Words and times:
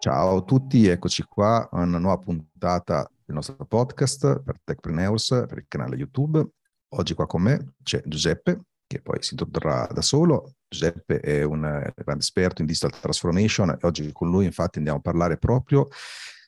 Ciao 0.00 0.36
a 0.36 0.42
tutti, 0.42 0.86
eccoci 0.86 1.24
qua 1.24 1.68
a 1.68 1.82
una 1.82 1.98
nuova 1.98 2.18
puntata 2.18 3.10
del 3.24 3.34
nostro 3.34 3.56
podcast 3.66 4.40
per 4.42 4.60
Techpreneurs, 4.62 5.44
per 5.48 5.58
il 5.58 5.64
canale 5.66 5.96
YouTube. 5.96 6.46
Oggi 6.90 7.14
qua 7.14 7.26
con 7.26 7.42
me 7.42 7.74
c'è 7.82 8.00
Giuseppe, 8.06 8.60
che 8.86 9.02
poi 9.02 9.20
si 9.20 9.30
introdurrà 9.32 9.88
da 9.92 10.00
solo. 10.00 10.52
Giuseppe 10.68 11.18
è 11.18 11.42
un 11.42 11.62
grande 11.96 12.22
esperto 12.22 12.60
in 12.60 12.68
digital 12.68 12.92
transformation 12.92 13.70
e 13.70 13.78
oggi 13.80 14.12
con 14.12 14.30
lui 14.30 14.44
infatti 14.44 14.78
andiamo 14.78 14.98
a 14.98 15.02
parlare 15.02 15.36
proprio 15.36 15.88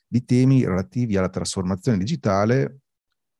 di 0.07 0.23
temi 0.23 0.63
relativi 0.63 1.17
alla 1.17 1.27
trasformazione 1.27 1.97
digitale, 1.97 2.83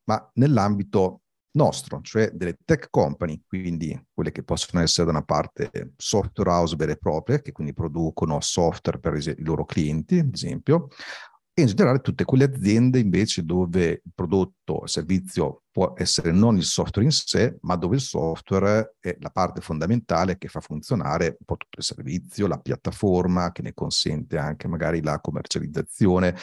ma 0.09 0.29
nell'ambito 0.33 1.20
nostro, 1.53 1.99
cioè 2.01 2.29
delle 2.31 2.57
tech 2.63 2.87
company, 2.89 3.41
quindi 3.45 3.99
quelle 4.13 4.31
che 4.31 4.43
possono 4.43 4.81
essere 4.81 5.05
da 5.05 5.11
una 5.11 5.23
parte 5.23 5.93
software 5.97 6.49
house 6.49 6.75
vere 6.75 6.93
e 6.93 6.97
proprie, 6.97 7.41
che 7.41 7.51
quindi 7.51 7.73
producono 7.73 8.39
software 8.39 8.99
per 8.99 9.15
i 9.15 9.43
loro 9.43 9.65
clienti, 9.65 10.19
ad 10.19 10.33
esempio, 10.33 10.87
in 11.61 11.67
generale 11.67 11.99
tutte 11.99 12.25
quelle 12.25 12.45
aziende 12.45 12.99
invece 12.99 13.43
dove 13.43 14.01
il 14.03 14.11
prodotto, 14.13 14.81
il 14.83 14.89
servizio 14.89 15.63
può 15.71 15.93
essere 15.95 16.31
non 16.31 16.57
il 16.57 16.63
software 16.63 17.07
in 17.07 17.13
sé, 17.13 17.57
ma 17.61 17.75
dove 17.75 17.95
il 17.95 18.01
software 18.01 18.95
è 18.99 19.15
la 19.19 19.29
parte 19.29 19.61
fondamentale 19.61 20.37
che 20.37 20.47
fa 20.47 20.59
funzionare 20.59 21.27
un 21.27 21.45
po' 21.45 21.57
tutto 21.57 21.79
il 21.79 21.83
servizio, 21.83 22.47
la 22.47 22.59
piattaforma 22.59 23.51
che 23.51 23.61
ne 23.61 23.73
consente 23.73 24.37
anche 24.37 24.67
magari 24.67 25.01
la 25.01 25.19
commercializzazione. 25.19 26.35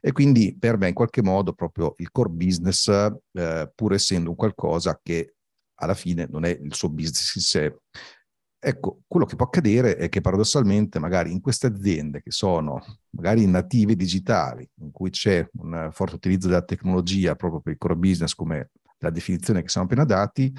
E 0.00 0.12
quindi 0.12 0.56
per 0.56 0.78
me 0.78 0.88
in 0.88 0.94
qualche 0.94 1.22
modo 1.22 1.52
proprio 1.52 1.94
il 1.98 2.10
core 2.10 2.30
business, 2.30 2.88
eh, 2.88 3.72
pur 3.74 3.92
essendo 3.92 4.30
un 4.30 4.36
qualcosa 4.36 5.00
che 5.02 5.34
alla 5.78 5.94
fine 5.94 6.26
non 6.30 6.44
è 6.44 6.50
il 6.50 6.74
suo 6.74 6.88
business 6.88 7.34
in 7.34 7.42
sé, 7.42 7.76
Ecco, 8.68 9.02
quello 9.06 9.26
che 9.26 9.36
può 9.36 9.46
accadere 9.46 9.94
è 9.94 10.08
che 10.08 10.20
paradossalmente 10.20 10.98
magari 10.98 11.30
in 11.30 11.40
queste 11.40 11.68
aziende 11.68 12.20
che 12.20 12.32
sono 12.32 12.82
magari 13.10 13.46
native 13.46 13.94
digitali, 13.94 14.68
in 14.80 14.90
cui 14.90 15.10
c'è 15.10 15.48
un 15.58 15.90
forte 15.92 16.16
utilizzo 16.16 16.48
della 16.48 16.64
tecnologia 16.64 17.36
proprio 17.36 17.60
per 17.60 17.74
il 17.74 17.78
core 17.78 17.94
business 17.94 18.34
come 18.34 18.70
la 18.98 19.10
definizione 19.10 19.62
che 19.62 19.68
siamo 19.68 19.86
appena 19.86 20.02
dati, 20.02 20.52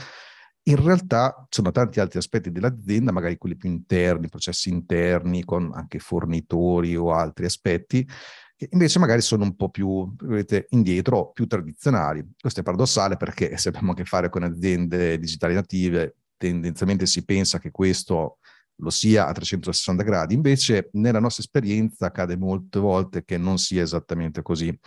in 0.64 0.82
realtà 0.82 1.36
ci 1.50 1.60
sono 1.60 1.72
tanti 1.72 2.00
altri 2.00 2.18
aspetti 2.20 2.50
dell'azienda, 2.50 3.12
magari 3.12 3.38
quelli 3.38 3.58
più 3.58 3.70
interni, 3.70 4.30
processi 4.30 4.70
interni, 4.70 5.44
con 5.44 5.72
anche 5.74 6.00
fornitori 6.00 6.96
o 6.96 7.12
altri 7.12 7.44
aspetti, 7.44 8.08
che 8.56 8.70
invece 8.72 9.00
magari 9.00 9.20
sono 9.20 9.44
un 9.44 9.58
po' 9.58 9.70
più 9.70 10.16
vedete, 10.20 10.68
indietro, 10.70 11.32
più 11.32 11.46
tradizionali. 11.46 12.26
Questo 12.40 12.62
è 12.62 12.64
paradossale 12.64 13.18
perché 13.18 13.56
se 13.60 13.68
abbiamo 13.68 13.92
a 13.92 13.96
che 13.96 14.06
fare 14.06 14.30
con 14.30 14.44
aziende 14.44 15.20
digitali 15.20 15.54
native, 15.54 16.16
tendenzialmente 16.38 17.06
si 17.06 17.26
pensa 17.26 17.60
che 17.60 17.72
questo 17.72 18.38
lo 18.82 18.90
sia 18.90 19.28
a 19.28 19.32
360 19.32 20.04
gradi, 20.04 20.34
invece 20.36 20.90
nella 20.94 21.20
nostra 21.20 21.44
esperienza 21.44 22.08
accade 22.08 22.38
molte 22.38 22.80
volte 22.80 23.24
che 23.24 23.38
non 23.38 23.58
sia 23.58 23.82
esattamente 23.82 24.42
così. 24.42 24.78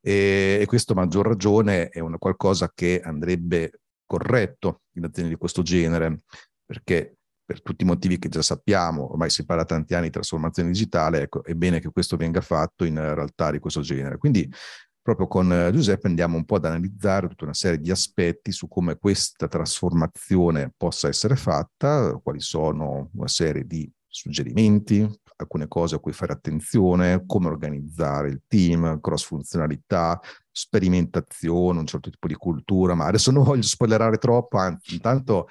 E, 0.00 0.58
e 0.60 0.66
questo 0.66 0.92
a 0.92 0.96
maggior 0.96 1.26
ragione 1.26 1.88
è 1.88 2.00
una 2.00 2.18
qualcosa 2.18 2.70
che 2.74 3.00
andrebbe 3.02 3.80
corretto 4.04 4.82
in 4.96 5.04
aziende 5.04 5.32
di 5.32 5.38
questo 5.38 5.62
genere, 5.62 6.20
perché 6.64 7.16
per 7.44 7.62
tutti 7.62 7.84
i 7.84 7.86
motivi 7.86 8.18
che 8.18 8.28
già 8.28 8.42
sappiamo, 8.42 9.10
ormai 9.10 9.30
si 9.30 9.44
parla 9.44 9.64
tanti 9.64 9.94
anni 9.94 10.06
di 10.06 10.12
trasformazione 10.12 10.70
digitale, 10.70 11.22
ecco, 11.22 11.42
è 11.42 11.54
bene 11.54 11.80
che 11.80 11.90
questo 11.90 12.16
venga 12.16 12.40
fatto 12.40 12.84
in 12.84 12.96
realtà 12.96 13.50
di 13.50 13.58
questo 13.58 13.80
genere. 13.80 14.18
Quindi 14.18 14.50
proprio 15.02 15.26
con 15.26 15.52
eh, 15.52 15.72
Giuseppe 15.72 16.06
andiamo 16.06 16.36
un 16.36 16.44
po' 16.44 16.56
ad 16.56 16.64
analizzare 16.64 17.28
tutta 17.28 17.44
una 17.44 17.54
serie 17.54 17.78
di 17.78 17.90
aspetti 17.90 18.52
su 18.52 18.68
come 18.68 18.96
questa 18.96 19.48
trasformazione 19.48 20.72
possa 20.76 21.08
essere 21.08 21.36
fatta, 21.36 22.18
quali 22.22 22.40
sono 22.40 23.10
una 23.14 23.28
serie 23.28 23.66
di 23.66 23.90
suggerimenti, 24.06 25.08
alcune 25.36 25.66
cose 25.66 25.96
a 25.96 25.98
cui 25.98 26.12
fare 26.12 26.32
attenzione, 26.32 27.24
come 27.26 27.48
organizzare 27.48 28.28
il 28.28 28.42
team, 28.46 29.00
cross 29.00 29.24
funzionalità, 29.24 30.20
sperimentazione, 30.50 31.80
un 31.80 31.86
certo 31.86 32.10
tipo 32.10 32.28
di 32.28 32.34
cultura, 32.34 32.94
ma 32.94 33.06
adesso 33.06 33.30
non 33.32 33.42
voglio 33.42 33.62
spoilerare 33.62 34.18
troppo, 34.18 34.58
anzi, 34.58 34.94
intanto 34.94 35.48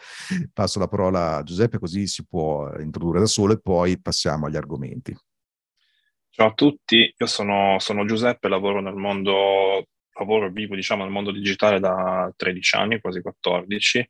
passo 0.54 0.80
la 0.80 0.88
parola 0.88 1.38
a 1.38 1.44
Giuseppe 1.44 1.80
così 1.80 2.08
si 2.08 2.26
può 2.26 2.72
introdurre 2.80 3.20
da 3.20 3.26
solo 3.26 3.54
e 3.54 3.60
poi 3.60 4.00
passiamo 4.00 4.46
agli 4.46 4.56
argomenti. 4.56 5.16
Ciao 6.42 6.50
a 6.50 6.54
tutti, 6.56 7.14
io 7.16 7.28
sono, 7.28 7.78
sono 7.78 8.04
Giuseppe, 8.04 8.48
lavoro 8.48 8.82
nel 8.82 8.96
mondo, 8.96 9.86
lavoro 10.22 10.50
vivo 10.50 10.76
diciamo 10.76 11.04
nel 11.04 11.12
mondo 11.12 11.32
digitale 11.32 11.80
da 11.80 12.32
13 12.36 12.76
anni, 12.76 13.02
quasi 13.02 13.22
14. 13.22 14.10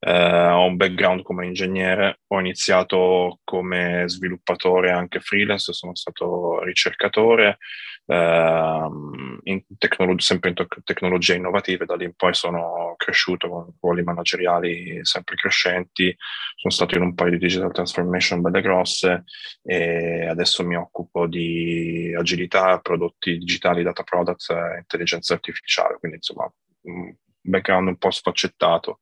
Eh, 0.00 0.48
ho 0.48 0.66
un 0.66 0.76
background 0.76 1.22
come 1.22 1.46
ingegnere, 1.46 2.20
ho 2.28 2.40
iniziato 2.40 3.40
come 3.44 4.04
sviluppatore 4.06 4.90
anche 4.90 5.20
freelance, 5.20 5.72
sono 5.72 5.94
stato 5.94 6.62
ricercatore, 6.62 7.58
Ehm, 8.06 9.38
in 9.44 9.62
tecnolog- 9.78 10.20
sempre 10.20 10.50
in 10.50 10.54
to- 10.56 10.66
tecnologie 10.84 11.36
innovative, 11.36 11.86
da 11.86 11.96
lì 11.96 12.04
in 12.04 12.14
poi 12.14 12.34
sono 12.34 12.94
cresciuto 12.98 13.48
con 13.48 13.72
ruoli 13.80 14.02
manageriali 14.02 14.98
sempre 15.04 15.36
crescenti, 15.36 16.14
sono 16.56 16.72
stato 16.72 16.96
in 16.96 17.02
un 17.02 17.14
paio 17.14 17.30
di 17.30 17.38
digital 17.38 17.72
transformation 17.72 18.40
belle 18.42 18.60
grosse 18.60 19.24
e 19.62 20.26
adesso 20.26 20.64
mi 20.66 20.76
occupo 20.76 21.26
di 21.26 22.14
agilità, 22.16 22.78
prodotti 22.80 23.38
digitali, 23.38 23.82
data 23.82 24.02
products 24.02 24.50
e 24.50 24.78
intelligenza 24.80 25.34
artificiale, 25.50 25.98
quindi 25.98 26.18
insomma 26.18 26.50
un 26.82 27.14
background 27.40 27.88
un 27.88 27.96
po' 27.98 28.10
sfaccettato. 28.10 29.00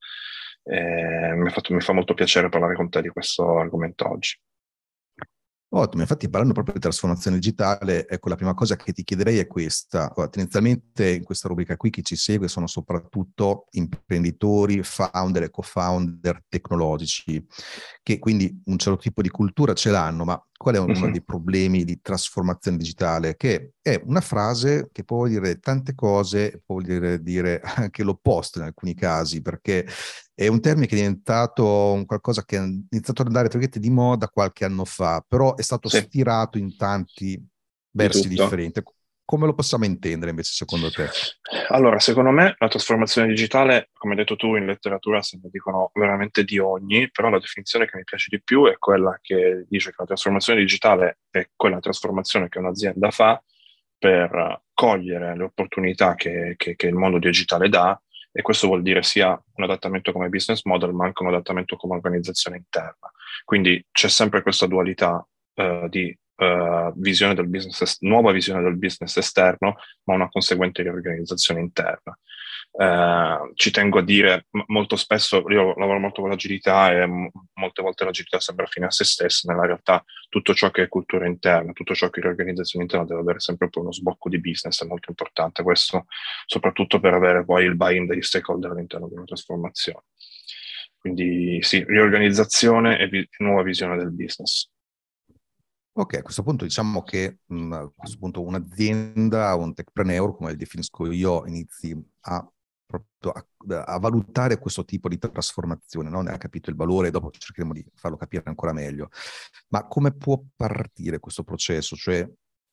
Eh, 0.64 1.34
mi, 1.34 1.50
fatto, 1.50 1.74
mi 1.74 1.80
fa 1.80 1.92
molto 1.92 2.14
piacere 2.14 2.48
parlare 2.48 2.74
con 2.74 2.88
te 2.88 3.02
di 3.02 3.08
questo 3.08 3.58
argomento 3.58 4.08
oggi. 4.08 4.38
Ottimo, 5.74 6.02
infatti 6.02 6.28
parlando 6.28 6.52
proprio 6.52 6.74
di 6.74 6.80
trasformazione 6.80 7.38
digitale, 7.38 8.06
ecco 8.06 8.28
la 8.28 8.36
prima 8.36 8.52
cosa 8.52 8.76
che 8.76 8.92
ti 8.92 9.04
chiederei 9.04 9.38
è 9.38 9.46
questa. 9.46 10.12
Allora, 10.12 10.28
tendenzialmente 10.28 11.08
in 11.12 11.24
questa 11.24 11.48
rubrica 11.48 11.78
qui 11.78 11.88
chi 11.88 12.04
ci 12.04 12.14
segue 12.14 12.46
sono 12.46 12.66
soprattutto 12.66 13.68
imprenditori, 13.70 14.82
founder 14.82 15.44
e 15.44 15.50
co-founder 15.50 16.44
tecnologici, 16.46 17.42
che 18.02 18.18
quindi 18.18 18.60
un 18.66 18.76
certo 18.76 18.98
tipo 18.98 19.22
di 19.22 19.30
cultura 19.30 19.72
ce 19.72 19.90
l'hanno, 19.90 20.24
ma 20.24 20.46
qual 20.62 20.76
è 20.76 20.78
uno 20.78 20.98
uh-huh. 20.98 21.10
dei 21.10 21.22
problemi 21.22 21.84
di 21.84 22.00
trasformazione 22.00 22.78
digitale? 22.78 23.36
Che 23.36 23.74
è 23.82 24.00
una 24.06 24.20
frase 24.22 24.88
che 24.92 25.04
può 25.04 25.26
dire 25.26 25.58
tante 25.58 25.94
cose, 25.94 26.62
può 26.64 26.80
dire, 26.80 27.20
dire 27.20 27.60
anche 27.60 28.02
l'opposto 28.02 28.58
in 28.58 28.64
alcuni 28.64 28.94
casi, 28.94 29.42
perché 29.42 29.86
è 30.34 30.46
un 30.46 30.60
termine 30.60 30.86
che 30.86 30.94
è 30.94 30.98
diventato 30.98 31.92
un 31.92 32.06
qualcosa 32.06 32.44
che 32.44 32.56
è 32.56 32.60
iniziato 32.62 33.22
ad 33.22 33.26
andare 33.26 33.48
di 33.48 33.90
moda 33.90 34.28
qualche 34.28 34.64
anno 34.64 34.84
fa, 34.84 35.22
però 35.26 35.54
è 35.56 35.62
stato 35.62 35.88
sì. 35.88 35.98
stirato 35.98 36.56
in 36.56 36.76
tanti 36.76 37.44
versi 37.90 38.28
differenti. 38.28 38.82
Come 39.32 39.46
lo 39.46 39.54
possiamo 39.54 39.86
intendere 39.86 40.28
invece 40.28 40.52
secondo 40.52 40.90
te? 40.90 41.08
Allora, 41.68 41.98
secondo 41.98 42.28
me 42.28 42.54
la 42.58 42.68
trasformazione 42.68 43.28
digitale, 43.28 43.88
come 43.94 44.12
hai 44.12 44.18
detto 44.18 44.36
tu 44.36 44.56
in 44.56 44.66
letteratura, 44.66 45.22
se 45.22 45.40
ne 45.42 45.48
dicono 45.50 45.90
veramente 45.94 46.44
di 46.44 46.58
ogni, 46.58 47.10
però 47.10 47.30
la 47.30 47.38
definizione 47.38 47.86
che 47.86 47.96
mi 47.96 48.04
piace 48.04 48.26
di 48.28 48.42
più 48.42 48.66
è 48.66 48.76
quella 48.76 49.18
che 49.22 49.64
dice 49.66 49.88
che 49.88 49.96
la 50.00 50.04
trasformazione 50.04 50.60
digitale 50.60 51.20
è 51.30 51.48
quella 51.56 51.80
trasformazione 51.80 52.50
che 52.50 52.58
un'azienda 52.58 53.10
fa 53.10 53.42
per 53.96 54.64
cogliere 54.74 55.34
le 55.34 55.44
opportunità 55.44 56.14
che, 56.14 56.52
che, 56.58 56.76
che 56.76 56.86
il 56.88 56.94
mondo 56.94 57.16
digitale 57.16 57.70
dà 57.70 57.98
e 58.30 58.42
questo 58.42 58.66
vuol 58.66 58.82
dire 58.82 59.02
sia 59.02 59.30
un 59.30 59.64
adattamento 59.64 60.12
come 60.12 60.28
business 60.28 60.62
model 60.64 60.92
ma 60.92 61.06
anche 61.06 61.22
un 61.22 61.30
adattamento 61.30 61.76
come 61.76 61.94
organizzazione 61.94 62.58
interna. 62.58 63.10
Quindi 63.46 63.82
c'è 63.90 64.08
sempre 64.08 64.42
questa 64.42 64.66
dualità 64.66 65.26
uh, 65.54 65.88
di 65.88 66.14
uh, 66.42 66.92
visione 66.96 67.34
del 67.34 67.48
business, 67.48 67.98
nuova 68.00 68.32
visione 68.32 68.62
del 68.62 68.76
business 68.76 69.16
esterno, 69.16 69.76
ma 70.04 70.14
una 70.14 70.28
conseguente 70.28 70.82
riorganizzazione 70.82 71.60
interna. 71.60 72.18
Uh, 72.74 73.52
ci 73.54 73.70
tengo 73.70 73.98
a 73.98 74.02
dire 74.02 74.46
molto 74.68 74.96
spesso, 74.96 75.44
io 75.48 75.74
lavoro 75.76 75.98
molto 75.98 76.22
con 76.22 76.30
l'agilità 76.30 76.90
e 76.90 77.06
m- 77.06 77.30
molte 77.54 77.82
volte 77.82 78.04
l'agilità 78.04 78.40
sembra 78.40 78.64
fine 78.64 78.86
a 78.86 78.90
se 78.90 79.04
stessa, 79.04 79.52
nella 79.52 79.66
realtà 79.66 80.02
tutto 80.30 80.54
ciò 80.54 80.70
che 80.70 80.84
è 80.84 80.88
cultura 80.88 81.26
interna, 81.26 81.72
tutto 81.72 81.94
ciò 81.94 82.08
che 82.08 82.20
è 82.20 82.22
riorganizzazione 82.22 82.84
interna 82.84 83.04
deve 83.04 83.20
avere 83.20 83.40
sempre 83.40 83.68
poi 83.68 83.82
uno 83.82 83.92
sbocco 83.92 84.30
di 84.30 84.40
business, 84.40 84.82
è 84.82 84.86
molto 84.86 85.10
importante 85.10 85.62
questo, 85.62 86.06
soprattutto 86.46 86.98
per 86.98 87.12
avere 87.12 87.44
poi 87.44 87.66
il 87.66 87.76
buy-in 87.76 88.06
degli 88.06 88.22
stakeholder 88.22 88.70
all'interno 88.70 89.06
di 89.06 89.14
una 89.14 89.24
trasformazione. 89.24 90.04
Quindi 90.96 91.58
sì, 91.62 91.84
riorganizzazione 91.84 92.98
e 92.98 93.08
vi- 93.08 93.28
nuova 93.38 93.62
visione 93.62 93.98
del 93.98 94.12
business. 94.12 94.71
Ok, 95.94 96.14
a 96.14 96.22
questo 96.22 96.42
punto 96.42 96.64
diciamo 96.64 97.02
che 97.02 97.40
mh, 97.44 97.72
a 97.72 97.92
questo 97.94 98.16
punto 98.18 98.42
un'azienda, 98.42 99.54
un 99.56 99.74
techpreneur, 99.74 100.34
come 100.34 100.56
definisco 100.56 101.10
io, 101.10 101.46
inizi 101.46 101.94
a 102.20 102.50
proprio 102.86 103.32
a, 103.32 103.84
a, 103.84 103.98
valutare 103.98 104.58
questo 104.58 104.84
tipo 104.84 105.08
di 105.08 105.18
trasformazione, 105.18 106.08
no? 106.08 106.22
ne 106.22 106.32
ha 106.32 106.38
capito 106.38 106.70
il 106.70 106.76
valore, 106.76 107.10
dopo 107.10 107.30
cercheremo 107.30 107.72
di 107.72 107.84
farlo 107.94 108.16
capire 108.16 108.42
ancora 108.46 108.72
meglio. 108.72 109.08
Ma 109.68 109.86
come 109.86 110.12
può 110.14 110.42
partire 110.56 111.18
questo 111.18 111.42
processo? 111.42 111.94
Cioè, 111.96 112.26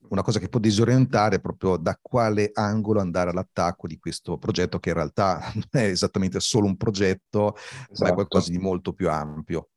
una 0.09 0.21
cosa 0.21 0.39
che 0.39 0.47
può 0.47 0.59
disorientare 0.59 1.37
è 1.37 1.41
proprio 1.41 1.77
da 1.77 1.97
quale 2.01 2.51
angolo 2.53 3.01
andare 3.01 3.31
all'attacco 3.31 3.87
di 3.87 3.97
questo 3.99 4.37
progetto, 4.37 4.79
che 4.79 4.89
in 4.89 4.95
realtà 4.95 5.39
non 5.55 5.67
è 5.71 5.87
esattamente 5.87 6.39
solo 6.39 6.67
un 6.67 6.77
progetto, 6.77 7.55
esatto. 7.55 8.03
ma 8.03 8.09
è 8.09 8.13
qualcosa 8.13 8.45
esatto. 8.45 8.57
di 8.57 8.63
molto 8.63 8.93
più 8.93 9.09
ampio. 9.09 9.69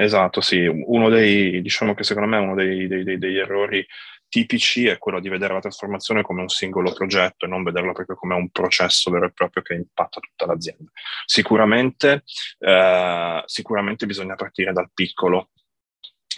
Esatto, 0.00 0.40
sì, 0.40 0.64
uno 0.64 1.08
dei, 1.08 1.60
diciamo 1.60 1.92
che 1.92 2.04
secondo 2.04 2.28
me 2.28 2.36
uno 2.38 2.54
dei, 2.54 2.86
dei, 2.86 3.02
dei, 3.02 3.18
degli 3.18 3.36
errori 3.36 3.84
tipici 4.28 4.86
è 4.86 4.96
quello 4.96 5.18
di 5.18 5.28
vedere 5.28 5.54
la 5.54 5.58
trasformazione 5.58 6.22
come 6.22 6.40
un 6.40 6.48
singolo 6.48 6.92
progetto 6.92 7.46
e 7.46 7.48
non 7.48 7.64
vederla 7.64 7.90
proprio 7.90 8.14
come 8.14 8.36
un 8.36 8.48
processo 8.50 9.10
vero 9.10 9.26
e 9.26 9.32
proprio 9.32 9.60
che 9.64 9.74
impatta 9.74 10.20
tutta 10.20 10.46
l'azienda. 10.46 10.88
Sicuramente, 11.24 12.22
eh, 12.60 13.42
sicuramente 13.46 14.06
bisogna 14.06 14.36
partire 14.36 14.72
dal 14.72 14.88
piccolo, 14.94 15.48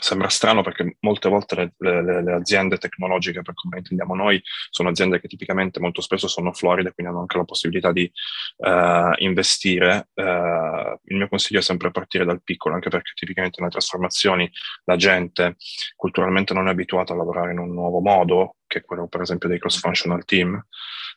Sembra 0.01 0.29
strano 0.29 0.63
perché 0.63 0.97
molte 1.01 1.29
volte 1.29 1.75
le, 1.77 2.03
le, 2.03 2.23
le, 2.23 2.33
aziende 2.33 2.79
tecnologiche, 2.79 3.43
per 3.43 3.55
come 3.55 3.79
intendiamo 3.79 4.15
noi, 4.15 4.41
sono 4.71 4.89
aziende 4.89 5.21
che 5.21 5.29
tipicamente 5.29 5.79
molto 5.79 6.01
spesso 6.01 6.27
sono 6.27 6.53
floride, 6.53 6.93
quindi 6.93 7.13
hanno 7.13 7.21
anche 7.21 7.37
la 7.37 7.45
possibilità 7.45 7.93
di 7.93 8.11
uh, 8.57 9.13
investire. 9.19 10.09
Uh, 10.15 10.99
il 11.05 11.17
mio 11.17 11.29
consiglio 11.29 11.61
è 11.61 11.63
sempre 11.63 11.91
partire 11.91 12.25
dal 12.25 12.43
piccolo, 12.43 12.75
anche 12.75 12.89
perché 12.89 13.13
tipicamente 13.15 13.61
nelle 13.61 13.73
trasformazioni 13.73 14.51
la 14.85 14.97
gente 14.97 15.57
culturalmente 15.97 16.55
non 16.55 16.69
è 16.69 16.71
abituata 16.71 17.13
a 17.13 17.17
lavorare 17.17 17.53
in 17.53 17.59
un 17.59 17.73
nuovo 17.73 18.01
modo, 18.01 18.57
che 18.71 18.79
è 18.79 18.85
quello 18.85 19.09
per 19.09 19.23
esempio 19.23 19.49
dei 19.49 19.59
cross-functional 19.59 20.25
team, 20.25 20.65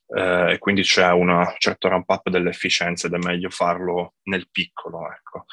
uh, 0.07 0.49
e 0.49 0.57
quindi 0.57 0.81
c'è 0.81 1.11
una 1.11 1.53
certa 1.59 1.87
ramp-up 1.87 2.29
delle 2.29 2.49
efficienze 2.49 3.05
ed 3.05 3.13
è 3.13 3.17
meglio 3.17 3.51
farlo 3.51 4.15
nel 4.23 4.49
piccolo. 4.49 5.11
Ecco. 5.11 5.45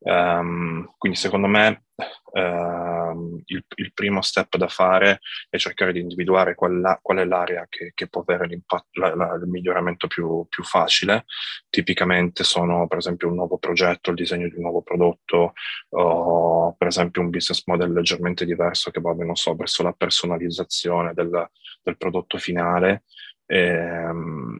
Um, 0.00 0.94
quindi 0.96 1.18
secondo 1.18 1.48
me 1.48 1.86
uh, 1.96 3.42
il, 3.46 3.64
il, 3.74 3.92
primo 3.92 4.22
step 4.22 4.56
da 4.56 4.68
fare 4.68 5.18
è 5.48 5.56
cercare 5.56 5.92
di 5.92 5.98
individuare 5.98 6.54
qual, 6.54 6.98
qual 7.02 7.18
è 7.18 7.24
l'area 7.24 7.66
che, 7.68 7.90
che, 7.94 8.06
può 8.08 8.20
avere 8.20 8.48
la, 8.92 9.14
la, 9.16 9.34
il 9.34 9.48
miglioramento 9.48 10.06
più, 10.06 10.46
più, 10.48 10.62
facile. 10.62 11.24
Tipicamente 11.68 12.44
sono 12.44 12.86
per 12.86 12.98
esempio 12.98 13.28
un 13.28 13.34
nuovo 13.34 13.58
progetto, 13.58 14.10
il 14.10 14.16
disegno 14.16 14.48
di 14.48 14.54
un 14.54 14.62
nuovo 14.62 14.82
prodotto 14.82 15.54
o 15.90 16.74
per 16.76 16.86
esempio 16.86 17.22
un 17.22 17.30
business 17.30 17.64
model 17.66 17.92
leggermente 17.92 18.44
diverso 18.44 18.90
che 18.90 19.00
va, 19.00 19.12
non 19.14 19.34
so, 19.34 19.54
verso 19.56 19.82
la 19.82 19.92
personalizzazione 19.92 21.12
del, 21.14 21.37
del 21.82 21.96
prodotto 21.96 22.38
finale. 22.38 23.04
E, 23.46 24.06
um, 24.06 24.58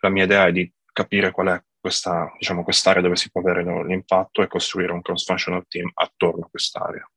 la 0.00 0.08
mia 0.08 0.24
idea 0.24 0.46
è 0.46 0.52
di 0.52 0.70
capire 0.92 1.30
qual 1.30 1.48
è 1.48 1.62
questa, 1.78 2.32
diciamo, 2.38 2.64
quest'area 2.64 3.02
dove 3.02 3.16
si 3.16 3.30
può 3.30 3.40
avere 3.40 3.62
l'impatto 3.84 4.42
e 4.42 4.48
costruire 4.48 4.92
un 4.92 5.02
cross-functional 5.02 5.66
team 5.68 5.90
attorno 5.94 6.46
a 6.46 6.48
quest'area. 6.48 7.08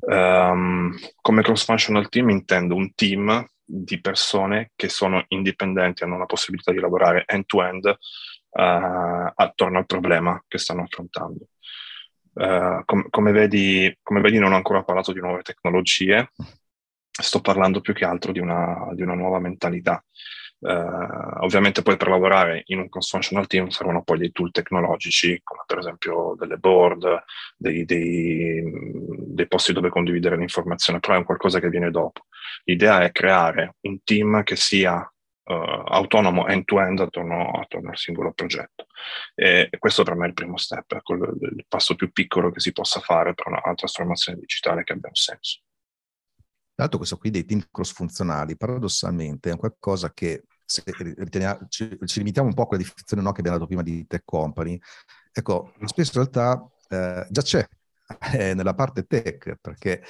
Um, 0.00 0.94
come 1.20 1.42
cross-functional 1.42 2.08
team 2.08 2.28
intendo 2.30 2.74
un 2.74 2.92
team 2.94 3.46
di 3.64 4.00
persone 4.00 4.72
che 4.74 4.88
sono 4.88 5.24
indipendenti, 5.28 6.02
hanno 6.02 6.18
la 6.18 6.26
possibilità 6.26 6.72
di 6.72 6.80
lavorare 6.80 7.24
end-to-end 7.26 7.84
uh, 7.86 9.32
attorno 9.34 9.78
al 9.78 9.86
problema 9.86 10.42
che 10.46 10.58
stanno 10.58 10.82
affrontando. 10.82 11.46
Uh, 12.34 12.84
com- 12.84 13.08
come, 13.08 13.32
vedi, 13.32 13.96
come, 14.02 14.20
vedi, 14.20 14.38
non 14.38 14.52
ho 14.52 14.56
ancora 14.56 14.82
parlato 14.82 15.12
di 15.12 15.20
nuove 15.20 15.42
tecnologie, 15.42 16.32
sto 17.20 17.40
parlando 17.40 17.80
più 17.80 17.92
che 17.92 18.04
altro 18.04 18.32
di 18.32 18.38
una, 18.38 18.88
di 18.92 19.02
una 19.02 19.14
nuova 19.14 19.38
mentalità. 19.38 20.02
Uh, 20.62 21.42
ovviamente 21.42 21.82
poi 21.82 21.96
per 21.96 22.06
lavorare 22.06 22.62
in 22.66 22.78
un 22.78 22.88
cross-functional 22.88 23.48
team 23.48 23.66
servono 23.66 24.04
poi 24.04 24.18
dei 24.18 24.30
tool 24.30 24.52
tecnologici, 24.52 25.40
come 25.42 25.64
per 25.66 25.78
esempio 25.78 26.36
delle 26.38 26.56
board, 26.56 27.24
dei, 27.56 27.84
dei, 27.84 28.62
dei, 29.34 29.48
posti 29.48 29.72
dove 29.72 29.88
condividere 29.88 30.36
l'informazione, 30.36 31.00
però 31.00 31.14
è 31.14 31.18
un 31.18 31.24
qualcosa 31.24 31.58
che 31.58 31.68
viene 31.68 31.90
dopo. 31.90 32.26
L'idea 32.62 33.02
è 33.02 33.10
creare 33.10 33.74
un 33.80 34.04
team 34.04 34.44
che 34.44 34.54
sia 34.54 34.98
uh, 34.98 35.52
autonomo 35.52 36.46
end-to-end 36.46 37.00
attorno, 37.00 37.50
attorno, 37.60 37.90
al 37.90 37.96
singolo 37.96 38.32
progetto. 38.32 38.86
E, 39.34 39.68
questo 39.80 40.04
per 40.04 40.14
me 40.14 40.26
è 40.26 40.28
il 40.28 40.34
primo 40.34 40.56
step, 40.58 40.94
è 40.94 41.02
quello, 41.02 41.34
il 41.40 41.64
passo 41.66 41.96
più 41.96 42.12
piccolo 42.12 42.52
che 42.52 42.60
si 42.60 42.70
possa 42.70 43.00
fare 43.00 43.34
per 43.34 43.48
una 43.48 43.60
trasformazione 43.74 44.38
digitale 44.38 44.84
che 44.84 44.92
abbia 44.92 45.08
un 45.08 45.16
senso. 45.16 45.62
Tra 46.74 46.84
l'altro 46.84 46.98
questo 46.98 47.18
qui 47.18 47.30
dei 47.30 47.44
team 47.44 47.66
cross-funzionali, 47.70 48.56
paradossalmente, 48.56 49.50
è 49.50 49.56
qualcosa 49.56 50.12
che 50.12 50.44
se 50.64 50.82
ci, 51.68 51.98
ci, 52.04 52.18
limitiamo 52.18 52.48
un 52.48 52.54
po' 52.54 52.62
a 52.62 52.66
quella 52.66 52.82
definizione 52.82 53.22
no, 53.22 53.32
che 53.32 53.40
abbiamo 53.40 53.58
dato 53.58 53.68
prima 53.68 53.82
di 53.82 54.06
tech 54.06 54.22
company, 54.24 54.78
ecco, 55.30 55.74
spesso 55.84 56.18
in 56.18 56.24
realtà 56.24 56.66
eh, 56.88 57.26
già 57.28 57.42
c'è 57.42 57.68
eh, 58.32 58.54
nella 58.54 58.74
parte 58.74 59.04
tech, 59.04 59.58
perché 59.60 60.02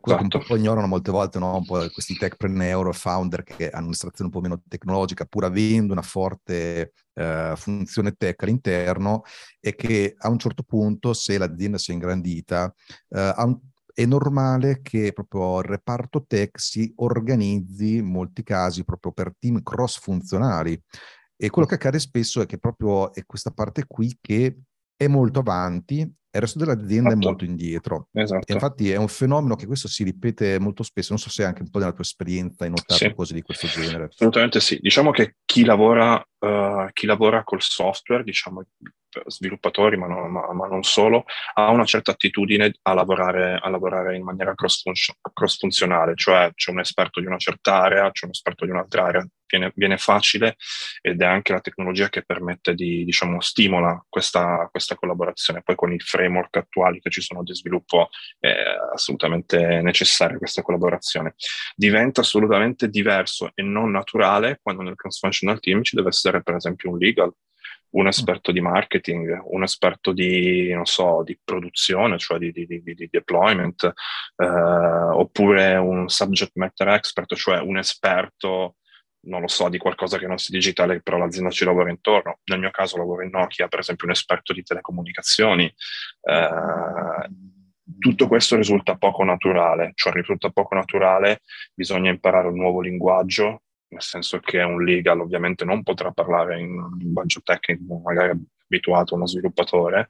quello 0.00 0.18
che 0.18 0.24
un 0.24 0.30
esatto. 0.32 0.46
po' 0.46 0.56
ignorano 0.56 0.86
molte 0.86 1.10
volte 1.10 1.38
no? 1.38 1.56
un 1.56 1.66
po 1.66 1.86
questi 1.90 2.16
techpreneur, 2.16 2.94
founder 2.94 3.42
che 3.42 3.68
hanno 3.70 3.86
un'estrazione 3.86 4.30
un 4.32 4.36
po' 4.36 4.40
meno 4.40 4.62
tecnologica, 4.66 5.26
pur 5.26 5.44
avendo 5.44 5.92
una 5.92 6.02
forte 6.02 6.92
eh, 7.12 7.52
funzione 7.56 8.12
tech 8.12 8.42
all'interno, 8.42 9.22
e 9.60 9.74
che 9.74 10.14
a 10.16 10.30
un 10.30 10.38
certo 10.38 10.62
punto, 10.62 11.12
se 11.12 11.36
l'azienda 11.36 11.76
si 11.76 11.90
è 11.90 11.94
ingrandita, 11.94 12.72
eh, 13.10 13.20
ha 13.20 13.44
un 13.44 13.58
è 13.94 14.04
normale 14.06 14.80
che 14.82 15.12
proprio 15.12 15.58
il 15.60 15.66
reparto 15.66 16.24
tech 16.26 16.58
si 16.58 16.92
organizzi 16.96 17.96
in 17.96 18.06
molti 18.06 18.42
casi 18.42 18.84
proprio 18.84 19.12
per 19.12 19.34
team 19.38 19.62
cross 19.62 19.98
funzionali. 19.98 20.80
E 21.36 21.50
quello 21.50 21.66
che 21.66 21.74
accade 21.74 21.98
spesso 21.98 22.40
è 22.40 22.46
che 22.46 22.58
proprio 22.58 23.12
è 23.12 23.24
questa 23.24 23.50
parte 23.50 23.84
qui 23.86 24.16
che 24.20 24.58
è 24.96 25.06
molto 25.08 25.40
avanti 25.40 26.00
e 26.34 26.38
il 26.38 26.40
resto 26.40 26.58
dell'azienda 26.58 27.10
esatto. 27.10 27.24
è 27.24 27.28
molto 27.28 27.44
indietro. 27.44 28.08
Esatto. 28.12 28.52
infatti 28.52 28.90
è 28.90 28.96
un 28.96 29.08
fenomeno 29.08 29.54
che 29.54 29.66
questo 29.66 29.86
si 29.86 30.02
ripete 30.02 30.58
molto 30.58 30.82
spesso. 30.82 31.12
Non 31.12 31.20
so 31.20 31.28
se 31.28 31.44
anche 31.44 31.60
un 31.60 31.68
po' 31.68 31.78
nella 31.78 31.92
tua 31.92 32.04
esperienza 32.04 32.64
hai 32.64 32.70
notato 32.70 32.94
sì. 32.94 33.12
cose 33.12 33.34
di 33.34 33.42
questo 33.42 33.66
genere. 33.66 34.04
Assolutamente 34.04 34.60
sì. 34.60 34.78
Diciamo 34.80 35.10
che 35.10 35.36
chi 35.44 35.64
lavora, 35.64 36.14
uh, 36.14 36.90
chi 36.92 37.04
lavora 37.04 37.44
col 37.44 37.60
software, 37.60 38.22
diciamo 38.22 38.64
sviluppatori, 39.26 39.96
ma, 39.96 40.06
no, 40.06 40.28
ma, 40.28 40.52
ma, 40.52 40.66
non 40.66 40.82
solo, 40.82 41.24
ha 41.54 41.70
una 41.70 41.84
certa 41.84 42.12
attitudine 42.12 42.72
a 42.82 42.94
lavorare, 42.94 43.58
a 43.60 43.68
lavorare 43.68 44.16
in 44.16 44.24
maniera 44.24 44.54
cross-funzionale, 44.54 46.14
cioè 46.16 46.50
c'è 46.54 46.70
un 46.70 46.80
esperto 46.80 47.20
di 47.20 47.26
una 47.26 47.38
certa 47.38 47.82
area, 47.82 48.10
c'è 48.10 48.26
un 48.26 48.32
esperto 48.32 48.64
di 48.64 48.70
un'altra 48.70 49.04
area, 49.04 49.26
viene, 49.52 49.72
viene 49.74 49.96
facile 49.98 50.56
ed 51.00 51.20
è 51.20 51.24
anche 51.26 51.52
la 51.52 51.60
tecnologia 51.60 52.08
che 52.08 52.24
permette 52.24 52.74
di, 52.74 53.04
diciamo, 53.04 53.40
stimola 53.40 54.04
questa, 54.08 54.68
questa 54.70 54.94
collaborazione. 54.94 55.62
Poi 55.62 55.74
con 55.74 55.92
i 55.92 55.98
framework 55.98 56.56
attuali 56.56 57.00
che 57.00 57.10
ci 57.10 57.20
sono 57.20 57.42
di 57.42 57.54
sviluppo 57.54 58.08
è 58.38 58.54
assolutamente 58.94 59.80
necessaria 59.82 60.38
questa 60.38 60.62
collaborazione. 60.62 61.34
Diventa 61.74 62.22
assolutamente 62.22 62.88
diverso 62.88 63.50
e 63.54 63.62
non 63.62 63.90
naturale 63.90 64.58
quando 64.62 64.82
nel 64.82 64.94
cross-functional 64.94 65.60
team 65.60 65.82
ci 65.82 65.96
deve 65.96 66.08
essere 66.08 66.42
per 66.42 66.54
esempio 66.54 66.90
un 66.90 66.98
legal, 66.98 67.32
un 67.92 68.06
esperto 68.06 68.52
di 68.52 68.60
marketing, 68.60 69.40
un 69.44 69.62
esperto 69.62 70.12
di, 70.12 70.72
non 70.72 70.86
so, 70.86 71.22
di 71.24 71.38
produzione, 71.42 72.18
cioè 72.18 72.38
di, 72.38 72.52
di, 72.52 72.66
di, 72.66 72.82
di 72.82 73.08
deployment, 73.10 73.92
eh, 74.36 74.46
oppure 74.46 75.76
un 75.76 76.08
subject 76.08 76.52
matter 76.54 76.88
expert, 76.88 77.34
cioè 77.34 77.60
un 77.60 77.78
esperto, 77.78 78.76
non 79.26 79.40
lo 79.40 79.48
so, 79.48 79.68
di 79.68 79.78
qualcosa 79.78 80.18
che 80.18 80.26
non 80.26 80.38
sia 80.38 80.56
digitale, 80.56 81.00
però 81.02 81.18
l'azienda 81.18 81.50
ci 81.50 81.64
lavora 81.64 81.90
intorno. 81.90 82.38
Nel 82.44 82.58
mio 82.58 82.70
caso 82.70 82.96
lavoro 82.96 83.22
in 83.22 83.30
Nokia, 83.30 83.68
per 83.68 83.80
esempio, 83.80 84.06
un 84.06 84.12
esperto 84.12 84.52
di 84.52 84.62
telecomunicazioni. 84.62 85.64
Eh, 85.64 87.30
tutto 87.98 88.26
questo 88.26 88.56
risulta 88.56 88.96
poco 88.96 89.22
naturale, 89.22 89.92
cioè 89.94 90.12
risulta 90.12 90.50
poco 90.50 90.74
naturale, 90.74 91.40
bisogna 91.74 92.10
imparare 92.10 92.48
un 92.48 92.56
nuovo 92.56 92.80
linguaggio, 92.80 93.62
nel 93.92 94.02
senso 94.02 94.38
che 94.40 94.60
un 94.62 94.82
legal 94.82 95.20
ovviamente 95.20 95.64
non 95.64 95.82
potrà 95.82 96.10
parlare 96.10 96.58
in 96.60 96.80
un 96.80 96.96
linguaggio 96.98 97.42
tecnico 97.42 97.98
magari 97.98 98.30
abituato 98.72 99.12
a 99.12 99.16
uno 99.18 99.26
sviluppatore, 99.26 100.08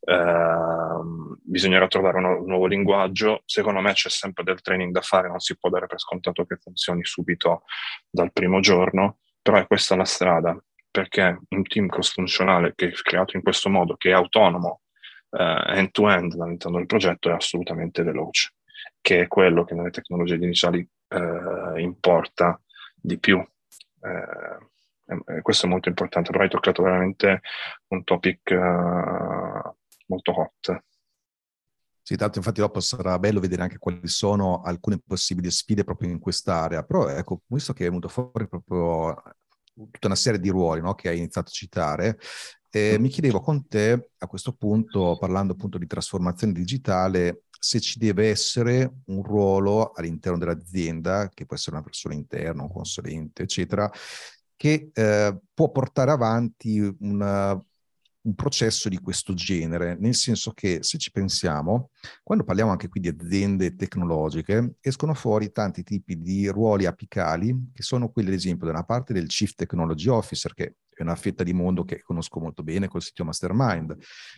eh, 0.00 1.36
bisognerà 1.42 1.86
trovare 1.88 2.16
un 2.16 2.44
nuovo 2.46 2.66
linguaggio, 2.66 3.42
secondo 3.44 3.80
me 3.80 3.92
c'è 3.92 4.08
sempre 4.08 4.44
del 4.44 4.62
training 4.62 4.92
da 4.92 5.02
fare, 5.02 5.28
non 5.28 5.40
si 5.40 5.58
può 5.58 5.68
dare 5.68 5.86
per 5.86 6.00
scontato 6.00 6.46
che 6.46 6.56
funzioni 6.56 7.04
subito 7.04 7.64
dal 8.08 8.32
primo 8.32 8.60
giorno, 8.60 9.18
però 9.42 9.58
è 9.58 9.66
questa 9.66 9.94
la 9.94 10.06
strada, 10.06 10.58
perché 10.90 11.38
un 11.50 11.62
team 11.64 11.86
cross-funzionale 11.88 12.72
che 12.74 12.88
è 12.88 12.92
creato 12.92 13.36
in 13.36 13.42
questo 13.42 13.68
modo, 13.68 13.96
che 13.96 14.08
è 14.08 14.12
autonomo, 14.12 14.80
eh, 15.30 15.62
end-to-end 15.66 16.32
all'interno 16.40 16.78
del 16.78 16.86
progetto, 16.86 17.28
è 17.28 17.32
assolutamente 17.32 18.02
veloce, 18.02 18.54
che 19.02 19.20
è 19.20 19.26
quello 19.28 19.64
che 19.64 19.74
nelle 19.74 19.90
tecnologie 19.90 20.36
iniziali 20.36 20.86
eh, 21.08 21.80
importa 21.80 22.58
di 23.00 23.18
più. 23.18 23.38
Eh, 23.38 25.42
questo 25.42 25.66
è 25.66 25.68
molto 25.68 25.88
importante, 25.88 26.30
però 26.30 26.42
hai 26.42 26.50
toccato 26.50 26.82
veramente 26.82 27.40
un 27.88 28.04
topic 28.04 28.50
uh, 28.50 29.76
molto 30.06 30.38
hot. 30.38 30.84
Sì, 32.02 32.16
tanto 32.16 32.38
infatti 32.38 32.60
dopo 32.60 32.80
sarà 32.80 33.18
bello 33.18 33.40
vedere 33.40 33.62
anche 33.62 33.78
quali 33.78 34.06
sono 34.08 34.62
alcune 34.62 35.00
possibili 35.04 35.50
sfide 35.50 35.84
proprio 35.84 36.10
in 36.10 36.18
quest'area, 36.18 36.82
però 36.82 37.08
ecco, 37.08 37.42
visto 37.46 37.72
che 37.72 37.84
è 37.84 37.88
venuto 37.88 38.08
fuori 38.08 38.48
proprio 38.48 39.14
tutta 39.74 40.06
una 40.06 40.16
serie 40.16 40.40
di 40.40 40.48
ruoli 40.48 40.80
no, 40.80 40.94
che 40.94 41.10
hai 41.10 41.18
iniziato 41.18 41.48
a 41.48 41.52
citare, 41.52 42.18
eh, 42.70 42.98
mi 42.98 43.08
chiedevo 43.08 43.40
con 43.40 43.66
te 43.66 44.10
a 44.18 44.26
questo 44.26 44.52
punto, 44.52 45.16
parlando 45.18 45.54
appunto 45.54 45.78
di 45.78 45.86
trasformazione 45.86 46.52
digitale, 46.52 47.44
se 47.58 47.80
ci 47.80 47.98
deve 47.98 48.28
essere 48.28 48.90
un 49.06 49.22
ruolo 49.22 49.92
all'interno 49.92 50.38
dell'azienda, 50.38 51.28
che 51.28 51.44
può 51.46 51.56
essere 51.56 51.76
una 51.76 51.84
persona 51.84 52.14
interna, 52.14 52.62
un 52.62 52.72
consulente, 52.72 53.42
eccetera, 53.42 53.90
che 54.56 54.90
eh, 54.92 55.38
può 55.54 55.70
portare 55.70 56.10
avanti 56.10 56.80
una, 57.00 57.60
un 58.28 58.34
processo 58.34 58.90
di 58.90 58.98
questo 58.98 59.32
genere, 59.32 59.96
nel 59.98 60.14
senso 60.14 60.52
che 60.52 60.78
se 60.82 60.98
ci 60.98 61.10
pensiamo, 61.10 61.90
quando 62.22 62.44
parliamo 62.44 62.70
anche 62.70 62.88
qui 62.88 63.00
di 63.00 63.08
aziende 63.08 63.74
tecnologiche, 63.74 64.74
escono 64.80 65.14
fuori 65.14 65.50
tanti 65.50 65.82
tipi 65.82 66.20
di 66.20 66.46
ruoli 66.48 66.84
apicali, 66.84 67.70
che 67.72 67.82
sono 67.82 68.10
quelli, 68.10 68.28
ad 68.28 68.34
esempio, 68.34 68.66
da 68.66 68.72
una 68.72 68.84
parte 68.84 69.14
del 69.14 69.26
Chief 69.26 69.54
Technology 69.54 70.08
Officer, 70.08 70.52
che 70.52 70.74
è 70.90 71.02
una 71.02 71.14
fetta 71.14 71.42
di 71.42 71.54
mondo 71.54 71.84
che 71.84 72.02
conosco 72.02 72.38
molto 72.40 72.62
bene 72.62 72.88
col 72.88 73.02
sito 73.02 73.24
Mastermind, 73.24 73.96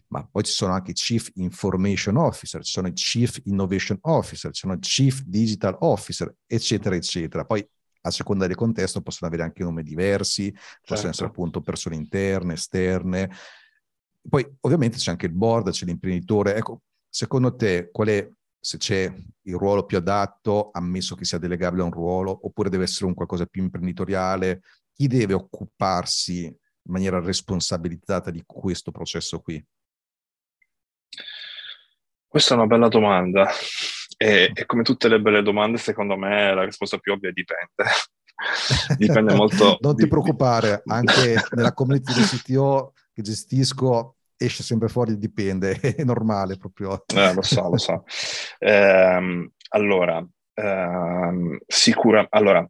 ma 0.09 0.25
poi 0.31 0.45
ci 0.45 0.53
sono 0.53 0.73
anche 0.73 0.93
i 0.93 0.95
Chief 0.95 1.29
Information 1.35 2.17
Officer, 2.17 2.63
ci 2.63 2.73
sono 2.73 2.87
i 2.87 2.93
Chief 2.93 3.41
Innovation 3.45 3.99
Officer, 4.03 4.53
ci 4.53 4.61
sono 4.61 4.75
i 4.75 4.79
Chief 4.79 5.23
Digital 5.23 5.77
Officer, 5.81 6.33
eccetera, 6.47 6.95
eccetera. 6.95 7.45
Poi 7.45 7.67
a 8.03 8.11
seconda 8.11 8.47
del 8.47 8.57
contesto 8.57 9.03
possono 9.03 9.29
avere 9.29 9.43
anche 9.43 9.63
nomi 9.63 9.83
diversi, 9.83 10.51
possono 10.53 10.85
certo. 10.85 11.09
essere 11.09 11.29
appunto 11.29 11.61
persone 11.61 11.97
interne, 11.97 12.55
esterne, 12.55 13.31
poi 14.29 14.47
ovviamente 14.61 14.99
c'è 14.99 15.11
anche 15.11 15.27
il 15.27 15.33
board, 15.33 15.71
c'è 15.71 15.87
l'imprenditore. 15.87 16.55
Ecco, 16.55 16.83
secondo 17.09 17.55
te 17.55 17.91
qual 17.91 18.09
è, 18.09 18.29
se 18.59 18.77
c'è 18.77 19.13
il 19.43 19.55
ruolo 19.55 19.85
più 19.85 19.97
adatto, 19.97 20.71
ammesso 20.73 21.15
che 21.15 21.25
sia 21.25 21.39
delegabile 21.39 21.83
a 21.83 21.87
un 21.87 21.93
ruolo, 21.93 22.39
oppure 22.43 22.69
deve 22.69 22.85
essere 22.85 23.07
un 23.07 23.15
qualcosa 23.15 23.47
più 23.47 23.63
imprenditoriale? 23.63 24.63
Chi 24.93 25.07
deve 25.07 25.35
occuparsi 25.35 26.45
in 26.45 26.93
maniera 26.93 27.21
responsabilizzata 27.21 28.31
di 28.31 28.43
questo 28.45 28.91
processo 28.91 29.41
qui? 29.41 29.65
Questa 32.27 32.55
è 32.55 32.57
una 32.57 32.67
bella 32.67 32.89
domanda 32.89 33.51
e, 34.17 34.51
e, 34.55 34.67
come 34.67 34.83
tutte 34.83 35.09
le 35.09 35.21
belle 35.21 35.43
domande, 35.43 35.79
secondo 35.79 36.17
me 36.17 36.55
la 36.55 36.65
risposta 36.65 36.99
più 36.99 37.13
ovvia 37.13 37.31
è 37.31 37.33
dipende. 37.33 37.67
dipende 38.97 39.35
molto. 39.35 39.79
non 39.81 39.97
ti 39.97 40.07
preoccupare, 40.07 40.83
anche 40.85 41.37
nella 41.53 41.73
community 41.73 42.13
del 42.13 42.25
CTO 42.25 42.93
che 43.21 43.23
gestisco 43.23 44.17
esce 44.37 44.63
sempre 44.63 44.89
fuori, 44.89 45.19
dipende, 45.19 45.79
è 45.81 46.03
normale 46.03 46.57
proprio. 46.57 47.05
Eh, 47.15 47.35
lo 47.35 47.43
so, 47.43 47.69
lo 47.69 47.77
so. 47.77 48.05
Eh, 48.59 49.51
allora, 49.69 50.27
ehm, 50.55 51.59
sicura, 51.67 52.27
allora, 52.31 52.67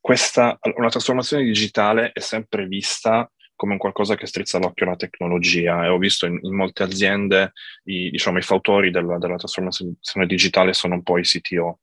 questa, 0.00 0.58
una 0.76 0.90
trasformazione 0.90 1.44
digitale 1.44 2.12
è 2.12 2.20
sempre 2.20 2.66
vista 2.66 3.28
come 3.56 3.78
qualcosa 3.78 4.16
che 4.16 4.26
strizza 4.26 4.58
l'occhio 4.58 4.84
alla 4.84 4.96
tecnologia 4.96 5.84
e 5.84 5.88
ho 5.88 5.96
visto 5.96 6.26
in, 6.26 6.38
in 6.42 6.54
molte 6.54 6.82
aziende 6.82 7.52
i, 7.84 8.10
diciamo, 8.10 8.38
i 8.38 8.42
fautori 8.42 8.90
della, 8.90 9.16
della, 9.16 9.36
trasformazione 9.36 10.26
digitale 10.26 10.74
sono 10.74 10.94
un 10.94 11.02
po' 11.02 11.18
i 11.18 11.22
CTO. 11.22 11.78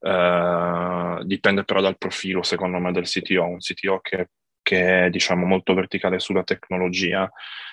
Uh, 0.00 1.24
dipende 1.24 1.64
però 1.64 1.80
dal 1.80 1.98
profilo, 1.98 2.44
secondo 2.44 2.78
me, 2.78 2.92
del 2.92 3.06
CTO. 3.06 3.44
Un 3.44 3.58
CTO 3.58 3.98
che 4.00 4.28
che 4.68 5.06
è 5.06 5.08
diciamo 5.08 5.46
molto 5.46 5.72
verticale 5.72 6.18
sulla 6.18 6.42
tecnologia 6.42 7.26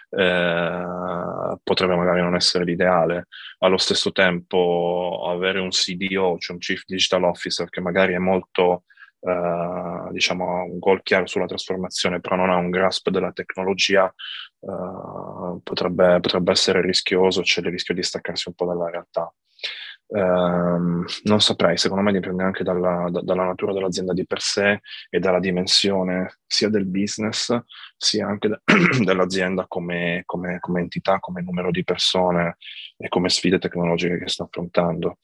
eh, 0.10 1.58
potrebbe 1.62 1.96
magari 1.96 2.22
non 2.22 2.36
essere 2.36 2.64
l'ideale. 2.64 3.28
Allo 3.60 3.76
stesso 3.76 4.14
tempo 4.14 5.26
avere 5.28 5.60
un 5.60 5.72
CDO, 5.72 6.38
cioè 6.38 6.54
un 6.54 6.60
Chief 6.60 6.84
Digital 6.86 7.26
Officer, 7.26 7.68
che 7.68 7.82
magari 7.82 8.14
è 8.14 8.18
molto, 8.18 8.84
eh, 9.20 10.08
diciamo, 10.12 10.64
un 10.64 10.80
gol 10.80 11.04
chiaro 11.04 11.26
sulla 11.26 11.48
trasformazione, 11.48 12.22
però 12.22 12.38
non 12.38 12.50
ha 12.50 12.56
un 12.56 12.70
grasp 12.70 13.10
della 13.10 13.34
tecnologia, 13.34 14.06
eh, 14.08 15.60
potrebbe, 15.64 16.22
potrebbe 16.22 16.52
essere 16.52 16.80
rischioso, 16.82 17.42
c'è 17.42 17.60
il 17.60 17.68
rischio 17.68 17.94
di 17.94 18.04
staccarsi 18.04 18.48
un 18.48 18.56
po' 18.56 18.68
dalla 18.68 18.90
realtà. 18.90 19.30
Um, 20.08 21.04
non 21.24 21.42
saprei, 21.42 21.78
secondo 21.78 22.04
me 22.04 22.12
dipende 22.12 22.44
anche 22.44 22.64
dalla, 22.64 23.10
da, 23.10 23.22
dalla, 23.22 23.46
natura 23.46 23.74
dell'azienda 23.74 24.14
di 24.14 24.24
per 24.24 24.40
sé 24.40 24.82
e 25.10 25.20
dalla 25.20 25.40
dimensione 25.40 26.42
sia 26.46 26.70
del 26.70 26.86
business 26.86 27.58
sia 27.98 28.28
anche 28.28 28.50
de- 28.50 28.62
dell'azienda 29.04 29.66
come, 29.68 30.22
come, 30.26 30.60
come, 30.60 30.82
entità, 30.82 31.20
come 31.20 31.42
numero 31.42 31.72
di 31.72 31.84
persone 31.84 32.58
e 32.98 33.08
come 33.10 33.30
sfide 33.30 33.58
tecnologiche 33.58 34.20
che 34.20 34.30
sta 34.30 34.44
affrontando 34.44 35.18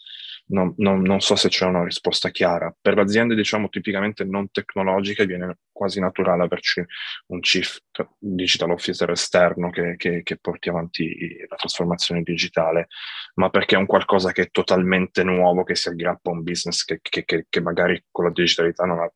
non, 0.52 0.74
non, 0.78 1.02
non, 1.02 1.20
so 1.20 1.36
se 1.36 1.50
c'è 1.50 1.66
una 1.66 1.84
risposta 1.84 2.30
chiara. 2.30 2.74
Per 2.80 2.96
le 2.96 3.02
aziende, 3.02 3.36
diciamo, 3.36 3.70
tipicamente 3.70 4.24
non 4.24 4.52
tecnologiche 4.52 5.26
viene 5.26 5.60
quasi 5.72 6.00
naturale 6.00 6.44
averci 6.44 6.84
un 7.28 7.40
chief 7.40 7.80
digital 8.18 8.72
officer 8.72 9.10
esterno 9.12 9.70
che, 9.70 9.96
che, 9.98 10.22
che 10.24 10.38
porti 10.38 10.70
avanti 10.70 11.46
la 11.48 11.56
trasformazione 11.56 12.22
digitale, 12.22 12.88
ma 13.36 13.50
perché 13.50 13.76
è 13.76 13.80
un 13.80 13.86
qualcosa 13.86 14.32
che 14.32 14.44
è 14.44 14.52
totalmente 14.52 15.24
nuovo, 15.24 15.64
che 15.64 15.76
si 15.76 15.90
aggrappa 15.90 16.30
a 16.30 16.34
un 16.34 16.44
business 16.44 16.84
che, 16.86 17.00
che 17.02 17.62
magari 17.62 18.04
con 18.12 18.26
la 18.26 18.32
digitalità 18.32 18.86
non 18.86 19.00
ha, 19.00 19.12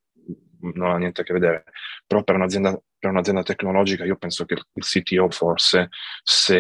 non 0.73 0.91
ha 0.91 0.97
niente 0.97 1.21
a 1.21 1.23
che 1.23 1.33
vedere. 1.33 1.63
Però 2.07 2.23
per 2.23 2.35
un'azienda, 2.35 2.79
per 2.97 3.09
un'azienda 3.11 3.43
tecnologica 3.43 4.05
io 4.05 4.15
penso 4.15 4.45
che 4.45 4.55
il 4.73 4.83
CTO 4.83 5.29
forse 5.29 5.89
se 6.23 6.59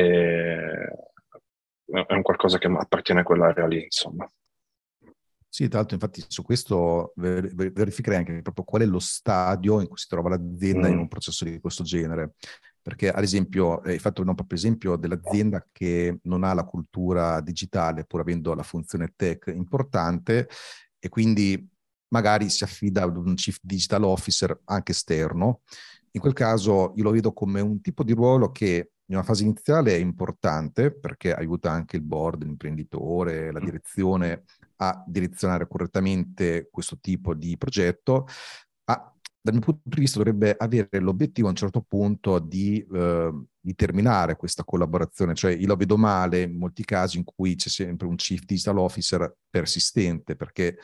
è 1.85 2.13
un 2.13 2.21
qualcosa 2.23 2.57
che 2.57 2.67
appartiene 2.67 3.21
a 3.21 3.23
quell'area 3.23 3.67
lì, 3.67 3.83
insomma. 3.83 4.29
Sì, 5.55 5.69
tra 5.69 5.77
l'altro 5.77 5.95
infatti 5.95 6.21
su 6.27 6.43
questo 6.43 7.13
ver- 7.15 7.53
verificherei 7.53 8.17
anche 8.17 8.41
proprio 8.41 8.65
qual 8.65 8.81
è 8.81 8.85
lo 8.85 8.99
stadio 8.99 9.79
in 9.79 9.87
cui 9.87 9.95
si 9.95 10.07
trova 10.09 10.27
l'azienda 10.27 10.89
mm. 10.89 10.91
in 10.91 10.97
un 10.97 11.07
processo 11.07 11.45
di 11.45 11.61
questo 11.61 11.81
genere. 11.83 12.33
Perché 12.81 13.09
ad 13.09 13.23
esempio, 13.23 13.77
hai 13.77 13.97
fatto 13.97 14.21
un 14.21 14.35
proprio 14.35 14.57
esempio 14.57 14.97
dell'azienda 14.97 15.65
che 15.71 16.19
non 16.23 16.43
ha 16.43 16.53
la 16.53 16.65
cultura 16.65 17.39
digitale 17.39 18.03
pur 18.03 18.19
avendo 18.19 18.53
la 18.53 18.63
funzione 18.63 19.13
tech 19.15 19.49
importante 19.55 20.49
e 20.99 21.07
quindi 21.07 21.65
magari 22.09 22.49
si 22.49 22.65
affida 22.65 23.03
ad 23.03 23.15
un 23.15 23.35
chief 23.35 23.57
digital 23.61 24.03
officer 24.03 24.59
anche 24.65 24.91
esterno. 24.91 25.61
In 26.11 26.19
quel 26.19 26.33
caso 26.33 26.91
io 26.97 27.03
lo 27.03 27.11
vedo 27.11 27.31
come 27.31 27.61
un 27.61 27.79
tipo 27.79 28.03
di 28.03 28.11
ruolo 28.11 28.51
che 28.51 28.91
in 29.05 29.15
una 29.15 29.23
fase 29.23 29.43
iniziale 29.43 29.93
è 29.93 29.99
importante 29.99 30.91
perché 30.91 31.33
aiuta 31.33 31.71
anche 31.71 31.95
il 31.95 32.01
board, 32.01 32.43
l'imprenditore, 32.43 33.53
la 33.53 33.61
mm. 33.61 33.63
direzione 33.63 34.43
a 34.77 35.03
direzionare 35.07 35.67
correttamente 35.67 36.67
questo 36.71 36.97
tipo 36.99 37.33
di 37.33 37.57
progetto, 37.57 38.27
ma 38.85 39.13
dal 39.41 39.53
mio 39.53 39.63
punto 39.63 39.81
di 39.83 39.99
vista 39.99 40.17
dovrebbe 40.17 40.55
avere 40.57 40.99
l'obiettivo 40.99 41.47
a 41.47 41.51
un 41.51 41.55
certo 41.55 41.81
punto 41.81 42.39
di, 42.39 42.83
eh, 42.91 43.31
di 43.59 43.75
terminare 43.75 44.35
questa 44.35 44.63
collaborazione, 44.63 45.35
cioè 45.35 45.53
io 45.53 45.67
lo 45.67 45.75
vedo 45.75 45.97
male 45.97 46.41
in 46.41 46.57
molti 46.57 46.83
casi 46.83 47.17
in 47.17 47.23
cui 47.23 47.55
c'è 47.55 47.69
sempre 47.69 48.07
un 48.07 48.15
chief 48.15 48.43
digital 48.43 48.79
officer 48.79 49.35
persistente, 49.49 50.35
perché 50.35 50.77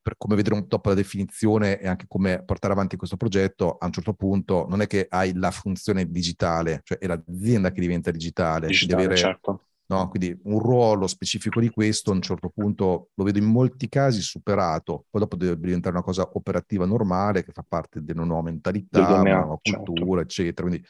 per 0.00 0.14
come 0.16 0.36
vedremo 0.36 0.62
dopo 0.62 0.88
la 0.88 0.94
definizione 0.94 1.78
e 1.78 1.88
anche 1.88 2.06
come 2.08 2.42
portare 2.44 2.72
avanti 2.72 2.96
questo 2.96 3.16
progetto, 3.16 3.76
a 3.76 3.86
un 3.86 3.92
certo 3.92 4.14
punto 4.14 4.66
non 4.68 4.80
è 4.80 4.86
che 4.86 5.06
hai 5.08 5.34
la 5.34 5.50
funzione 5.50 6.10
digitale, 6.10 6.80
cioè 6.84 6.98
è 6.98 7.06
l'azienda 7.06 7.72
che 7.72 7.80
diventa 7.80 8.10
digitale, 8.10 8.68
digitale 8.68 9.02
devi 9.02 9.14
avere 9.14 9.20
certo. 9.20 9.61
No? 9.86 10.08
Quindi 10.08 10.38
un 10.44 10.58
ruolo 10.58 11.06
specifico 11.06 11.60
di 11.60 11.68
questo 11.68 12.12
a 12.12 12.14
un 12.14 12.22
certo 12.22 12.48
punto 12.48 13.10
lo 13.14 13.24
vedo 13.24 13.38
in 13.38 13.44
molti 13.44 13.88
casi 13.88 14.22
superato, 14.22 15.06
poi 15.10 15.20
dopo 15.20 15.36
deve 15.36 15.58
diventare 15.58 15.94
una 15.94 16.04
cosa 16.04 16.28
operativa 16.32 16.86
normale 16.86 17.44
che 17.44 17.52
fa 17.52 17.64
parte 17.66 18.02
della 18.02 18.24
nuova 18.24 18.42
mentalità, 18.42 19.04
della 19.06 19.22
nuova 19.40 19.58
certo. 19.60 19.92
cultura, 19.92 20.22
eccetera. 20.22 20.66
Quindi 20.66 20.86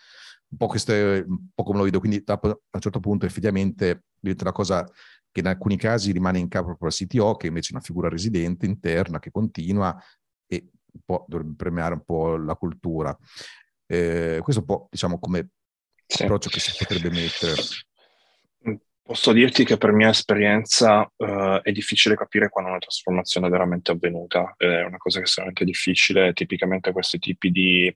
un 0.52 0.58
po' 0.58 0.66
questo 0.66 0.92
è 0.92 1.24
un 1.26 1.48
po' 1.54 1.62
come 1.62 1.78
lo 1.78 1.84
vedo, 1.84 1.98
quindi 1.98 2.22
a 2.26 2.38
un 2.42 2.80
certo 2.80 3.00
punto 3.00 3.24
effettivamente 3.26 4.04
diventa 4.20 4.44
una 4.44 4.52
cosa 4.52 4.86
che 5.32 5.40
in 5.40 5.46
alcuni 5.46 5.78
casi 5.78 6.12
rimane 6.12 6.38
in 6.38 6.48
capo 6.48 6.66
proprio 6.66 6.88
al 6.88 6.94
CTO, 6.94 7.36
che 7.36 7.46
invece 7.46 7.70
è 7.70 7.74
una 7.74 7.82
figura 7.82 8.10
residente 8.10 8.66
interna 8.66 9.18
che 9.18 9.30
continua 9.30 9.98
e 10.46 10.68
dovrebbe 11.26 11.54
premiare 11.56 11.94
un 11.94 12.04
po' 12.04 12.36
la 12.36 12.54
cultura. 12.54 13.16
Eh, 13.86 14.40
questo 14.42 14.60
è 14.60 14.64
un 14.66 14.76
po' 14.76 14.88
diciamo 14.90 15.18
come 15.18 15.48
sì. 16.06 16.24
approccio 16.24 16.50
che 16.50 16.60
si 16.60 16.72
potrebbe 16.78 17.10
mettere. 17.10 17.54
Posso 19.04 19.32
dirti 19.32 19.64
che 19.64 19.76
per 19.78 19.90
mia 19.90 20.10
esperienza 20.10 21.00
uh, 21.16 21.60
è 21.60 21.72
difficile 21.72 22.14
capire 22.14 22.48
quando 22.48 22.70
una 22.70 22.78
trasformazione 22.78 23.48
è 23.48 23.50
veramente 23.50 23.90
avvenuta, 23.90 24.54
è 24.56 24.84
una 24.84 24.96
cosa 24.96 25.18
che 25.18 25.24
è 25.24 25.26
estremamente 25.26 25.64
difficile, 25.64 26.32
tipicamente 26.32 26.92
questi 26.92 27.18
tipi 27.18 27.50
di 27.50 27.94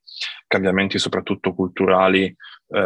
cambiamenti, 0.49 0.99
soprattutto 0.99 1.55
culturali, 1.55 2.35
uh, 2.67 2.77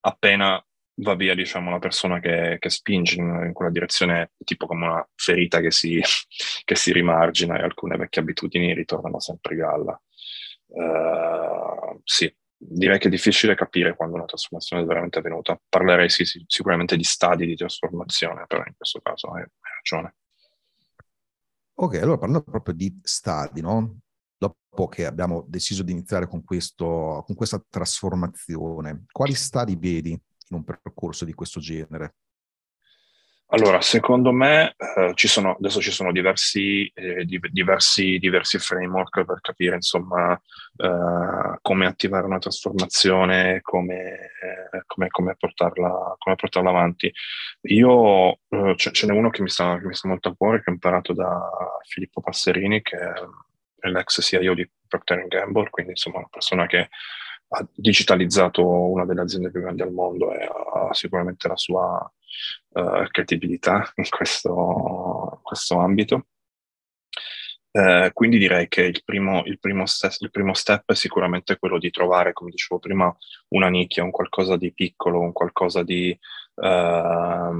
appena 0.00 0.64
va 0.96 1.14
via 1.14 1.34
diciamo 1.34 1.70
la 1.70 1.78
persona 1.78 2.20
che, 2.20 2.56
che 2.58 2.70
spinge 2.70 3.16
in, 3.16 3.42
in, 3.46 3.52
quella 3.52 3.70
direzione, 3.70 4.32
tipo 4.44 4.66
come 4.66 4.86
una 4.86 5.08
ferita 5.14 5.60
che 5.60 5.70
si, 5.70 6.00
che 6.64 6.74
si 6.74 6.90
rimargina 6.92 7.58
e 7.58 7.62
alcune 7.62 7.98
vecchie 7.98 8.22
abitudini 8.22 8.72
ritornano 8.72 9.20
sempre 9.20 9.56
galla. 9.56 10.00
Uh, 10.68 12.00
sì, 12.02 12.34
direi 12.64 12.98
che 12.98 13.08
è 13.08 13.10
difficile 13.10 13.54
capire 13.54 13.96
quando 13.96 14.16
una 14.16 14.24
trasformazione 14.24 14.82
è 14.82 14.86
veramente 14.86 15.18
avvenuta. 15.18 15.60
Parlerei 15.68 16.08
sì, 16.08 16.24
sì, 16.24 16.44
sicuramente 16.46 16.96
di 16.96 17.04
stadi 17.04 17.46
di 17.46 17.56
trasformazione, 17.56 18.44
però 18.46 18.62
in 18.64 18.74
questo 18.76 19.00
caso 19.00 19.28
hai, 19.32 19.42
hai 19.42 19.72
ragione. 19.76 20.14
Ok, 21.74 21.94
allora 21.94 22.18
parlando 22.18 22.42
proprio 22.42 22.74
di 22.74 23.00
stadi, 23.02 23.60
no? 23.60 24.02
dopo 24.42 24.88
che 24.88 25.06
abbiamo 25.06 25.44
deciso 25.46 25.82
di 25.82 25.92
iniziare 25.92 26.26
con, 26.26 26.42
questo, 26.42 27.22
con 27.24 27.36
questa 27.36 27.62
trasformazione, 27.68 29.04
quali 29.12 29.34
stadi 29.34 29.76
vedi 29.76 30.10
in 30.10 30.56
un 30.56 30.64
percorso 30.64 31.24
di 31.24 31.32
questo 31.32 31.60
genere? 31.60 32.14
Allora, 33.54 33.82
secondo 33.82 34.32
me 34.32 34.74
eh, 34.78 35.12
ci 35.12 35.28
sono, 35.28 35.56
adesso 35.58 35.82
ci 35.82 35.90
sono 35.90 36.10
diversi, 36.10 36.90
eh, 36.94 37.26
diversi, 37.26 38.16
diversi, 38.16 38.58
framework 38.58 39.24
per 39.26 39.42
capire 39.42 39.74
insomma 39.74 40.32
eh, 40.78 41.58
come 41.60 41.86
attivare 41.86 42.24
una 42.24 42.38
trasformazione, 42.38 43.60
come, 43.60 44.30
come, 44.86 45.08
come, 45.08 45.36
portarla, 45.38 46.14
come 46.16 46.34
portarla, 46.34 46.70
avanti. 46.70 47.12
Io 47.64 48.38
eh, 48.48 48.74
ce, 48.76 48.90
ce 48.90 49.06
n'è 49.06 49.12
uno 49.12 49.28
che 49.28 49.42
mi, 49.42 49.50
sta, 49.50 49.78
che 49.78 49.86
mi, 49.86 49.94
sta, 49.94 50.08
molto 50.08 50.30
a 50.30 50.34
cuore, 50.34 50.62
che 50.62 50.70
ho 50.70 50.72
imparato 50.72 51.12
da 51.12 51.38
Filippo 51.86 52.22
Passerini, 52.22 52.80
che 52.80 52.96
è 52.96 53.88
l'ex 53.88 54.22
CIO 54.22 54.54
di 54.54 54.66
Procter 54.88 55.26
Gamble, 55.28 55.68
quindi 55.68 55.92
insomma 55.92 56.18
una 56.18 56.28
persona 56.30 56.64
che 56.64 56.88
ha 57.54 57.66
digitalizzato 57.74 58.66
una 58.66 59.04
delle 59.04 59.20
aziende 59.20 59.50
più 59.50 59.60
grandi 59.60 59.82
al 59.82 59.92
mondo 59.92 60.32
e 60.32 60.44
ha 60.44 60.92
sicuramente 60.92 61.48
la 61.48 61.56
sua 61.56 62.12
uh, 62.70 63.06
credibilità 63.10 63.92
in 63.96 64.08
questo, 64.08 65.40
questo 65.42 65.78
ambito. 65.78 66.26
Eh, 67.74 68.10
quindi 68.12 68.36
direi 68.36 68.68
che 68.68 68.82
il 68.82 69.02
primo, 69.02 69.42
il, 69.46 69.58
primo 69.58 69.86
step, 69.86 70.12
il 70.20 70.30
primo, 70.30 70.52
step, 70.52 70.90
è 70.92 70.94
sicuramente 70.94 71.56
quello 71.58 71.78
di 71.78 71.90
trovare, 71.90 72.34
come 72.34 72.50
dicevo 72.50 72.78
prima, 72.78 73.14
una 73.48 73.68
nicchia, 73.68 74.04
un 74.04 74.10
qualcosa 74.10 74.56
di 74.56 74.74
piccolo, 74.74 75.20
un 75.20 75.32
qualcosa 75.32 75.82
di, 75.82 76.16
uh, 76.56 77.50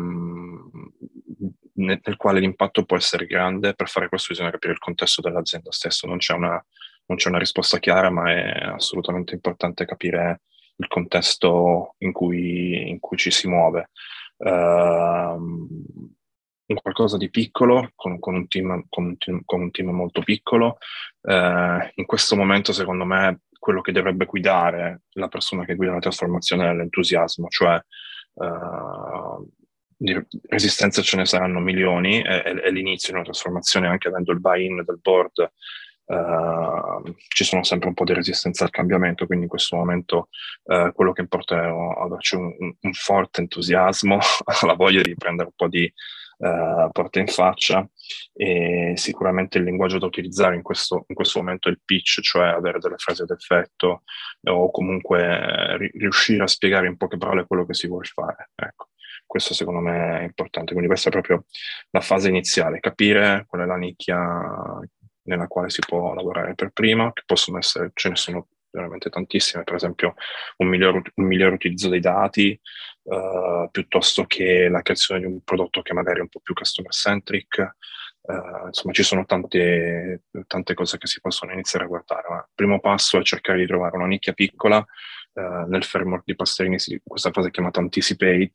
nel, 1.74 2.00
nel, 2.04 2.16
quale 2.16 2.40
l'impatto 2.40 2.84
può 2.84 2.96
essere 2.98 3.24
grande. 3.24 3.74
Per 3.74 3.88
fare 3.88 4.08
questo 4.08 4.28
bisogna 4.30 4.50
capire 4.50 4.74
il 4.74 4.78
contesto 4.78 5.22
dell'azienda 5.22 5.72
stesso. 5.72 6.06
Non 6.06 6.18
c'è 6.18 6.34
una, 6.34 6.62
non 7.06 7.16
c'è 7.18 7.28
una 7.28 7.38
risposta 7.38 7.78
chiara, 7.78 8.10
ma 8.10 8.30
è 8.30 8.64
assolutamente 8.64 9.34
importante 9.34 9.84
capire 9.84 10.42
il 10.76 10.88
contesto 10.88 11.94
in 11.98 12.12
cui, 12.12 12.88
in 12.88 12.98
cui 12.98 13.16
ci 13.16 13.30
si 13.30 13.48
muove 13.48 13.90
uh, 14.38 14.50
un 16.64 16.80
qualcosa 16.80 17.16
di 17.16 17.30
piccolo, 17.30 17.90
con, 17.94 18.18
con, 18.18 18.34
un, 18.34 18.48
team, 18.48 18.86
con, 18.88 19.04
un, 19.04 19.18
team, 19.18 19.42
con 19.44 19.60
un 19.60 19.70
team, 19.70 19.90
molto 19.90 20.22
piccolo. 20.22 20.78
Uh, 21.20 21.78
in 21.94 22.06
questo 22.06 22.34
momento, 22.34 22.72
secondo 22.72 23.04
me, 23.04 23.40
quello 23.58 23.80
che 23.80 23.92
dovrebbe 23.92 24.24
guidare 24.24 25.02
la 25.12 25.28
persona 25.28 25.64
che 25.64 25.74
guida 25.74 25.92
la 25.92 26.00
trasformazione 26.00 26.68
è 26.68 26.74
l'entusiasmo, 26.74 27.48
cioè 27.48 27.80
uh, 28.34 29.48
di 29.96 30.20
resistenze 30.48 31.02
ce 31.02 31.16
ne 31.16 31.26
saranno 31.26 31.60
milioni, 31.60 32.20
è, 32.22 32.42
è, 32.42 32.70
l'inizio 32.70 33.10
di 33.10 33.14
una 33.14 33.24
trasformazione 33.24 33.86
anche 33.86 34.08
avendo 34.08 34.32
il 34.32 34.40
buy-in 34.40 34.82
del 34.84 34.98
board 35.00 35.52
Uh, 36.04 37.14
ci 37.28 37.44
sono 37.44 37.62
sempre 37.62 37.88
un 37.88 37.94
po' 37.94 38.04
di 38.04 38.12
resistenza 38.12 38.64
al 38.64 38.70
cambiamento, 38.70 39.26
quindi 39.26 39.44
in 39.44 39.50
questo 39.50 39.76
momento 39.76 40.28
uh, 40.64 40.92
quello 40.92 41.12
che 41.12 41.22
importa 41.22 41.62
è 41.62 41.66
averci 41.66 42.34
un, 42.34 42.52
un, 42.58 42.92
forte 42.92 43.40
entusiasmo, 43.40 44.18
la 44.66 44.74
voglia 44.74 45.00
di 45.00 45.14
prendere 45.14 45.48
un 45.48 45.54
po' 45.54 45.68
di 45.68 45.90
uh, 46.38 46.90
porta 46.90 47.20
in 47.20 47.28
faccia 47.28 47.88
e 48.34 48.92
sicuramente 48.96 49.58
il 49.58 49.64
linguaggio 49.64 49.98
da 49.98 50.06
utilizzare 50.06 50.56
in 50.56 50.62
questo, 50.62 51.04
in 51.06 51.14
questo 51.14 51.38
momento 51.38 51.68
è 51.68 51.70
il 51.72 51.80
pitch, 51.84 52.20
cioè 52.20 52.48
avere 52.48 52.78
delle 52.78 52.96
frasi 52.98 53.24
d'effetto 53.24 54.02
o 54.48 54.70
comunque 54.70 55.76
ri- 55.78 55.92
riuscire 55.94 56.42
a 56.42 56.48
spiegare 56.48 56.88
in 56.88 56.96
poche 56.96 57.16
parole 57.16 57.46
quello 57.46 57.64
che 57.64 57.74
si 57.74 57.86
vuole 57.86 58.04
fare. 58.04 58.50
Ecco 58.54 58.88
questo 59.32 59.54
secondo 59.54 59.80
me 59.80 60.20
è 60.20 60.22
importante. 60.24 60.72
Quindi 60.72 60.88
questa 60.88 61.08
è 61.08 61.12
proprio 61.12 61.46
la 61.90 62.02
fase 62.02 62.28
iniziale, 62.28 62.80
capire 62.80 63.46
qual 63.48 63.62
è 63.62 63.64
la 63.64 63.76
nicchia 63.76 64.18
nella 65.24 65.46
quale 65.46 65.70
si 65.70 65.80
può 65.86 66.14
lavorare 66.14 66.54
per 66.54 66.70
prima, 66.70 67.12
che 67.12 67.22
possono 67.26 67.58
essere, 67.58 67.90
ce 67.94 68.08
ne 68.08 68.16
sono 68.16 68.48
veramente 68.72 69.10
tantissime, 69.10 69.64
per 69.64 69.74
esempio 69.74 70.14
un 70.58 70.68
miglior, 70.68 71.02
un 71.14 71.24
miglior 71.24 71.52
utilizzo 71.52 71.88
dei 71.88 72.00
dati, 72.00 72.58
uh, 73.02 73.70
piuttosto 73.70 74.24
che 74.24 74.68
la 74.68 74.82
creazione 74.82 75.20
di 75.20 75.26
un 75.26 75.42
prodotto 75.42 75.82
che 75.82 75.92
magari 75.92 76.18
è 76.18 76.22
un 76.22 76.28
po' 76.28 76.40
più 76.40 76.54
customer 76.54 76.92
centric. 76.92 77.76
Uh, 78.22 78.66
insomma, 78.66 78.94
ci 78.94 79.02
sono 79.02 79.24
tante, 79.24 80.22
tante, 80.46 80.74
cose 80.74 80.96
che 80.96 81.06
si 81.06 81.20
possono 81.20 81.52
iniziare 81.52 81.84
a 81.84 81.88
guardare. 81.88 82.26
Ma 82.28 82.36
il 82.36 82.48
primo 82.54 82.80
passo 82.80 83.18
è 83.18 83.22
cercare 83.22 83.58
di 83.58 83.66
trovare 83.66 83.96
una 83.96 84.06
nicchia 84.06 84.32
piccola. 84.32 84.84
Uh, 85.34 85.66
nel 85.68 85.84
framework 85.84 86.24
di 86.26 86.34
Pasterini 86.34 86.76
questa 87.02 87.30
fase 87.30 87.48
è 87.48 87.50
chiamata 87.50 87.80
Anticipate 87.80 88.52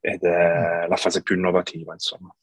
ed 0.00 0.22
è 0.22 0.86
la 0.88 0.96
fase 0.96 1.22
più 1.22 1.36
innovativa, 1.36 1.92
insomma. 1.92 2.34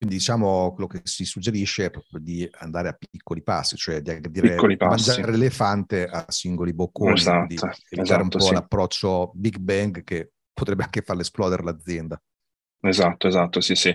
Quindi 0.00 0.16
diciamo 0.16 0.72
quello 0.72 0.88
che 0.88 1.02
si 1.04 1.26
suggerisce 1.26 1.84
è 1.84 1.90
proprio 1.90 2.20
di 2.20 2.48
andare 2.60 2.88
a 2.88 2.96
piccoli 2.98 3.42
passi, 3.42 3.76
cioè 3.76 4.00
di 4.00 4.18
dire, 4.30 4.52
piccoli 4.52 4.78
passi. 4.78 5.10
mangiare 5.10 5.30
l'elefante 5.32 6.06
a 6.06 6.24
singoli 6.28 6.72
bocconi, 6.72 7.12
esatto, 7.12 7.46
di 7.46 7.56
evitare 7.56 8.00
esatto, 8.00 8.22
un 8.22 8.28
po' 8.30 8.40
sì. 8.40 8.54
l'approccio 8.54 9.30
Big 9.34 9.58
Bang 9.58 10.02
che 10.02 10.32
potrebbe 10.54 10.84
anche 10.84 11.02
farle 11.02 11.20
esplodere 11.20 11.62
l'azienda. 11.62 12.18
Esatto, 12.82 13.28
esatto, 13.28 13.60
sì, 13.60 13.74
sì. 13.74 13.94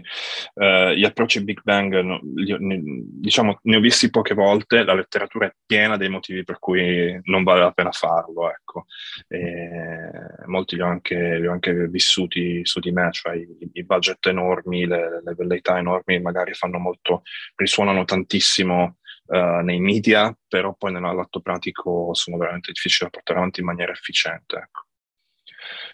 Uh, 0.54 0.92
gli 0.92 1.04
approcci 1.04 1.44
Big 1.44 1.62
Bang, 1.64 2.02
no, 2.02 2.20
li, 2.36 2.56
ne, 2.60 2.80
diciamo, 2.84 3.58
ne 3.64 3.78
ho 3.78 3.80
visti 3.80 4.12
poche 4.12 4.36
volte, 4.36 4.84
la 4.84 4.94
letteratura 4.94 5.48
è 5.48 5.56
piena 5.66 5.98
dei 5.98 6.08
motivi 6.08 6.44
per 6.44 6.60
cui 6.60 7.20
non 7.24 7.44
vale 7.44 7.62
la 7.62 7.72
pena 7.72 7.92
farlo, 7.92 8.48
ecco. 8.48 8.86
E 9.28 10.46
molti 10.46 10.76
li 10.76 10.82
ho, 10.84 10.86
anche, 10.86 11.40
li 11.40 11.48
ho 11.48 11.52
anche 11.52 11.88
vissuti 11.88 12.64
su 12.64 12.80
di 12.80 12.92
me, 12.92 13.12
cioè 13.12 13.36
i, 13.36 13.48
i 13.74 13.84
budget 13.84 14.24
enormi, 14.28 14.86
le, 14.86 15.20
le 15.24 15.34
velleità 15.34 15.80
enormi 15.80 16.22
magari 16.22 16.54
fanno 16.54 16.78
molto, 16.78 17.24
risuonano 17.56 18.06
tantissimo 18.06 18.98
uh, 19.26 19.62
nei 19.64 19.80
media, 19.80 20.32
però 20.48 20.76
poi 20.76 20.92
nell'atto 20.92 21.42
pratico 21.42 22.14
sono 22.14 22.38
veramente 22.38 22.72
difficili 22.72 23.10
da 23.10 23.18
portare 23.18 23.40
avanti 23.40 23.62
in 23.62 23.66
maniera 23.66 23.92
efficiente, 23.94 24.58
ecco. 24.58 24.84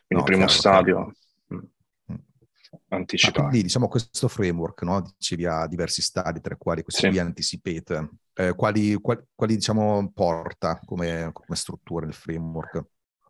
Quindi 0.05 0.23
no, 0.23 0.23
primo 0.23 0.45
chiaro, 0.45 0.59
stadio... 0.59 0.95
Chiaro 0.95 1.19
anticipare. 2.95 3.47
quindi 3.47 3.63
diciamo 3.63 3.87
questo 3.87 4.27
framework, 4.27 4.83
no? 4.83 5.01
dicevi 5.17 5.45
ha 5.45 5.67
diversi 5.67 6.01
stadi, 6.01 6.41
tra 6.41 6.55
i 6.55 6.57
quali 6.57 6.83
questo 6.83 7.01
sì. 7.01 7.09
qui 7.09 7.19
Anticipate, 7.19 8.09
eh, 8.33 8.55
quali, 8.55 8.93
quali, 8.95 9.21
quali, 9.33 9.55
diciamo 9.55 10.11
porta 10.13 10.79
come, 10.85 11.29
come, 11.33 11.57
struttura 11.57 12.05
il 12.05 12.13
framework? 12.13 12.83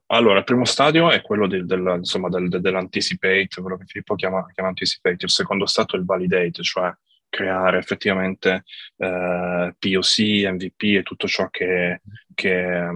Allora, 0.07 0.39
il 0.39 0.43
primo 0.43 0.65
stadio 0.65 1.09
è 1.09 1.21
quello 1.21 1.47
del, 1.47 1.65
del, 1.65 1.95
insomma, 1.97 2.27
del, 2.27 2.49
dell'anticipate, 2.49 3.61
quello 3.61 3.77
che 3.77 3.85
Filippo 3.85 4.15
chiama, 4.15 4.45
chiama 4.51 4.69
anticipate. 4.69 5.25
Il 5.25 5.31
secondo 5.31 5.65
stato 5.65 5.95
è 5.95 5.99
il 5.99 6.05
validate, 6.05 6.63
cioè 6.63 6.93
creare 7.29 7.77
effettivamente 7.77 8.63
eh, 8.97 9.75
POC, 9.79 10.19
MVP 10.51 10.83
e 10.97 11.03
tutto 11.03 11.27
ciò 11.27 11.49
che, 11.49 12.01
che, 12.33 12.89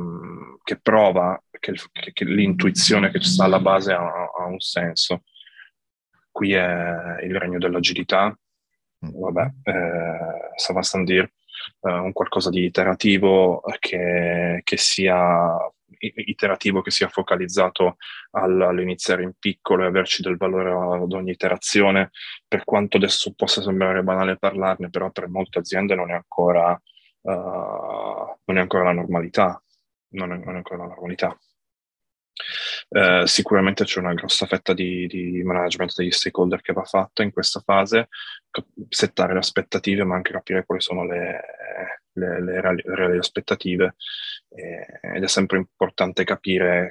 che 0.62 0.80
prova 0.82 1.42
che, 1.50 1.74
che, 2.14 2.26
l'intuizione 2.26 3.12
che 3.12 3.22
sta 3.22 3.46
alla 3.46 3.62
base 3.62 3.94
ha, 3.94 4.06
ha 4.38 4.46
un 4.46 4.60
senso 4.60 5.24
qui 6.36 6.52
è 6.52 7.22
il 7.24 7.38
regno 7.38 7.58
dell'agilità, 7.58 8.28
mm. 8.28 9.10
vabbè, 9.10 9.52
eh, 9.64 10.52
ça 10.56 10.74
va 10.74 10.82
sans 10.82 11.06
dire, 11.06 11.32
eh, 11.80 11.94
un 11.94 12.12
qualcosa 12.12 12.50
di 12.50 12.66
iterativo 12.66 13.62
che, 13.80 14.60
che, 14.62 14.76
sia 14.76 15.56
iterativo, 15.98 16.82
che 16.82 16.92
sia 16.92 17.08
focalizzato 17.08 17.96
all'iniziare 18.32 19.24
in 19.24 19.32
piccolo 19.40 19.84
e 19.84 19.88
averci 19.88 20.22
del 20.22 20.36
valore 20.36 20.72
ad 21.04 21.14
ogni 21.14 21.32
iterazione, 21.32 22.12
per 22.46 22.66
quanto 22.66 22.98
adesso 22.98 23.34
possa 23.34 23.62
sembrare 23.62 24.04
banale 24.04 24.38
parlarne, 24.38 24.90
però 24.90 25.12
per 25.12 25.30
molte 25.30 25.60
aziende 25.60 25.96
non 25.96 26.12
è 26.12 26.16
ancora, 26.16 26.70
uh, 27.22 27.32
non 27.32 28.58
è 28.58 28.60
ancora 28.60 28.84
la 28.84 28.92
normalità, 28.92 29.64
non 30.10 30.34
è, 30.34 30.38
non 30.38 30.56
è 30.56 30.58
ancora 30.58 30.82
la 30.82 30.90
normalità. 30.90 31.38
Eh, 32.88 33.24
sicuramente 33.26 33.84
c'è 33.84 34.00
una 34.00 34.14
grossa 34.14 34.46
fetta 34.46 34.74
di, 34.74 35.08
di, 35.08 35.44
management 35.44 35.94
degli 35.96 36.12
stakeholder 36.12 36.62
che 36.62 36.74
va 36.74 36.84
fatta 36.84 37.24
in 37.24 37.32
questa 37.32 37.60
fase, 37.60 38.10
settare 38.90 39.34
le 39.34 39.40
aspettative, 39.40 40.04
ma 40.04 40.16
anche 40.16 40.32
capire 40.32 40.66
quali 40.66 40.82
sono 40.82 41.04
le, 41.06 41.42
le, 42.14 42.42
le, 42.42 42.62
reali, 42.62 42.82
reali, 42.86 43.18
aspettative. 43.18 43.96
Eh, 44.50 45.16
ed 45.16 45.24
è 45.24 45.28
sempre 45.28 45.58
importante 45.58 46.24
capire, 46.24 46.90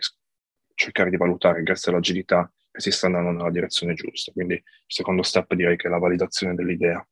cercare 0.74 1.10
di 1.10 1.16
valutare 1.16 1.62
grazie 1.62 1.92
all'agilità 1.92 2.50
che 2.70 2.80
si 2.80 2.90
sta 2.90 3.06
andando 3.06 3.30
nella 3.30 3.50
direzione 3.50 3.94
giusta. 3.94 4.32
Quindi 4.32 4.54
il 4.54 4.62
secondo 4.86 5.22
step 5.22 5.54
direi 5.54 5.76
che 5.76 5.86
è 5.86 5.90
la 5.90 5.98
validazione 5.98 6.54
dell'idea. 6.54 7.06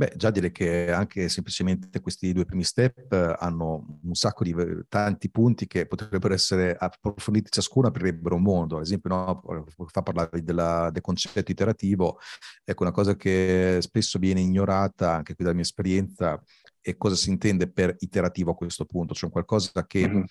Beh, 0.00 0.14
già 0.16 0.30
dire 0.30 0.50
che 0.50 0.90
anche 0.90 1.28
semplicemente 1.28 2.00
questi 2.00 2.32
due 2.32 2.46
primi 2.46 2.64
step 2.64 3.12
eh, 3.12 3.36
hanno 3.38 3.98
un 4.02 4.14
sacco 4.14 4.44
di 4.44 4.56
tanti 4.88 5.30
punti 5.30 5.66
che 5.66 5.84
potrebbero 5.84 6.32
essere 6.32 6.74
approfonditi 6.74 7.50
ciascuno, 7.50 7.88
aprirebbero 7.88 8.36
un 8.36 8.40
mondo. 8.40 8.76
Ad 8.78 8.82
esempio, 8.84 9.10
no, 9.14 9.66
fa 9.88 10.00
parlare 10.00 10.42
della, 10.42 10.88
del 10.90 11.02
concetto 11.02 11.50
iterativo, 11.50 12.18
ecco 12.64 12.82
una 12.82 12.92
cosa 12.92 13.14
che 13.14 13.76
spesso 13.82 14.18
viene 14.18 14.40
ignorata, 14.40 15.16
anche 15.16 15.34
qui 15.34 15.44
dalla 15.44 15.56
mia 15.56 15.64
esperienza, 15.64 16.42
e 16.80 16.96
cosa 16.96 17.14
si 17.14 17.28
intende 17.28 17.70
per 17.70 17.94
iterativo 17.98 18.52
a 18.52 18.54
questo 18.54 18.86
punto, 18.86 19.12
cioè 19.12 19.28
qualcosa 19.28 19.84
che 19.86 20.08
mm-hmm. 20.08 20.22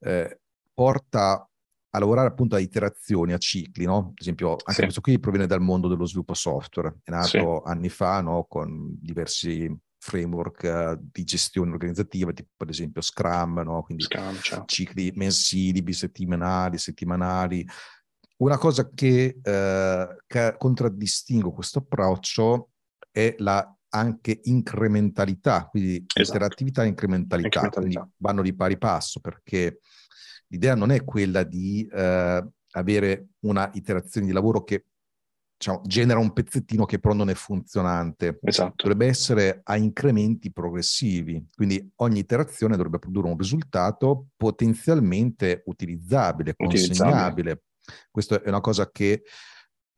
eh, 0.00 0.38
porta 0.74 1.48
a 1.90 1.98
lavorare 1.98 2.28
appunto 2.28 2.56
a 2.56 2.60
iterazioni, 2.60 3.32
a 3.32 3.38
cicli, 3.38 3.84
no? 3.84 4.08
Ad 4.10 4.20
esempio, 4.20 4.50
anche 4.50 4.72
sì. 4.72 4.82
questo 4.82 5.00
qui 5.00 5.18
proviene 5.18 5.46
dal 5.46 5.60
mondo 5.60 5.88
dello 5.88 6.06
sviluppo 6.06 6.34
software, 6.34 6.98
è 7.02 7.10
nato 7.10 7.28
sì. 7.28 7.38
anni 7.64 7.88
fa, 7.88 8.20
no? 8.20 8.44
Con 8.48 8.96
diversi 9.00 9.74
framework 9.98 10.62
uh, 10.62 11.08
di 11.12 11.24
gestione 11.24 11.72
organizzativa, 11.72 12.32
tipo 12.32 12.50
ad 12.58 12.68
esempio 12.68 13.00
Scrum, 13.00 13.60
no? 13.60 13.82
Quindi 13.82 14.04
Scrum, 14.04 14.38
certo. 14.40 14.64
cicli 14.66 15.12
mensili, 15.14 15.82
bisettimanali, 15.82 16.78
settimanali. 16.78 17.66
Una 18.38 18.58
cosa 18.58 18.88
che, 18.94 19.36
uh, 19.36 20.16
che 20.26 20.54
contraddistingue 20.56 21.52
questo 21.52 21.80
approccio 21.80 22.70
è 23.10 23.34
la 23.38 23.72
anche 23.90 24.40
incrementalità, 24.44 25.66
quindi 25.66 26.04
esatto. 26.06 26.36
interattività 26.36 26.84
e 26.84 26.88
incrementalità, 26.88 27.46
incrementalità. 27.46 28.00
quindi 28.00 28.14
vanno 28.18 28.42
di 28.42 28.54
pari 28.54 28.76
passo 28.76 29.18
perché 29.20 29.80
l'idea 30.48 30.74
non 30.74 30.90
è 30.90 31.04
quella 31.04 31.42
di 31.42 31.88
eh, 31.90 32.46
avere 32.72 33.28
una 33.40 33.70
iterazione 33.74 34.26
di 34.26 34.32
lavoro 34.32 34.64
che 34.64 34.84
diciamo, 35.58 35.82
genera 35.84 36.20
un 36.20 36.32
pezzettino 36.32 36.84
che 36.84 36.98
però 37.00 37.14
non 37.14 37.30
è 37.30 37.34
funzionante. 37.34 38.38
Esatto. 38.42 38.74
Dovrebbe 38.76 39.06
essere 39.06 39.60
a 39.64 39.76
incrementi 39.76 40.52
progressivi, 40.52 41.44
quindi 41.54 41.90
ogni 41.96 42.20
iterazione 42.20 42.76
dovrebbe 42.76 43.00
produrre 43.00 43.28
un 43.28 43.36
risultato 43.36 44.28
potenzialmente 44.36 45.62
utilizzabile, 45.66 46.54
consegnabile. 46.54 47.02
Utilizzabile. 47.02 47.62
Questa 48.10 48.42
è 48.42 48.48
una 48.48 48.60
cosa 48.60 48.90
che 48.90 49.22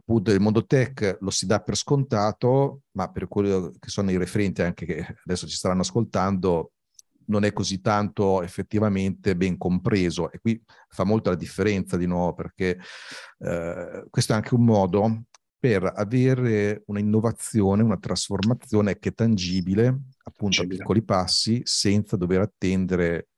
appunto 0.01 0.31
nel 0.31 0.41
mondo 0.41 0.65
tech 0.65 1.19
lo 1.21 1.31
si 1.31 1.47
dà 1.47 1.61
per 1.61 1.77
scontato, 1.77 2.83
ma 2.93 3.11
per 3.11 3.29
quello 3.29 3.73
che 3.79 3.91
sono 3.91 4.11
i 4.11 4.17
referenti 4.17 4.63
anche 4.63 4.87
che 4.87 5.17
adesso 5.25 5.47
ci 5.47 5.57
staranno 5.57 5.83
ascoltando, 5.83 6.73
non 7.27 7.45
è 7.45 7.53
così 7.53 7.81
tanto 7.81 8.43
effettivamente 8.43 9.37
ben 9.37 9.57
compreso 9.57 10.31
e 10.31 10.39
qui 10.41 10.61
fa 10.89 11.05
molto 11.05 11.31
la 11.31 11.37
differenza 11.37 11.97
di 11.97 12.07
nuovo 12.07 12.35
perché 12.35 12.79
eh, 13.39 14.05
questo 14.11 14.33
è 14.33 14.37
anche 14.37 14.55
un 14.55 14.65
modo 14.65 15.23
per 15.61 15.93
avere 15.95 16.83
una 16.87 17.01
innovazione, 17.01 17.83
una 17.83 17.99
trasformazione 17.99 18.99
che 18.99 19.11
è 19.11 19.15
tangibile, 19.15 19.87
appunto 20.25 20.57
tangibile. 20.57 20.77
a 20.77 20.79
piccoli 20.79 21.03
passi, 21.03 21.61
senza 21.65 22.17
dover 22.17 22.41
attendere 22.41 23.29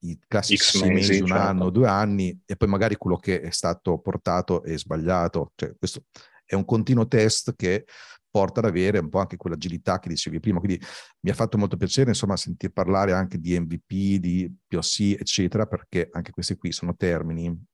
i 0.00 0.18
classici 0.26 0.78
sei 0.78 0.90
mesi, 0.90 1.20
un 1.20 1.28
certo. 1.28 1.42
anno, 1.42 1.70
due 1.70 1.88
anni, 1.88 2.38
e 2.44 2.56
poi 2.56 2.68
magari 2.68 2.96
quello 2.96 3.16
che 3.16 3.40
è 3.40 3.50
stato 3.50 3.98
portato 3.98 4.62
è 4.62 4.76
sbagliato. 4.76 5.52
Cioè, 5.54 5.74
questo 5.78 6.04
è 6.44 6.54
un 6.54 6.66
continuo 6.66 7.06
test 7.06 7.54
che 7.56 7.86
porta 8.30 8.60
ad 8.60 8.66
avere 8.66 8.98
un 8.98 9.08
po' 9.08 9.18
anche 9.18 9.36
quell'agilità 9.36 9.98
che 9.98 10.08
dicevi 10.08 10.40
prima. 10.40 10.58
Quindi 10.60 10.80
mi 11.20 11.30
ha 11.30 11.34
fatto 11.34 11.58
molto 11.58 11.76
piacere, 11.76 12.10
insomma, 12.10 12.36
sentir 12.36 12.70
parlare 12.72 13.12
anche 13.12 13.38
di 13.38 13.58
MVP, 13.58 14.20
di 14.20 14.52
POC, 14.66 15.16
eccetera, 15.18 15.66
perché 15.66 16.08
anche 16.12 16.30
questi 16.30 16.56
qui 16.56 16.72
sono 16.72 16.94
termini 16.94 17.68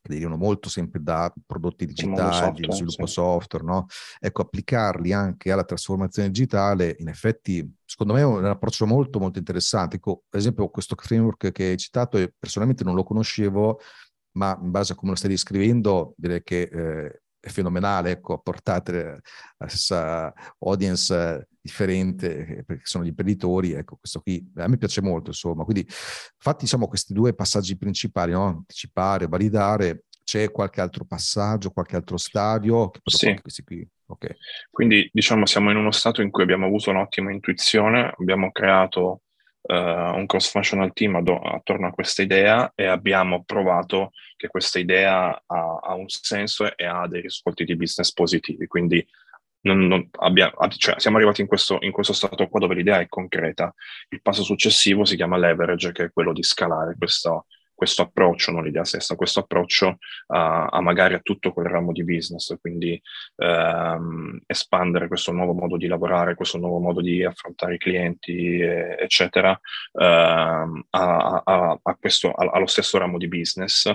che 0.00 0.12
derivano 0.12 0.36
molto 0.36 0.68
sempre 0.68 1.02
da 1.02 1.32
prodotti 1.44 1.84
digitali, 1.84 2.34
software, 2.34 2.72
sviluppo 2.72 3.06
sì. 3.06 3.12
software, 3.12 3.64
no? 3.64 3.86
Ecco, 4.18 4.42
applicarli 4.42 5.12
anche 5.12 5.50
alla 5.50 5.64
trasformazione 5.64 6.28
digitale, 6.28 6.96
in 6.98 7.08
effetti, 7.08 7.68
secondo 7.84 8.14
me 8.14 8.20
è 8.20 8.24
un 8.24 8.44
approccio 8.44 8.86
molto, 8.86 9.18
molto 9.18 9.38
interessante. 9.38 9.96
Ecco, 9.96 10.24
ad 10.30 10.40
esempio, 10.40 10.68
questo 10.68 10.94
framework 10.96 11.50
che 11.52 11.64
hai 11.64 11.76
citato, 11.76 12.18
personalmente 12.38 12.84
non 12.84 12.94
lo 12.94 13.02
conoscevo, 13.02 13.80
ma 14.32 14.58
in 14.60 14.70
base 14.70 14.92
a 14.92 14.96
come 14.96 15.10
lo 15.10 15.16
stai 15.16 15.30
descrivendo, 15.30 16.14
direi 16.16 16.42
che 16.42 16.62
eh, 16.62 17.22
fenomenale, 17.40 18.12
ecco, 18.12 18.38
portate 18.40 19.20
la 19.56 19.68
stessa 19.68 20.32
audience 20.60 21.48
differente, 21.60 22.64
perché 22.66 22.82
sono 22.84 23.04
gli 23.04 23.08
imprenditori, 23.08 23.72
ecco, 23.72 23.96
questo 23.96 24.20
qui 24.20 24.44
a 24.56 24.68
me 24.68 24.76
piace 24.76 25.00
molto, 25.00 25.30
insomma. 25.30 25.64
Quindi, 25.64 25.86
fatti, 25.88 26.64
diciamo, 26.64 26.88
questi 26.88 27.12
due 27.12 27.34
passaggi 27.34 27.76
principali, 27.76 28.32
no? 28.32 28.46
Anticipare, 28.46 29.26
validare, 29.26 30.04
c'è 30.24 30.50
qualche 30.50 30.80
altro 30.80 31.04
passaggio, 31.04 31.70
qualche 31.70 31.96
altro 31.96 32.16
stadio? 32.16 32.90
Sì. 33.04 33.38
Questi 33.40 33.62
qui. 33.64 33.88
Okay. 34.10 34.36
Quindi, 34.70 35.08
diciamo, 35.12 35.46
siamo 35.46 35.70
in 35.70 35.76
uno 35.76 35.90
stato 35.90 36.22
in 36.22 36.30
cui 36.30 36.42
abbiamo 36.42 36.66
avuto 36.66 36.90
un'ottima 36.90 37.30
intuizione, 37.30 38.12
abbiamo 38.18 38.50
creato 38.50 39.22
uh, 39.62 39.74
un 39.74 40.26
cross-functional 40.26 40.92
team 40.92 41.16
ad- 41.16 41.28
attorno 41.28 41.86
a 41.86 41.92
questa 41.92 42.22
idea 42.22 42.72
e 42.74 42.86
abbiamo 42.86 43.44
provato 43.44 44.12
che 44.36 44.48
questa 44.48 44.78
idea 44.78 45.42
ha, 45.46 45.78
ha, 45.82 45.94
un 45.94 46.08
senso 46.08 46.76
e 46.76 46.84
ha 46.84 47.06
dei 47.06 47.22
risvolti 47.22 47.64
di 47.64 47.76
business 47.76 48.12
positivi. 48.12 48.66
Quindi 48.66 49.06
non, 49.62 49.86
non 49.86 50.08
abbia, 50.20 50.52
cioè, 50.76 50.98
siamo 50.98 51.16
arrivati 51.16 51.40
in 51.40 51.46
questo, 51.46 51.78
in 51.80 51.90
questo, 51.90 52.12
stato 52.12 52.48
qua 52.48 52.60
dove 52.60 52.74
l'idea 52.74 53.00
è 53.00 53.08
concreta. 53.08 53.74
Il 54.08 54.22
passo 54.22 54.42
successivo 54.42 55.04
si 55.04 55.16
chiama 55.16 55.36
leverage, 55.36 55.92
che 55.92 56.04
è 56.04 56.12
quello 56.12 56.32
di 56.32 56.42
scalare 56.42 56.94
questo, 56.96 57.46
questo 57.78 58.02
approccio, 58.02 58.50
non 58.50 58.64
l'idea 58.64 58.84
stessa, 58.84 59.14
questo 59.14 59.38
approccio 59.38 59.98
a, 60.26 60.66
a, 60.66 60.80
magari 60.80 61.14
a 61.14 61.20
tutto 61.20 61.52
quel 61.52 61.66
ramo 61.66 61.92
di 61.92 62.02
business, 62.02 62.58
quindi 62.60 63.00
ehm, 63.36 64.40
espandere 64.46 65.06
questo 65.06 65.30
nuovo 65.30 65.52
modo 65.52 65.76
di 65.76 65.86
lavorare, 65.86 66.34
questo 66.34 66.58
nuovo 66.58 66.80
modo 66.80 67.00
di 67.00 67.22
affrontare 67.22 67.76
i 67.76 67.78
clienti, 67.78 68.58
eccetera, 68.60 69.56
ehm, 69.92 70.86
a, 70.90 71.42
a, 71.80 71.96
questo, 72.00 72.32
allo 72.32 72.66
stesso 72.66 72.98
ramo 72.98 73.16
di 73.16 73.28
business 73.28 73.86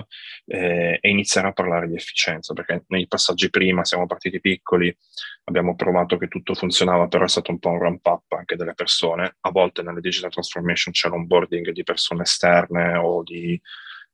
eh, 0.46 0.98
e 0.98 1.08
iniziare 1.10 1.48
a 1.48 1.52
parlare 1.52 1.86
di 1.86 1.94
efficienza, 1.94 2.54
perché 2.54 2.84
nei 2.86 3.06
passaggi 3.06 3.50
prima 3.50 3.84
siamo 3.84 4.06
partiti 4.06 4.40
piccoli, 4.40 4.96
abbiamo 5.44 5.76
provato 5.76 6.16
che 6.16 6.28
tutto 6.28 6.54
funzionava, 6.54 7.06
però 7.06 7.24
è 7.24 7.28
stato 7.28 7.50
un 7.50 7.58
po' 7.58 7.68
un 7.68 7.80
ramp 7.80 8.06
up 8.06 8.32
anche 8.32 8.56
delle 8.56 8.72
persone. 8.72 9.36
A 9.40 9.50
volte 9.50 9.82
nelle 9.82 10.00
digital 10.00 10.30
transformation 10.30 10.94
c'è 10.94 11.08
l'onboarding 11.08 11.70
di 11.70 11.82
persone 11.82 12.22
esterne 12.22 12.96
o 12.96 13.22
di 13.22 13.60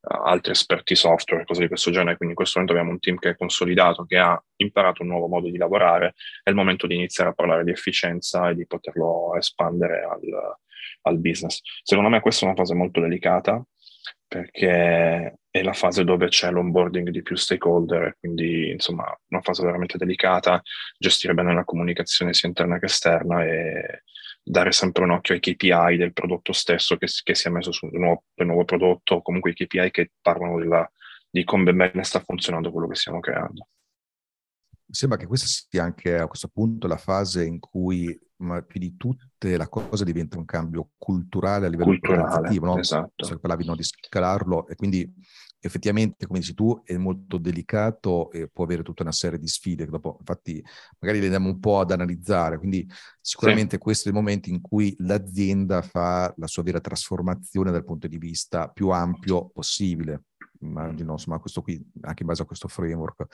altri 0.01 0.51
esperti 0.51 0.95
software, 0.95 1.45
cose 1.45 1.61
di 1.61 1.67
questo 1.67 1.91
genere. 1.91 2.17
Quindi 2.17 2.33
in 2.33 2.35
questo 2.35 2.59
momento 2.59 2.77
abbiamo 2.77 2.95
un 2.95 2.99
team 2.99 3.17
che 3.17 3.29
è 3.29 3.37
consolidato, 3.37 4.05
che 4.05 4.17
ha 4.17 4.41
imparato 4.57 5.03
un 5.03 5.09
nuovo 5.09 5.27
modo 5.27 5.49
di 5.49 5.57
lavorare. 5.57 6.15
È 6.43 6.49
il 6.49 6.55
momento 6.55 6.87
di 6.87 6.95
iniziare 6.95 7.29
a 7.29 7.33
parlare 7.33 7.63
di 7.63 7.71
efficienza 7.71 8.49
e 8.49 8.55
di 8.55 8.65
poterlo 8.65 9.35
espandere 9.35 10.03
al, 10.03 10.57
al 11.03 11.17
business. 11.19 11.59
Secondo 11.83 12.09
me 12.09 12.19
questa 12.19 12.45
è 12.45 12.47
una 12.47 12.57
fase 12.57 12.73
molto 12.73 12.99
delicata 12.99 13.63
perché 14.27 15.39
è 15.49 15.61
la 15.61 15.73
fase 15.73 16.05
dove 16.05 16.29
c'è 16.29 16.49
l'onboarding 16.51 17.09
di 17.09 17.21
più 17.21 17.35
stakeholder, 17.35 18.15
quindi 18.17 18.71
insomma 18.71 19.03
una 19.27 19.41
fase 19.41 19.61
veramente 19.63 19.97
delicata, 19.97 20.61
gestire 20.97 21.33
bene 21.33 21.53
la 21.53 21.65
comunicazione 21.65 22.33
sia 22.33 22.47
interna 22.47 22.79
che 22.79 22.85
esterna 22.85 23.43
e 23.43 24.03
dare 24.43 24.71
sempre 24.71 25.03
un 25.03 25.11
occhio 25.11 25.33
ai 25.33 25.39
KPI 25.39 25.97
del 25.97 26.13
prodotto 26.13 26.51
stesso 26.51 26.97
che, 26.97 27.07
che 27.23 27.35
si 27.35 27.47
è 27.47 27.51
messo 27.51 27.71
sul 27.71 27.91
nuovo, 27.93 28.23
nuovo, 28.35 28.65
prodotto, 28.65 29.15
o 29.15 29.21
comunque 29.21 29.51
i 29.51 29.53
KPI 29.53 29.91
che 29.91 30.11
parlano 30.21 30.57
della, 30.57 30.89
di 31.29 31.43
come 31.43 31.73
bene 31.73 32.03
sta 32.03 32.19
funzionando 32.19 32.71
quello 32.71 32.87
che 32.87 32.95
stiamo 32.95 33.19
creando. 33.19 33.67
Sembra 34.89 35.17
che 35.17 35.25
questa 35.25 35.47
sia 35.47 35.83
anche 35.83 36.17
a 36.17 36.27
questo 36.27 36.49
punto 36.49 36.87
la 36.87 36.97
fase 36.97 37.45
in 37.45 37.59
cui 37.59 38.19
più 38.65 38.79
di 38.79 38.97
tutte 38.97 39.55
la 39.55 39.69
cosa 39.69 40.03
diventa 40.03 40.37
un 40.37 40.45
cambio 40.45 40.89
culturale 40.97 41.67
a 41.67 41.69
livello 41.69 41.91
culturale, 41.91 42.57
no? 42.59 42.77
Esatto. 42.77 43.23
Se 43.23 43.39
parlavi 43.39 43.65
no, 43.65 43.75
di 43.75 43.83
scalarlo 43.83 44.67
e 44.67 44.75
quindi 44.75 45.09
effettivamente, 45.61 46.25
come 46.25 46.39
dici 46.39 46.53
tu, 46.53 46.81
è 46.83 46.97
molto 46.97 47.37
delicato 47.37 48.31
e 48.31 48.49
può 48.49 48.63
avere 48.63 48.83
tutta 48.83 49.03
una 49.03 49.11
serie 49.11 49.37
di 49.37 49.47
sfide 49.47 49.85
che 49.85 49.91
dopo, 49.91 50.17
infatti, 50.19 50.63
magari 50.99 51.19
le 51.19 51.25
andiamo 51.25 51.49
un 51.49 51.59
po' 51.59 51.79
ad 51.79 51.91
analizzare. 51.91 52.57
Quindi 52.57 52.87
sicuramente 53.21 53.75
sì. 53.75 53.81
questo 53.81 54.09
è 54.09 54.11
il 54.11 54.17
momento 54.17 54.49
in 54.49 54.59
cui 54.59 54.93
l'azienda 54.99 55.81
fa 55.81 56.33
la 56.37 56.47
sua 56.47 56.63
vera 56.63 56.81
trasformazione 56.81 57.71
dal 57.71 57.85
punto 57.85 58.07
di 58.07 58.17
vista 58.17 58.67
più 58.67 58.89
ampio 58.89 59.49
possibile. 59.49 60.23
Immagino, 60.61 61.13
insomma, 61.13 61.39
questo 61.39 61.61
qui, 61.61 61.83
anche 62.01 62.23
in 62.23 62.27
base 62.27 62.41
a 62.41 62.45
questo 62.45 62.67
framework. 62.67 63.25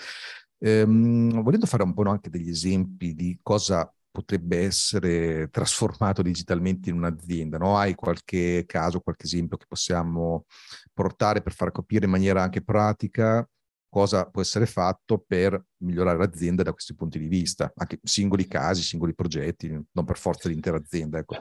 Ehm, 0.59 1.41
volendo 1.41 1.65
fare 1.65 1.83
un 1.83 1.93
po' 1.93 2.03
anche 2.03 2.29
degli 2.29 2.49
esempi 2.49 3.13
di 3.13 3.39
cosa 3.41 3.91
potrebbe 4.17 4.63
essere 4.63 5.47
trasformato 5.49 6.23
digitalmente 6.23 6.89
in 6.89 6.95
un'azienda? 6.95 7.59
No? 7.59 7.77
Hai 7.77 7.93
qualche 7.93 8.63
caso, 8.65 8.99
qualche 8.99 9.25
esempio 9.25 9.57
che 9.57 9.65
possiamo 9.67 10.45
portare 10.91 11.43
per 11.43 11.53
far 11.53 11.71
capire 11.71 12.05
in 12.05 12.11
maniera 12.11 12.41
anche 12.41 12.63
pratica 12.63 13.47
cosa 13.87 14.27
può 14.27 14.41
essere 14.41 14.65
fatto 14.65 15.23
per 15.25 15.63
migliorare 15.83 16.17
l'azienda 16.17 16.63
da 16.63 16.71
questi 16.71 16.95
punti 16.95 17.19
di 17.19 17.27
vista, 17.27 17.71
anche 17.75 17.99
singoli 18.01 18.47
casi, 18.47 18.81
singoli 18.81 19.13
progetti, 19.13 19.69
non 19.69 20.05
per 20.05 20.17
forza 20.17 20.49
l'intera 20.49 20.77
azienda. 20.77 21.19
Ecco. 21.19 21.35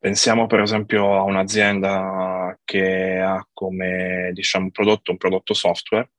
Pensiamo 0.00 0.46
per 0.46 0.60
esempio 0.60 1.16
a 1.16 1.22
un'azienda 1.22 2.58
che 2.64 3.18
ha 3.18 3.46
come 3.52 4.30
diciamo, 4.32 4.70
prodotto 4.70 5.12
un 5.12 5.16
prodotto 5.16 5.54
software 5.54 6.10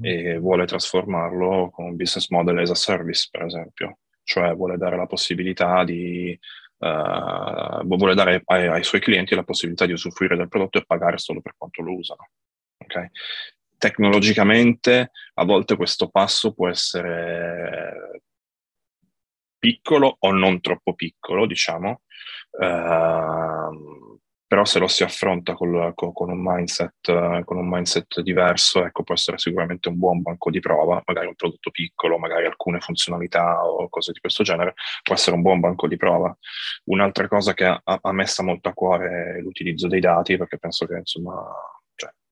e 0.00 0.38
vuole 0.38 0.64
trasformarlo 0.64 1.70
con 1.70 1.86
un 1.86 1.96
business 1.96 2.28
model 2.30 2.58
as 2.58 2.70
a 2.70 2.74
service, 2.74 3.28
per 3.30 3.42
esempio 3.42 3.98
cioè 4.26 4.54
vuole 4.56 4.76
dare 4.76 4.96
la 4.96 5.06
possibilità 5.06 5.84
di 5.84 6.36
uh, 6.78 7.86
vuole 7.86 8.14
dare 8.14 8.42
ai, 8.46 8.66
ai, 8.66 8.82
suoi 8.82 9.00
clienti 9.00 9.36
la 9.36 9.44
possibilità 9.44 9.86
di 9.86 9.92
usufruire 9.92 10.36
del 10.36 10.48
prodotto 10.48 10.78
e 10.78 10.84
pagare 10.84 11.16
solo 11.18 11.40
per 11.40 11.54
quanto 11.56 11.80
lo 11.82 11.94
usano. 11.94 12.28
Okay? 12.76 13.08
Tecnologicamente 13.78 15.12
a 15.34 15.44
volte 15.44 15.76
questo 15.76 16.08
passo 16.08 16.52
può 16.52 16.68
essere 16.68 18.22
piccolo 19.58 20.16
o 20.18 20.32
non 20.32 20.60
troppo 20.60 20.94
piccolo, 20.94 21.46
diciamo, 21.46 22.02
uh, 22.50 24.15
però 24.46 24.64
se 24.64 24.78
lo 24.78 24.86
si 24.86 25.02
affronta 25.02 25.54
col, 25.54 25.92
con, 25.94 26.12
con, 26.12 26.30
un 26.30 26.40
mindset, 26.40 27.44
con, 27.44 27.56
un 27.56 27.68
mindset, 27.68 28.20
diverso, 28.20 28.84
ecco, 28.84 29.02
può 29.02 29.14
essere 29.14 29.38
sicuramente 29.38 29.88
un 29.88 29.98
buon 29.98 30.22
banco 30.22 30.50
di 30.50 30.60
prova, 30.60 31.02
magari 31.04 31.26
un 31.26 31.34
prodotto 31.34 31.70
piccolo, 31.70 32.16
magari 32.18 32.46
alcune 32.46 32.78
funzionalità 32.78 33.64
o 33.64 33.88
cose 33.88 34.12
di 34.12 34.20
questo 34.20 34.44
genere, 34.44 34.74
può 35.02 35.14
essere 35.14 35.34
un 35.34 35.42
buon 35.42 35.58
banco 35.58 35.88
di 35.88 35.96
prova. 35.96 36.36
Un'altra 36.84 37.26
cosa 37.26 37.54
che 37.54 37.64
a, 37.64 37.80
a 37.82 38.12
me 38.12 38.24
sta 38.26 38.44
molto 38.44 38.68
a 38.68 38.72
cuore 38.72 39.36
è 39.38 39.40
l'utilizzo 39.40 39.88
dei 39.88 40.00
dati, 40.00 40.36
perché 40.36 40.58
penso 40.58 40.86
che 40.86 40.98
insomma 40.98 41.44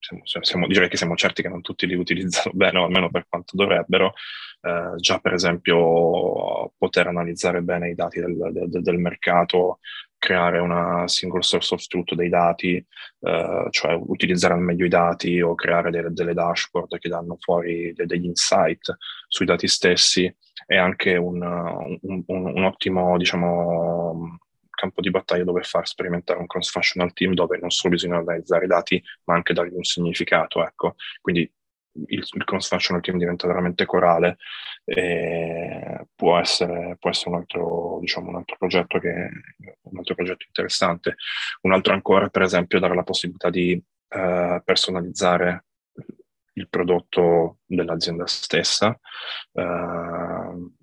cioè, 0.05 0.21
siamo, 0.23 0.45
siamo, 0.45 0.67
direi 0.67 0.89
che 0.91 0.99
siamo 0.99 1.17
certi 1.17 1.41
che 1.41 1.49
non 1.49 1.63
tutti 1.63 1.87
li 1.87 1.95
utilizzano 1.95 2.53
bene, 2.55 2.79
o 2.79 2.85
almeno 2.85 3.11
per 3.11 3.27
quanto 3.29 3.57
dovrebbero. 3.57 4.13
Eh, 4.61 4.97
già 4.97 5.19
per 5.19 5.33
esempio 5.33 6.73
poter 6.77 7.07
analizzare 7.07 7.63
bene 7.63 7.91
i 7.91 7.95
dati 7.95 8.21
del, 8.21 8.37
del, 8.53 8.83
del 8.83 8.99
mercato, 8.99 9.79
creare 10.25 10.59
una 10.59 11.07
single 11.07 11.43
source 11.43 11.75
of 11.75 11.87
truth 11.87 12.15
dei 12.15 12.31
dati, 12.31 12.77
eh, 12.77 13.67
cioè 13.69 13.93
utilizzare 13.93 14.55
al 14.55 14.63
meglio 14.63 14.87
i 14.87 14.89
dati 14.89 15.39
o 15.43 15.55
creare 15.55 15.91
delle, 15.91 16.13
delle 16.13 16.33
dashboard 16.33 16.99
che 16.99 17.11
danno 17.11 17.37
fuori 17.39 17.93
de, 17.93 18.07
degli 18.07 18.25
insight 18.25 18.97
sui 19.29 19.45
dati 19.45 19.69
stessi 19.69 20.35
è 20.65 20.77
anche 20.77 21.17
un, 21.17 21.43
un, 21.43 22.23
un, 22.27 22.47
un 22.47 22.65
ottimo, 22.65 23.19
diciamo, 23.19 24.39
campo 24.71 25.03
di 25.03 25.11
battaglia 25.11 25.45
dove 25.45 25.63
far 25.63 25.87
sperimentare 25.87 26.41
un 26.41 26.47
cross-functional 26.47 27.13
team 27.13 27.35
dove 27.35 27.59
non 27.59 27.69
solo 27.69 27.93
bisogna 27.93 28.17
analizzare 28.17 28.65
i 28.65 28.69
dati, 28.69 29.03
ma 29.25 29.35
anche 29.35 29.53
dargli 29.53 29.75
un 29.75 29.85
significato. 29.85 30.65
Ecco. 30.65 30.95
Quindi 31.21 31.53
il, 32.07 32.25
il 32.31 32.45
cross-functional 32.45 33.03
team 33.03 33.19
diventa 33.19 33.47
veramente 33.47 33.85
corale 33.85 34.39
e 34.85 36.07
può 36.15 36.39
essere, 36.39 36.97
può 36.99 37.11
essere 37.11 37.31
un, 37.31 37.37
altro, 37.37 37.99
diciamo, 38.01 38.29
un, 38.29 38.37
altro 38.37 38.57
progetto 38.59 38.99
che, 38.99 39.31
un 39.83 39.99
altro 39.99 40.15
progetto 40.15 40.45
interessante. 40.47 41.17
Un 41.63 41.73
altro 41.73 41.93
ancora, 41.93 42.29
per 42.29 42.43
esempio, 42.43 42.79
dare 42.79 42.95
la 42.95 43.03
possibilità 43.03 43.51
di 43.51 43.73
uh, 43.75 44.63
personalizzare 44.65 45.65
il 46.55 46.69
prodotto 46.69 47.59
dell'azienda 47.65 48.27
stessa. 48.27 48.99
Uh, 49.53 50.74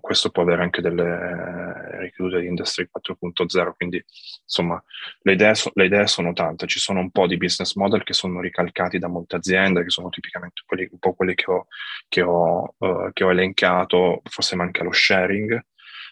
questo 0.00 0.30
può 0.30 0.42
avere 0.42 0.62
anche 0.62 0.80
delle 0.80 1.98
ricadute 2.00 2.40
di 2.40 2.46
Industry 2.46 2.88
4.0, 2.90 3.72
quindi 3.76 4.04
insomma 4.42 4.82
le 5.22 5.32
idee, 5.32 5.54
so, 5.54 5.70
le 5.74 5.86
idee, 5.86 6.06
sono 6.06 6.32
tante, 6.32 6.66
ci 6.66 6.78
sono 6.78 7.00
un 7.00 7.10
po' 7.10 7.26
di 7.26 7.36
business 7.36 7.74
model 7.74 8.02
che 8.02 8.12
sono 8.12 8.40
ricalcati 8.40 8.98
da 8.98 9.08
molte 9.08 9.36
aziende, 9.36 9.82
che 9.82 9.90
sono 9.90 10.08
tipicamente 10.08 10.62
quelli, 10.66 10.88
un 10.90 10.98
po' 10.98 11.14
quelli 11.14 11.34
che 11.34 11.50
ho, 11.50 11.66
che 12.08 12.22
ho, 12.22 12.74
uh, 12.78 13.12
che 13.12 13.24
ho 13.24 13.30
elencato, 13.30 14.22
forse 14.24 14.56
manca 14.56 14.82
lo 14.82 14.92
sharing, 14.92 15.60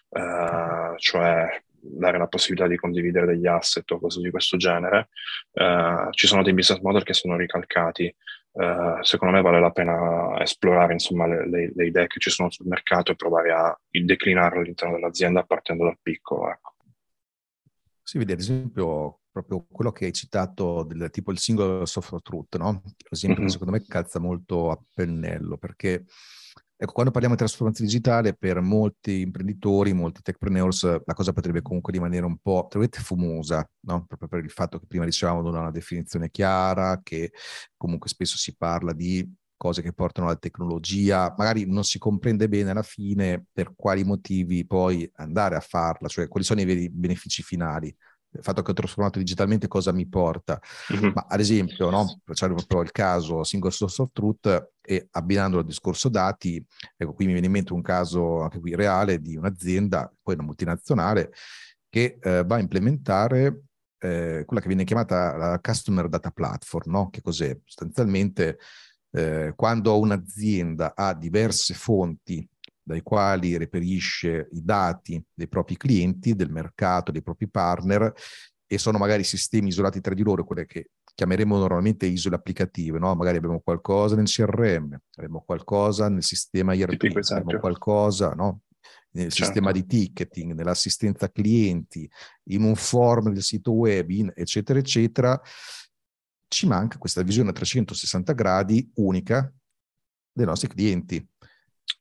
uh, 0.09 0.97
cioè 0.97 1.61
dare 1.85 2.17
la 2.17 2.27
possibilità 2.27 2.67
di 2.67 2.77
condividere 2.77 3.25
degli 3.25 3.45
asset 3.45 3.89
o 3.91 3.99
cose 3.99 4.21
di 4.21 4.29
questo 4.29 4.57
genere. 4.57 5.09
Uh, 5.51 6.09
ci 6.11 6.27
sono 6.27 6.43
dei 6.43 6.53
business 6.53 6.81
model 6.81 7.03
che 7.03 7.13
sono 7.13 7.35
ricalcati 7.35 8.13
Uh, 8.53 9.01
secondo 9.01 9.33
me 9.33 9.41
vale 9.41 9.59
la 9.59 9.71
pena 9.71 10.39
esplorare 10.39 10.93
insomma, 10.93 11.25
le, 11.25 11.49
le, 11.49 11.71
le, 11.73 11.87
idee 11.87 12.05
che 12.05 12.19
ci 12.19 12.29
sono 12.29 12.51
sul 12.51 12.67
mercato 12.67 13.11
e 13.11 13.15
provare 13.15 13.51
a 13.51 13.79
declinarle 13.89 14.59
all'interno 14.59 14.93
dell'azienda 14.93 15.43
partendo 15.43 15.85
dal 15.85 15.97
piccolo. 15.99 16.51
Ecco. 16.51 16.73
Si 18.03 18.19
vede 18.19 18.33
ad 18.33 18.39
esempio 18.39 19.21
proprio 19.31 19.65
quello 19.71 19.91
che 19.91 20.05
hai 20.05 20.13
citato 20.13 20.83
del 20.83 21.09
tipo 21.09 21.31
il 21.31 21.39
single 21.39 21.87
software 21.87 22.21
truth, 22.23 22.57
no? 22.57 22.83
L'esempio 23.09 23.39
mm-hmm. 23.39 23.47
che 23.47 23.51
secondo 23.51 23.73
me 23.73 23.83
calza 23.87 24.19
molto 24.19 24.69
a 24.69 24.79
pennello 24.93 25.57
perché 25.57 26.05
Ecco, 26.83 26.91
quando 26.91 27.11
parliamo 27.13 27.37
di 27.37 27.41
trasformazione 27.41 27.89
digitale, 27.89 28.33
per 28.33 28.59
molti 28.59 29.21
imprenditori, 29.21 29.93
molti 29.93 30.21
techpreneurs, 30.21 30.83
la 31.05 31.13
cosa 31.13 31.31
potrebbe 31.31 31.61
comunque 31.61 31.93
rimanere 31.93 32.25
un 32.25 32.37
po', 32.39 32.67
tra 32.69 32.85
fumosa, 33.01 33.65
no? 33.85 34.03
proprio 34.05 34.27
per 34.27 34.43
il 34.43 34.51
fatto 34.51 34.79
che 34.79 34.85
prima 34.85 35.05
dicevamo 35.05 35.41
non 35.41 35.55
ha 35.55 35.61
una 35.61 35.71
definizione 35.71 36.29
chiara, 36.29 36.99
che 37.01 37.31
comunque 37.77 38.09
spesso 38.09 38.35
si 38.35 38.53
parla 38.57 38.91
di 38.91 39.25
cose 39.55 39.81
che 39.81 39.93
portano 39.93 40.27
alla 40.27 40.35
tecnologia, 40.35 41.33
magari 41.37 41.65
non 41.65 41.85
si 41.85 41.97
comprende 41.99 42.49
bene 42.49 42.71
alla 42.71 42.83
fine 42.83 43.45
per 43.53 43.71
quali 43.73 44.03
motivi 44.03 44.65
poi 44.65 45.09
andare 45.15 45.55
a 45.55 45.61
farla, 45.61 46.09
cioè 46.09 46.27
quali 46.27 46.45
sono 46.45 46.59
i 46.59 46.65
veri 46.65 46.89
benefici 46.89 47.43
finali 47.43 47.95
il 48.33 48.43
fatto 48.43 48.61
che 48.61 48.71
ho 48.71 48.73
trasformato 48.73 49.19
digitalmente 49.19 49.67
cosa 49.67 49.91
mi 49.91 50.07
porta. 50.07 50.59
Mm-hmm. 50.93 51.11
Ma 51.13 51.25
ad 51.27 51.39
esempio, 51.39 51.89
no, 51.89 52.21
facciamo 52.25 52.55
proprio 52.55 52.81
il 52.81 52.91
caso 52.91 53.43
single 53.43 53.71
source 53.71 54.01
of 54.01 54.09
truth 54.11 54.71
e 54.81 55.07
abbinando 55.11 55.59
al 55.59 55.65
discorso 55.65 56.09
dati, 56.09 56.63
ecco 56.97 57.13
qui 57.13 57.25
mi 57.25 57.31
viene 57.31 57.47
in 57.47 57.53
mente 57.53 57.73
un 57.73 57.81
caso 57.81 58.41
anche 58.41 58.59
qui 58.59 58.75
reale 58.75 59.19
di 59.19 59.35
un'azienda, 59.35 60.11
poi 60.21 60.33
una 60.35 60.43
multinazionale, 60.43 61.31
che 61.89 62.17
eh, 62.19 62.43
va 62.43 62.55
a 62.55 62.59
implementare 62.59 63.61
eh, 63.99 64.43
quella 64.45 64.61
che 64.61 64.67
viene 64.67 64.83
chiamata 64.83 65.37
la 65.37 65.59
Customer 65.61 66.09
Data 66.09 66.31
Platform, 66.31 66.91
no? 66.91 67.09
Che 67.09 67.21
cos'è? 67.21 67.57
Sostanzialmente 67.63 68.57
eh, 69.11 69.53
quando 69.55 69.99
un'azienda 69.99 70.93
ha 70.95 71.13
diverse 71.13 71.73
fonti 71.73 72.47
dai 72.83 73.01
quali 73.01 73.57
reperisce 73.57 74.49
i 74.51 74.63
dati 74.63 75.23
dei 75.33 75.47
propri 75.47 75.77
clienti, 75.77 76.35
del 76.35 76.51
mercato, 76.51 77.11
dei 77.11 77.23
propri 77.23 77.49
partner 77.49 78.13
e 78.67 78.77
sono 78.77 78.97
magari 78.97 79.23
sistemi 79.23 79.69
isolati 79.69 80.01
tra 80.01 80.13
di 80.13 80.23
loro, 80.23 80.43
quelle 80.43 80.65
che 80.65 80.89
chiameremo 81.15 81.57
normalmente 81.57 82.05
isole 82.07 82.35
applicative, 82.35 82.97
no? 82.99 83.15
magari 83.15 83.37
abbiamo 83.37 83.59
qualcosa 83.61 84.15
nel 84.15 84.25
CRM, 84.25 84.97
abbiamo 85.15 85.43
qualcosa 85.45 86.09
nel 86.09 86.23
sistema 86.23 86.73
IRP, 86.73 87.19
abbiamo 87.29 87.59
qualcosa 87.59 88.31
no? 88.33 88.61
nel 89.11 89.29
certo. 89.29 89.43
sistema 89.45 89.71
di 89.71 89.85
ticketing, 89.85 90.53
nell'assistenza 90.53 91.31
clienti, 91.31 92.09
in 92.45 92.63
un 92.63 92.75
form 92.75 93.31
del 93.31 93.43
sito 93.43 93.73
web, 93.73 94.09
in, 94.09 94.31
eccetera, 94.33 94.79
eccetera, 94.79 95.39
ci 96.47 96.65
manca 96.65 96.97
questa 96.97 97.21
visione 97.21 97.51
a 97.51 97.53
360 97.53 98.33
gradi 98.33 98.89
unica 98.95 99.51
dei 100.31 100.45
nostri 100.45 100.67
clienti. 100.67 101.25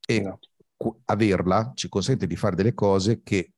E 0.07 0.17
esatto 0.17 0.49
averla 1.07 1.73
ci 1.75 1.89
consente 1.89 2.27
di 2.27 2.37
fare 2.37 2.57
delle 2.57 2.75
cose 2.75 3.23
che 3.23 3.53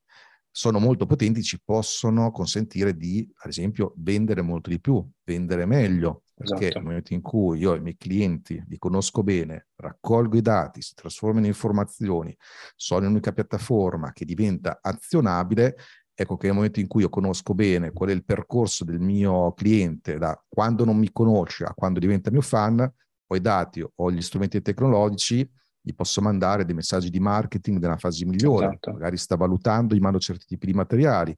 sono 0.56 0.78
molto 0.78 1.04
potenti, 1.04 1.42
ci 1.42 1.60
possono 1.64 2.30
consentire 2.30 2.96
di, 2.96 3.28
ad 3.42 3.50
esempio, 3.50 3.92
vendere 3.96 4.40
molto 4.40 4.70
di 4.70 4.80
più, 4.80 5.04
vendere 5.24 5.66
meglio, 5.66 6.22
perché 6.32 6.66
esatto. 6.66 6.78
nel 6.78 6.86
momento 6.86 7.12
in 7.12 7.22
cui 7.22 7.58
io 7.58 7.74
i 7.74 7.80
miei 7.80 7.96
clienti 7.96 8.62
li 8.68 8.78
conosco 8.78 9.24
bene, 9.24 9.66
raccolgo 9.74 10.36
i 10.36 10.42
dati, 10.42 10.80
si 10.80 10.94
trasformano 10.94 11.46
in 11.46 11.52
informazioni, 11.52 12.36
sono 12.76 13.00
in 13.00 13.06
un'unica 13.06 13.32
piattaforma 13.32 14.12
che 14.12 14.24
diventa 14.24 14.78
azionabile, 14.80 15.76
ecco 16.14 16.36
che 16.36 16.46
nel 16.46 16.54
momento 16.54 16.78
in 16.78 16.86
cui 16.86 17.02
io 17.02 17.08
conosco 17.08 17.52
bene 17.52 17.90
qual 17.90 18.10
è 18.10 18.12
il 18.12 18.24
percorso 18.24 18.84
del 18.84 19.00
mio 19.00 19.52
cliente 19.54 20.18
da 20.18 20.40
quando 20.48 20.84
non 20.84 20.96
mi 20.96 21.10
conosce 21.10 21.64
a 21.64 21.74
quando 21.74 21.98
diventa 21.98 22.30
mio 22.30 22.42
fan, 22.42 22.78
ho 23.26 23.34
i 23.34 23.40
dati 23.40 23.84
o 23.96 24.10
gli 24.12 24.22
strumenti 24.22 24.62
tecnologici, 24.62 25.50
gli 25.86 25.94
posso 25.94 26.22
mandare 26.22 26.64
dei 26.64 26.74
messaggi 26.74 27.10
di 27.10 27.20
marketing 27.20 27.78
nella 27.78 27.98
fase 27.98 28.24
migliore, 28.24 28.68
esatto. 28.68 28.92
magari 28.92 29.18
sta 29.18 29.36
valutando, 29.36 29.94
gli 29.94 30.00
mando 30.00 30.18
certi 30.18 30.46
tipi 30.46 30.66
di 30.66 30.72
materiali, 30.72 31.36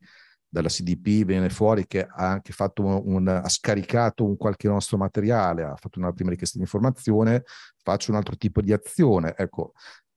dalla 0.49 0.69
CDP 0.69 1.25
viene 1.25 1.51
fuori 1.51 1.85
che 1.89 2.07
ha 2.07 2.31
anche 2.31 2.53
fatto 2.53 2.85
un, 2.85 3.03
un, 3.05 3.29
ha 3.29 3.49
scaricato 3.49 4.25
un 4.25 4.37
qualche 4.37 4.69
nostro 4.69 4.97
materiale, 4.99 5.65
ha 5.65 5.75
fatto 5.75 5.99
una 5.99 6.13
prima 6.13 6.31
richiesta 6.31 6.59
di 6.59 6.63
informazione, 6.63 7.43
faccio 7.83 8.13
un 8.13 8.19
altro 8.19 8.37
tipo 8.37 8.61
di 8.61 8.73
azione. 8.73 9.35
Ecco, 9.37 9.73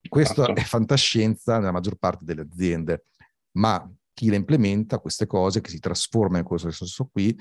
questa 0.08 0.44
esatto. 0.44 0.60
è 0.60 0.64
fantascienza 0.64 1.58
nella 1.58 1.72
maggior 1.72 1.96
parte 1.96 2.24
delle 2.24 2.42
aziende, 2.42 3.06
ma 3.54 3.92
chi 4.14 4.30
le 4.30 4.36
implementa 4.36 5.00
queste 5.00 5.26
cose, 5.26 5.60
che 5.60 5.72
si 5.72 5.80
trasforma 5.80 6.38
in 6.38 6.44
questo 6.44 6.70
senso 6.70 7.10
qui, 7.12 7.36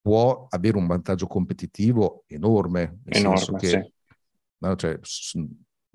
può 0.00 0.46
avere 0.48 0.78
un 0.78 0.86
vantaggio 0.86 1.26
competitivo 1.26 2.24
enorme, 2.28 3.00
nel 3.04 3.18
enorme, 3.18 3.38
senso 3.38 3.52
che 3.52 3.68
sì. 3.68 3.92
no, 4.58 4.74
cioè, 4.76 4.98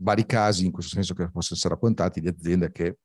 vari 0.04 0.26
casi 0.26 0.66
in 0.66 0.72
questo 0.72 0.94
senso 0.94 1.14
che 1.14 1.30
possono 1.32 1.58
essere 1.58 1.74
raccontati 1.74 2.20
di 2.20 2.28
aziende 2.28 2.72
che 2.72 2.98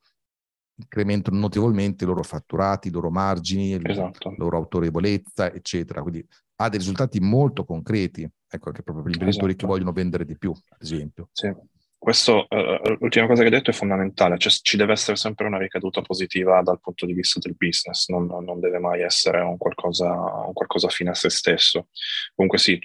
incrementano 0.79 1.39
notevolmente 1.39 2.05
i 2.05 2.07
loro 2.07 2.23
fatturati, 2.23 2.89
i 2.89 2.91
loro 2.91 3.11
margini, 3.11 3.81
esatto. 3.83 4.31
la 4.31 4.35
loro 4.39 4.57
autorevolezza, 4.57 5.53
eccetera. 5.53 6.03
Quindi 6.03 6.25
ha 6.61 6.69
dei 6.69 6.79
risultati 6.79 7.21
molto 7.21 7.65
concreti, 7.65 8.23
ecco, 8.23 8.69
anche 8.69 8.83
proprio 8.83 9.05
per 9.05 9.13
gli 9.13 9.15
imprenditori 9.15 9.53
esatto. 9.53 9.67
che 9.67 9.73
vogliono 9.73 9.93
vendere 9.93 10.25
di 10.25 10.37
più, 10.37 10.51
ad 10.51 10.83
esempio. 10.83 11.29
Sì. 11.33 11.53
Questo, 12.01 12.47
uh, 12.49 12.97
l'ultima 13.01 13.27
cosa 13.27 13.41
che 13.41 13.49
hai 13.49 13.55
detto 13.55 13.71
è 13.71 13.73
fondamentale, 13.73 14.39
cioè 14.39 14.53
ci 14.53 14.77
deve 14.77 14.93
essere 14.93 15.17
sempre 15.17 15.49
una 15.49 15.59
ricaduta 15.59 16.01
positiva 16.01 16.63
dal 16.63 16.81
punto 16.81 17.07
di 17.07 17.13
vista 17.13 17.41
del 17.41 17.57
business, 17.57 18.09
non, 18.09 18.27
non 18.27 18.61
deve 18.61 18.79
mai 18.79 19.03
essere 19.03 19.41
un 19.41 19.57
qualcosa, 19.57 20.09
un 20.09 20.53
qualcosa 20.53 20.89
fine 20.89 21.11
a 21.11 21.15
se 21.15 21.29
stesso. 21.29 21.89
Comunque 22.37 22.61
sì, 22.61 22.79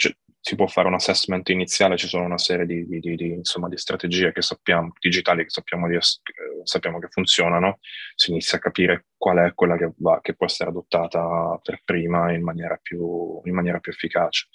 si 0.45 0.55
può 0.55 0.67
fare 0.67 0.89
un 0.89 0.93
assessment 0.93 1.47
iniziale, 1.47 1.95
ci 1.95 2.09
sono 2.09 2.25
una 2.25 2.37
serie 2.37 2.65
di, 2.65 2.85
di, 2.85 2.99
di, 2.99 3.29
insomma, 3.29 3.69
di 3.69 3.77
strategie 3.77 4.33
che 4.33 4.41
sappiamo, 4.41 4.91
digitali 4.99 5.43
che 5.43 5.49
sappiamo, 5.49 5.87
di, 5.87 5.97
sappiamo, 6.63 6.99
che 6.99 7.07
funzionano, 7.07 7.79
si 8.13 8.31
inizia 8.31 8.57
a 8.57 8.61
capire 8.61 9.05
qual 9.15 9.37
è 9.37 9.53
quella 9.53 9.77
che, 9.77 9.93
va, 9.99 10.19
che 10.19 10.35
può 10.35 10.45
essere 10.45 10.69
adottata 10.69 11.57
per 11.63 11.79
prima 11.85 12.33
in 12.33 12.43
maniera 12.43 12.77
più, 12.81 13.39
in 13.45 13.53
maniera 13.53 13.79
più 13.79 13.93
efficace. 13.93 14.49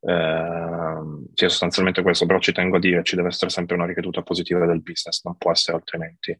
Eh, 0.00 1.28
sì, 1.34 1.44
è 1.44 1.48
sostanzialmente 1.50 2.00
questo, 2.00 2.24
però 2.24 2.38
ci 2.38 2.52
tengo 2.52 2.76
a 2.76 2.80
dire, 2.80 3.02
ci 3.02 3.14
deve 3.14 3.28
essere 3.28 3.50
sempre 3.50 3.76
una 3.76 3.84
ricaduta 3.84 4.22
positiva 4.22 4.64
del 4.64 4.80
business, 4.80 5.22
non 5.24 5.36
può 5.36 5.50
essere 5.50 5.76
altrimenti. 5.76 6.30
Eh, 6.30 6.38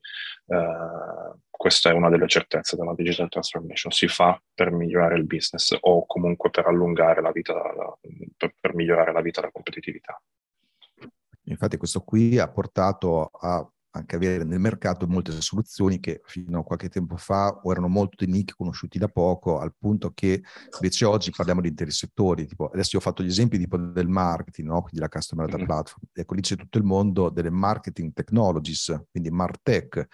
questa 1.58 1.90
è 1.90 1.92
una 1.92 2.08
delle 2.08 2.28
certezze 2.28 2.76
della 2.76 2.94
digital 2.94 3.28
transformation, 3.28 3.90
si 3.90 4.06
fa 4.06 4.40
per 4.54 4.70
migliorare 4.70 5.16
il 5.16 5.24
business 5.24 5.76
o 5.80 6.06
comunque 6.06 6.50
per 6.50 6.66
allungare 6.66 7.20
la 7.20 7.32
vita, 7.32 7.52
per, 8.36 8.54
per 8.60 8.74
migliorare 8.76 9.12
la 9.12 9.20
vita 9.20 9.40
e 9.40 9.42
la 9.42 9.50
competitività. 9.50 10.22
Infatti 11.46 11.76
questo 11.76 12.02
qui 12.02 12.38
ha 12.38 12.48
portato 12.48 13.30
a 13.32 13.68
anche 13.90 14.16
avere 14.16 14.44
nel 14.44 14.60
mercato 14.60 15.06
molte 15.06 15.32
soluzioni 15.40 15.98
che 16.00 16.20
fino 16.24 16.60
a 16.60 16.64
qualche 16.64 16.88
tempo 16.88 17.16
fa 17.16 17.60
erano 17.64 17.88
molto 17.88 18.24
di 18.24 18.30
nicchia, 18.30 18.54
conosciuti 18.56 18.98
da 18.98 19.08
poco, 19.08 19.58
al 19.58 19.74
punto 19.76 20.12
che 20.14 20.42
invece 20.74 21.04
oggi 21.04 21.30
parliamo 21.30 21.60
di 21.60 21.68
interi 21.68 21.90
settori. 21.90 22.46
Tipo, 22.46 22.68
adesso 22.68 22.90
io 22.92 22.98
ho 22.98 23.02
fatto 23.02 23.22
gli 23.22 23.28
esempi 23.28 23.58
tipo 23.58 23.76
del 23.76 24.08
marketing, 24.08 24.68
no? 24.68 24.82
quindi 24.82 25.00
la 25.00 25.08
customer 25.08 25.48
data 25.48 25.64
platform. 25.64 26.04
Ecco, 26.12 26.34
lì 26.34 26.40
c'è 26.40 26.56
tutto 26.56 26.78
il 26.78 26.84
mondo 26.84 27.30
delle 27.30 27.50
marketing 27.50 28.12
technologies, 28.12 29.04
quindi 29.10 29.30
Martech, 29.30 30.06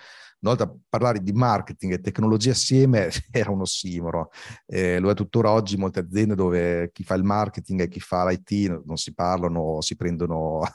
una 0.44 0.54
volta 0.54 0.76
parlare 0.90 1.20
di 1.20 1.32
marketing 1.32 1.94
e 1.94 2.00
tecnologia 2.00 2.50
assieme 2.50 3.08
era 3.32 3.50
un 3.50 3.62
ossimoro. 3.62 4.30
Eh, 4.66 4.98
lo 4.98 5.10
è 5.10 5.14
tuttora 5.14 5.50
oggi 5.50 5.78
molte 5.78 6.00
aziende 6.00 6.34
dove 6.34 6.90
chi 6.92 7.02
fa 7.02 7.14
il 7.14 7.24
marketing 7.24 7.80
e 7.80 7.88
chi 7.88 8.00
fa 8.00 8.28
l'IT 8.28 8.82
non 8.84 8.96
si 8.96 9.14
parlano, 9.14 9.80
si 9.80 9.96
prendono... 9.96 10.60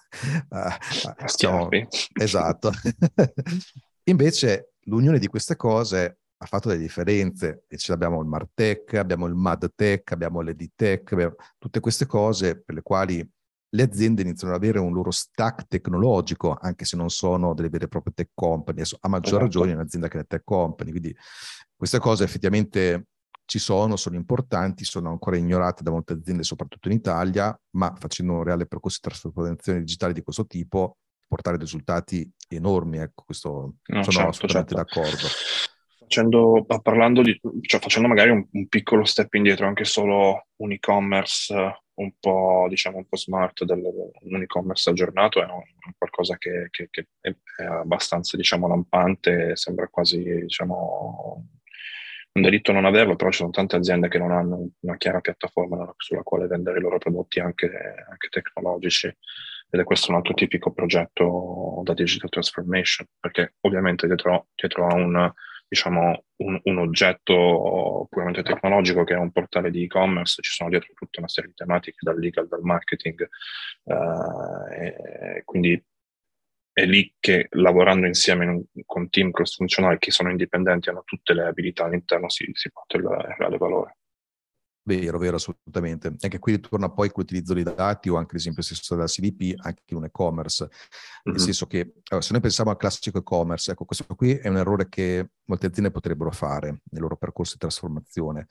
Uh, 0.50 1.24
diciamo, 1.24 1.70
esatto. 2.20 2.72
Invece 4.10 4.74
l'unione 4.86 5.20
di 5.20 5.28
queste 5.28 5.56
cose 5.56 6.20
ha 6.42 6.46
fatto 6.46 6.70
delle 6.70 6.82
differenze 6.82 7.66
e 7.68 7.78
ce 7.78 7.92
l'abbiamo 7.92 8.22
il 8.22 8.28
Martech, 8.28 8.94
abbiamo 8.94 9.26
il 9.28 9.36
MadTech, 9.36 10.12
abbiamo 10.12 10.42
l'EdTech, 10.42 11.12
abbiamo 11.12 11.36
tutte 11.58 11.80
queste 11.80 12.06
cose 12.06 12.62
per 12.62 12.76
le 12.76 12.82
quali 12.82 13.30
le 13.72 13.84
aziende 13.84 14.22
iniziano 14.24 14.54
ad 14.54 14.64
avere 14.64 14.80
un 14.80 14.94
loro 14.94 15.12
stack 15.12 15.68
tecnologico, 15.68 16.58
anche 16.60 16.86
se 16.86 16.96
non 16.98 17.10
sono 17.10 17.54
delle 17.54 17.70
vere 17.70 17.86
e 17.86 17.88
proprie 17.88 18.14
tech 18.16 18.30
company, 18.34 18.82
a 18.82 19.08
maggior 19.08 19.42
esatto. 19.42 19.44
ragione 19.44 19.74
un'azienda 19.74 20.08
che 20.08 20.14
è 20.14 20.18
una 20.18 20.26
tech 20.28 20.44
company. 20.44 20.92
Quindi 20.92 21.16
queste 21.76 22.00
cose 22.00 22.24
effettivamente 22.24 23.08
ci 23.46 23.60
sono, 23.60 23.96
sono 23.96 24.16
importanti, 24.16 24.86
sono 24.86 25.10
ancora 25.10 25.38
ignorate 25.38 25.84
da 25.84 25.92
molte 25.92 26.14
aziende, 26.14 26.44
soprattutto 26.44 26.88
in 26.88 26.96
Italia, 26.96 27.58
ma 27.72 27.94
facendo 27.98 28.34
un 28.34 28.44
reale 28.44 28.66
percorso 28.66 29.00
di 29.02 29.10
trasformazione 29.10 29.80
digitale 29.80 30.14
di 30.14 30.22
questo 30.22 30.46
tipo, 30.46 30.98
portare 31.30 31.58
risultati 31.58 32.30
enormi. 32.50 32.98
Ecco, 32.98 33.24
questo 33.24 33.76
no, 33.86 34.04
sono 34.04 34.12
certo, 34.12 34.30
assolutamente 34.30 34.76
certo. 34.76 35.00
d'accordo. 35.00 35.28
Facendo, 36.00 36.66
parlando 36.82 37.22
di, 37.22 37.40
cioè 37.62 37.80
facendo 37.80 38.08
magari 38.08 38.32
un, 38.32 38.44
un, 38.52 38.68
piccolo 38.68 39.06
step 39.06 39.32
indietro, 39.36 39.68
anche 39.68 39.86
solo 39.86 40.48
un 40.56 40.72
e-commerce 40.72 41.54
un 42.00 42.12
po', 42.20 42.66
diciamo, 42.68 42.98
un 42.98 43.06
po' 43.08 43.18
smart 43.18 43.64
del, 43.64 43.82
un 43.84 44.42
e-commerce 44.42 44.90
aggiornato 44.90 45.40
è 45.40 45.46
un, 45.46 45.62
qualcosa 45.98 46.38
che, 46.38 46.68
che, 46.72 46.88
che, 46.90 47.08
è 47.22 47.64
abbastanza, 47.64 48.36
diciamo, 48.38 48.68
lampante, 48.68 49.56
sembra 49.56 49.88
quasi, 49.88 50.24
diciamo, 50.24 51.46
un 52.32 52.42
delitto 52.42 52.72
non 52.72 52.86
averlo, 52.86 53.16
però 53.16 53.30
ci 53.30 53.40
sono 53.40 53.52
tante 53.52 53.76
aziende 53.76 54.08
che 54.08 54.18
non 54.18 54.32
hanno 54.32 54.70
una 54.80 54.98
chiara 54.98 55.20
piattaforma 55.20 55.94
sulla 55.98 56.24
quale 56.24 56.48
vendere 56.48 56.80
i 56.80 56.82
loro 56.82 56.98
prodotti 56.98 57.40
anche, 57.40 57.68
anche 57.68 58.30
tecnologici 58.30 59.16
ed 59.70 59.80
è 59.80 59.84
questo 59.84 60.12
un 60.12 60.18
altro 60.18 60.34
tipico 60.34 60.72
progetto 60.72 61.82
da 61.84 61.94
digital 61.94 62.30
transformation, 62.30 63.08
perché 63.20 63.56
ovviamente 63.62 64.08
dietro, 64.08 64.48
dietro 64.56 64.88
a 64.88 64.96
un 64.96 65.32
diciamo, 65.70 66.24
un, 66.38 66.60
un, 66.64 66.78
oggetto 66.80 68.08
puramente 68.10 68.42
tecnologico 68.42 69.04
che 69.04 69.14
è 69.14 69.18
un 69.18 69.32
portale 69.32 69.70
di 69.70 69.84
e-commerce, 69.84 70.42
ci 70.42 70.52
sono 70.52 70.70
dietro 70.70 70.94
tutta 70.96 71.20
una 71.20 71.30
serie 71.30 71.52
di 71.52 71.56
tematiche 71.56 71.98
dal 72.00 72.18
legal, 72.18 72.48
dal 72.48 72.64
marketing, 72.64 73.30
eh, 73.84 75.44
quindi 75.46 75.82
è 76.74 76.86
lì 76.86 77.14
che 77.20 77.48
lavorando 77.52 78.08
insieme 78.08 78.46
un, 78.48 78.64
con 78.86 79.10
team 79.10 79.32
cross-funzionali 79.32 80.00
che 80.00 80.12
sono 80.12 80.32
indipendenti, 80.32 80.90
hanno 80.90 81.04
tutte 81.06 81.34
le 81.34 81.44
abilità 81.44 81.86
all'interno, 81.86 82.30
si, 82.30 82.50
si 82.54 82.72
porta 82.72 82.98
il 82.98 83.04
reale 83.38 83.58
valore. 83.58 83.99
Vero, 84.82 85.20
vero, 85.20 85.36
assolutamente. 85.36 86.16
Anche 86.20 86.40
qui 86.40 86.54
ritorna 86.54 86.90
poi 86.90 87.10
con 87.10 87.22
l'utilizzo 87.22 87.54
dei 87.54 87.64
dati 87.64 88.10
o 88.10 88.16
anche 88.16 88.34
l'esempio 88.34 88.64
stesso 88.64 88.96
della 88.96 89.08
CDP, 89.08 89.54
anche 89.58 89.84
in 89.88 89.98
un 89.98 90.06
e-commerce. 90.06 90.64
Mm-hmm. 90.64 91.36
Nel 91.36 91.40
senso 91.40 91.68
che 91.68 91.94
allora, 92.10 92.26
se 92.26 92.32
noi 92.32 92.42
pensiamo 92.42 92.72
al 92.72 92.78
classico 92.78 93.20
e-commerce, 93.20 93.72
ecco, 93.72 93.86
questo 93.86 94.06
qui 94.16 94.32
è 94.32 94.48
un 94.48 94.58
errore 94.58 94.88
che 94.90 95.30
molte 95.46 95.68
aziende 95.68 95.92
potrebbero 95.92 96.32
fare 96.32 96.82
nel 96.90 97.02
loro 97.02 97.18
percorso 97.18 97.54
di 97.54 97.60
trasformazione. 97.60 98.48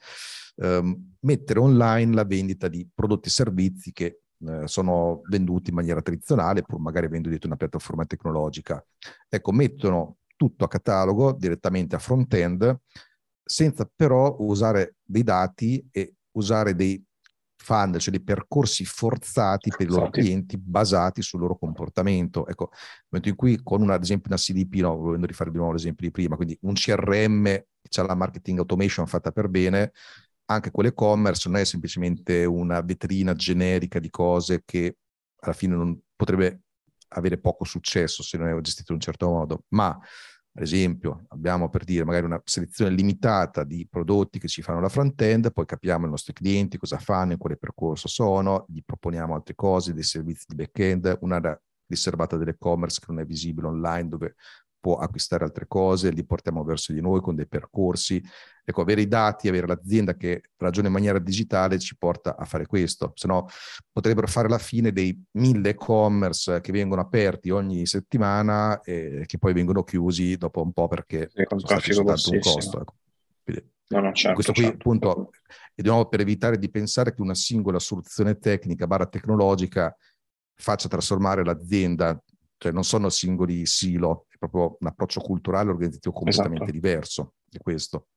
Um, 0.55 1.15
mettere 1.21 1.59
online 1.59 2.13
la 2.13 2.25
vendita 2.25 2.67
di 2.67 2.87
prodotti 2.93 3.29
e 3.29 3.31
servizi 3.31 3.91
che 3.91 4.21
eh, 4.45 4.67
sono 4.67 5.21
venduti 5.29 5.71
in 5.71 5.75
maniera 5.75 6.01
tradizionale, 6.01 6.61
pur 6.61 6.79
magari 6.79 7.07
venduti 7.07 7.29
dietro 7.29 7.47
una 7.47 7.57
piattaforma 7.57 8.05
tecnologica. 8.05 8.83
Ecco, 9.27 9.51
mettono 9.51 10.17
tutto 10.37 10.63
a 10.63 10.69
catalogo 10.69 11.33
direttamente 11.33 11.95
a 11.95 11.99
front-end 11.99 12.79
senza 13.49 13.89
però 13.93 14.35
usare 14.39 14.97
dei 15.03 15.23
dati 15.23 15.83
e 15.91 16.17
usare 16.39 16.75
dei 16.75 17.03
funnel, 17.61 17.99
cioè 17.99 18.13
dei 18.13 18.23
percorsi 18.23 18.85
forzati 18.85 19.69
per 19.69 19.87
i 19.87 19.89
loro 19.89 20.09
clienti 20.09 20.57
basati 20.57 21.21
sul 21.21 21.41
loro 21.41 21.57
comportamento. 21.57 22.47
Ecco, 22.47 22.69
nel 22.71 23.05
momento 23.09 23.29
in 23.29 23.35
cui 23.35 23.61
con 23.61 23.81
una, 23.81 23.95
ad 23.95 24.03
esempio 24.03 24.29
una 24.29 24.39
CDP, 24.39 24.75
no, 24.81 24.95
volendo 24.95 25.27
rifare 25.27 25.51
di 25.51 25.57
nuovo 25.57 25.73
l'esempio 25.73 26.07
di 26.07 26.11
prima, 26.11 26.35
quindi 26.35 26.57
un 26.61 26.73
CRM 26.73 27.43
che 27.43 28.01
ha 28.01 28.03
la 28.03 28.15
marketing 28.15 28.59
automation 28.59 29.05
fatta 29.07 29.31
per 29.31 29.49
bene, 29.49 29.91
anche 30.45 30.71
quell'e-commerce 30.71 31.47
non 31.49 31.59
è 31.59 31.65
semplicemente 31.65 32.45
una 32.45 32.81
vetrina 32.81 33.35
generica 33.35 33.99
di 33.99 34.09
cose 34.09 34.63
che 34.65 34.97
alla 35.41 35.53
fine 35.53 35.75
non 35.75 35.97
potrebbe 36.15 36.61
avere 37.09 37.37
poco 37.39 37.65
successo 37.65 38.23
se 38.23 38.37
non 38.37 38.47
è 38.47 38.61
gestito 38.61 38.91
in 38.91 38.97
un 38.97 39.03
certo 39.03 39.29
modo, 39.29 39.63
ma 39.69 39.97
ad 40.59 40.65
esempio, 40.65 41.23
abbiamo 41.29 41.69
per 41.69 41.85
dire 41.85 42.03
magari 42.03 42.25
una 42.25 42.41
selezione 42.43 42.93
limitata 42.93 43.63
di 43.63 43.87
prodotti 43.89 44.39
che 44.39 44.49
ci 44.49 44.61
fanno 44.61 44.81
la 44.81 44.89
front-end, 44.89 45.53
poi 45.53 45.65
capiamo 45.65 46.05
i 46.05 46.09
nostri 46.09 46.33
clienti 46.33 46.77
cosa 46.77 46.97
fanno, 46.97 47.31
in 47.31 47.37
quale 47.37 47.55
percorso 47.55 48.09
sono, 48.09 48.65
gli 48.67 48.81
proponiamo 48.83 49.35
altre 49.35 49.55
cose, 49.55 49.93
dei 49.93 50.03
servizi 50.03 50.47
di 50.49 50.55
back-end, 50.55 51.19
un'area 51.21 51.57
riservata 51.87 52.35
dell'e-commerce 52.35 52.99
che 52.99 53.05
non 53.07 53.21
è 53.21 53.25
visibile 53.25 53.67
online, 53.67 54.09
dove 54.09 54.35
può 54.79 54.97
acquistare 54.97 55.43
altre 55.43 55.67
cose, 55.67 56.11
li 56.11 56.25
portiamo 56.25 56.63
verso 56.63 56.93
di 56.93 57.01
noi 57.01 57.21
con 57.21 57.35
dei 57.35 57.47
percorsi. 57.47 58.23
Ecco, 58.63 58.81
avere 58.81 59.01
i 59.01 59.07
dati, 59.07 59.47
avere 59.47 59.67
l'azienda 59.67 60.15
che 60.15 60.43
ragiona 60.57 60.87
in 60.87 60.93
maniera 60.93 61.19
digitale 61.19 61.79
ci 61.79 61.97
porta 61.97 62.37
a 62.37 62.45
fare 62.45 62.65
questo, 62.65 63.11
se 63.15 63.27
no 63.27 63.47
potrebbero 63.91 64.27
fare 64.27 64.47
la 64.47 64.59
fine 64.59 64.91
dei 64.91 65.19
mille 65.31 65.69
e-commerce 65.69 66.61
che 66.61 66.71
vengono 66.71 67.01
aperti 67.01 67.49
ogni 67.49 67.85
settimana 67.85 68.79
e 68.81 69.23
che 69.25 69.37
poi 69.37 69.53
vengono 69.53 69.83
chiusi 69.83 70.37
dopo 70.37 70.61
un 70.61 70.71
po' 70.71 70.87
perché 70.87 71.29
sì, 71.33 71.43
sono 71.47 71.59
stati 71.59 71.93
soltanto 71.93 72.29
un 72.31 72.39
costo. 72.39 72.81
Ecco. 72.81 72.95
Quindi, 73.43 73.71
no, 73.87 73.99
no, 74.01 74.13
certo, 74.13 74.33
questo 74.35 74.53
qui 74.53 74.63
certo. 74.63 74.77
appunto 74.77 75.31
è 75.73 75.81
di 75.81 75.87
nuovo 75.87 76.07
per 76.07 76.19
evitare 76.19 76.59
di 76.59 76.69
pensare 76.69 77.13
che 77.13 77.21
una 77.21 77.35
singola 77.35 77.79
soluzione 77.79 78.37
tecnica 78.37 78.85
barra 78.85 79.07
tecnologica 79.07 79.95
faccia 80.59 80.89
trasformare 80.89 81.43
l'azienda, 81.43 82.21
cioè 82.59 82.73
non 82.73 82.83
sono 82.83 83.09
singoli 83.09 83.65
silo, 83.65 84.27
proprio 84.37 84.77
un 84.79 84.87
approccio 84.87 85.21
culturale 85.21 85.69
organizzativo 85.69 86.13
completamente 86.13 86.63
esatto. 86.63 86.71
diverso 86.71 87.33
di 87.45 87.57
questo. 87.57 88.07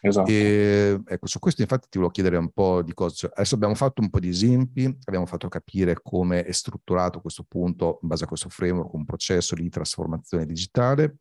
Esatto. 0.00 0.30
E, 0.30 1.00
ecco, 1.06 1.26
su 1.26 1.38
questo 1.38 1.62
infatti 1.62 1.88
ti 1.88 1.98
volevo 1.98 2.12
chiedere 2.12 2.38
un 2.38 2.50
po' 2.50 2.82
di 2.82 2.94
cose. 2.94 3.14
Cioè, 3.14 3.30
adesso 3.34 3.54
abbiamo 3.54 3.74
fatto 3.74 4.00
un 4.00 4.10
po' 4.10 4.20
di 4.20 4.28
esempi, 4.28 4.84
abbiamo 5.04 5.26
fatto 5.26 5.48
capire 5.48 5.98
come 6.02 6.44
è 6.44 6.52
strutturato 6.52 7.20
questo 7.20 7.44
punto 7.46 7.98
in 8.02 8.08
base 8.08 8.24
a 8.24 8.26
questo 8.26 8.48
framework, 8.48 8.92
un 8.94 9.04
processo 9.04 9.54
di 9.54 9.68
trasformazione 9.68 10.46
digitale. 10.46 11.16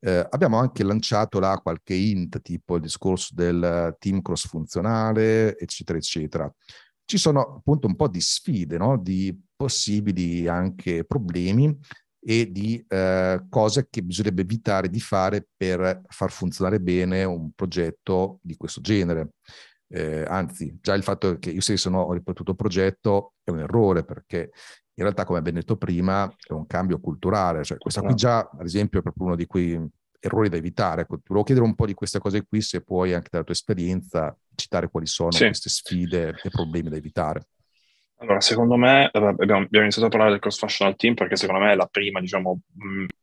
Eh, 0.00 0.26
abbiamo 0.30 0.58
anche 0.58 0.82
lanciato 0.82 1.38
là 1.40 1.60
qualche 1.62 1.94
int, 1.94 2.40
tipo 2.40 2.76
il 2.76 2.82
discorso 2.82 3.34
del 3.34 3.96
team 3.98 4.22
cross 4.22 4.48
funzionale, 4.48 5.58
eccetera, 5.58 5.98
eccetera. 5.98 6.52
Ci 7.04 7.18
sono 7.18 7.56
appunto 7.56 7.86
un 7.86 7.96
po' 7.96 8.08
di 8.08 8.20
sfide, 8.20 8.76
no? 8.78 8.98
di 8.98 9.36
possibili 9.58 10.46
anche 10.46 11.04
problemi 11.04 11.76
e 12.20 12.50
di 12.50 12.84
eh, 12.88 13.44
cose 13.48 13.88
che 13.90 14.02
bisognerebbe 14.02 14.42
evitare 14.42 14.88
di 14.88 15.00
fare 15.00 15.48
per 15.56 16.02
far 16.06 16.30
funzionare 16.30 16.80
bene 16.80 17.24
un 17.24 17.50
progetto 17.52 18.38
di 18.42 18.56
questo 18.56 18.80
genere. 18.80 19.30
Eh, 19.88 20.24
anzi, 20.28 20.78
già 20.80 20.94
il 20.94 21.02
fatto 21.02 21.38
che 21.38 21.50
io 21.50 21.60
stesso 21.60 21.90
no, 21.90 22.02
ho 22.02 22.12
ripetuto 22.12 22.52
il 22.52 22.56
progetto 22.56 23.34
è 23.42 23.50
un 23.50 23.60
errore 23.60 24.04
perché 24.04 24.50
in 24.94 25.04
realtà, 25.04 25.24
come 25.24 25.38
abbiamo 25.38 25.58
detto 25.58 25.76
prima, 25.76 26.32
è 26.46 26.52
un 26.52 26.66
cambio 26.66 27.00
culturale. 27.00 27.64
Cioè, 27.64 27.78
questa 27.78 28.02
qui 28.02 28.14
già, 28.14 28.38
ad 28.38 28.66
esempio, 28.66 28.98
è 28.98 29.02
proprio 29.02 29.26
uno 29.26 29.36
di 29.36 29.46
quei 29.46 29.80
errori 30.20 30.48
da 30.48 30.56
evitare. 30.56 31.02
Ecco, 31.02 31.16
ti 31.16 31.22
volevo 31.28 31.44
chiedere 31.44 31.66
un 31.66 31.74
po' 31.74 31.86
di 31.86 31.94
queste 31.94 32.18
cose 32.18 32.44
qui, 32.46 32.60
se 32.60 32.82
puoi 32.82 33.14
anche 33.14 33.28
dalla 33.30 33.44
tua 33.44 33.54
esperienza 33.54 34.36
citare 34.54 34.90
quali 34.90 35.06
sono 35.06 35.30
sì. 35.30 35.44
queste 35.44 35.70
sfide 35.70 36.34
e 36.42 36.50
problemi 36.50 36.90
da 36.90 36.96
evitare. 36.96 37.46
Allora, 38.20 38.40
secondo 38.40 38.76
me, 38.76 39.08
abbiamo, 39.12 39.36
abbiamo, 39.38 39.66
iniziato 39.70 40.06
a 40.06 40.10
parlare 40.10 40.32
del 40.32 40.40
cross-functional 40.40 40.96
team 40.96 41.14
perché 41.14 41.36
secondo 41.36 41.64
me 41.64 41.72
è 41.72 41.76
la 41.76 41.86
prima, 41.86 42.20
diciamo, 42.20 42.60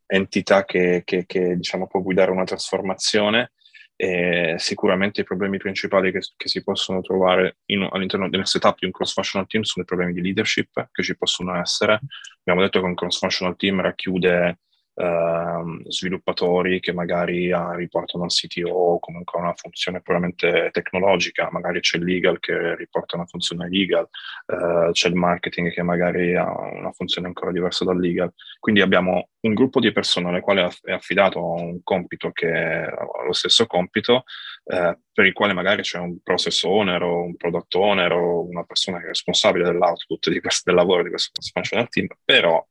entità 0.05 0.63
che, 0.63 1.01
che, 1.03 1.25
che 1.25 1.57
diciamo, 1.57 1.87
può 1.87 2.01
guidare 2.01 2.31
una 2.31 2.45
trasformazione 2.45 3.51
e 3.97 4.55
sicuramente 4.57 5.21
i 5.21 5.23
problemi 5.23 5.57
principali 5.57 6.11
che, 6.11 6.19
che 6.35 6.47
si 6.47 6.63
possono 6.63 7.01
trovare 7.01 7.57
in, 7.67 7.87
all'interno 7.89 8.29
del 8.29 8.45
setup 8.45 8.77
di 8.79 8.85
un 8.85 8.91
cross-functional 8.91 9.47
team 9.47 9.63
sono 9.63 9.83
i 9.83 9.87
problemi 9.87 10.13
di 10.13 10.21
leadership 10.21 10.89
che 10.91 11.03
ci 11.03 11.17
possono 11.17 11.59
essere. 11.59 11.99
Abbiamo 12.39 12.61
detto 12.61 12.79
che 12.79 12.85
un 12.85 12.95
cross-functional 12.95 13.55
team 13.57 13.81
racchiude 13.81 14.59
Uh, 14.97 15.81
sviluppatori 15.89 16.79
che 16.79 16.93
magari 16.93 17.51
uh, 17.51 17.71
riportano 17.71 18.23
al 18.23 18.29
CTO 18.29 18.69
o 18.69 18.99
comunque 18.99 19.41
una 19.41 19.53
funzione 19.53 20.01
puramente 20.01 20.69
tecnologica, 20.71 21.49
magari 21.51 21.81
c'è 21.81 21.97
il 21.97 22.05
legal 22.05 22.39
che 22.39 22.77
riporta 22.77 23.17
una 23.17 23.25
funzione 23.25 23.67
legal, 23.67 24.07
uh, 24.45 24.91
c'è 24.91 25.09
il 25.09 25.15
marketing 25.15 25.73
che 25.73 25.83
magari 25.83 26.35
ha 26.37 26.49
una 26.49 26.93
funzione 26.93 27.27
ancora 27.27 27.51
diversa 27.51 27.83
dal 27.83 27.99
legal. 27.99 28.31
Quindi 28.57 28.79
abbiamo 28.79 29.31
un 29.41 29.53
gruppo 29.53 29.79
di 29.79 29.91
persone 29.91 30.29
alle 30.29 30.41
quali 30.41 30.61
è 30.83 30.91
affidato 30.91 31.43
un 31.43 31.83
compito 31.83 32.31
che 32.31 32.49
è 32.49 32.87
lo 33.25 33.33
stesso 33.33 33.65
compito, 33.67 34.23
eh, 34.65 34.97
per 35.11 35.25
il 35.25 35.33
quale 35.33 35.53
magari 35.53 35.81
c'è 35.81 35.99
un 35.99 36.19
process 36.21 36.63
owner 36.63 37.01
o 37.03 37.23
un 37.23 37.35
product 37.35 37.75
owner 37.75 38.11
o 38.11 38.47
una 38.47 38.63
persona 38.63 38.97
che 38.97 39.05
è 39.05 39.07
responsabile 39.09 39.65
dell'output 39.65 40.29
di 40.29 40.39
questo, 40.39 40.63
del 40.71 40.79
lavoro 40.79 41.03
di 41.03 41.09
questo 41.09 41.41
functional 41.53 41.89
team, 41.89 42.07
però 42.23 42.65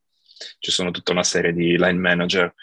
ci 0.59 0.71
sono 0.71 0.91
tutta 0.91 1.11
una 1.11 1.23
serie 1.23 1.53
di 1.53 1.77
line 1.77 1.93
manager 1.93 2.53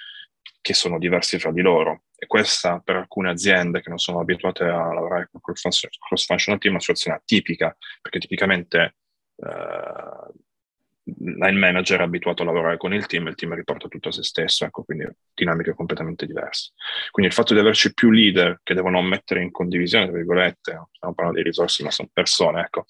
che 0.60 0.74
sono 0.74 0.98
diversi 0.98 1.38
fra 1.38 1.52
di 1.52 1.60
loro. 1.60 2.04
E 2.16 2.26
questa 2.26 2.78
per 2.78 2.96
alcune 2.96 3.30
aziende 3.30 3.80
che 3.82 3.88
non 3.88 3.98
sono 3.98 4.20
abituate 4.20 4.62
a 4.62 4.92
lavorare 4.92 5.28
con 5.30 5.40
cross-functional 5.40 6.60
team 6.60 6.60
è 6.60 6.68
una 6.68 6.80
situazione 6.80 7.16
atipica, 7.16 7.76
perché 8.00 8.20
tipicamente 8.20 8.96
eh, 9.36 10.32
line 11.04 11.58
manager 11.58 12.00
è 12.00 12.02
abituato 12.02 12.42
a 12.42 12.46
lavorare 12.46 12.76
con 12.76 12.94
il 12.94 13.06
team, 13.06 13.26
il 13.26 13.34
team 13.34 13.54
riporta 13.54 13.88
tutto 13.88 14.08
a 14.08 14.12
se 14.12 14.22
stesso, 14.22 14.64
ecco, 14.64 14.84
quindi 14.84 15.08
dinamiche 15.34 15.74
completamente 15.74 16.26
diverse. 16.26 16.72
Quindi 17.10 17.30
il 17.30 17.36
fatto 17.36 17.54
di 17.54 17.60
averci 17.60 17.92
più 17.92 18.10
leader 18.10 18.60
che 18.62 18.74
devono 18.74 19.02
mettere 19.02 19.42
in 19.42 19.50
condivisione, 19.50 20.06
tra 20.06 20.14
virgolette, 20.14 20.88
stiamo 20.92 21.14
parlando 21.14 21.40
di 21.40 21.46
risorse, 21.48 21.82
ma 21.82 21.90
sono 21.90 22.08
persone, 22.12 22.60
ecco, 22.60 22.86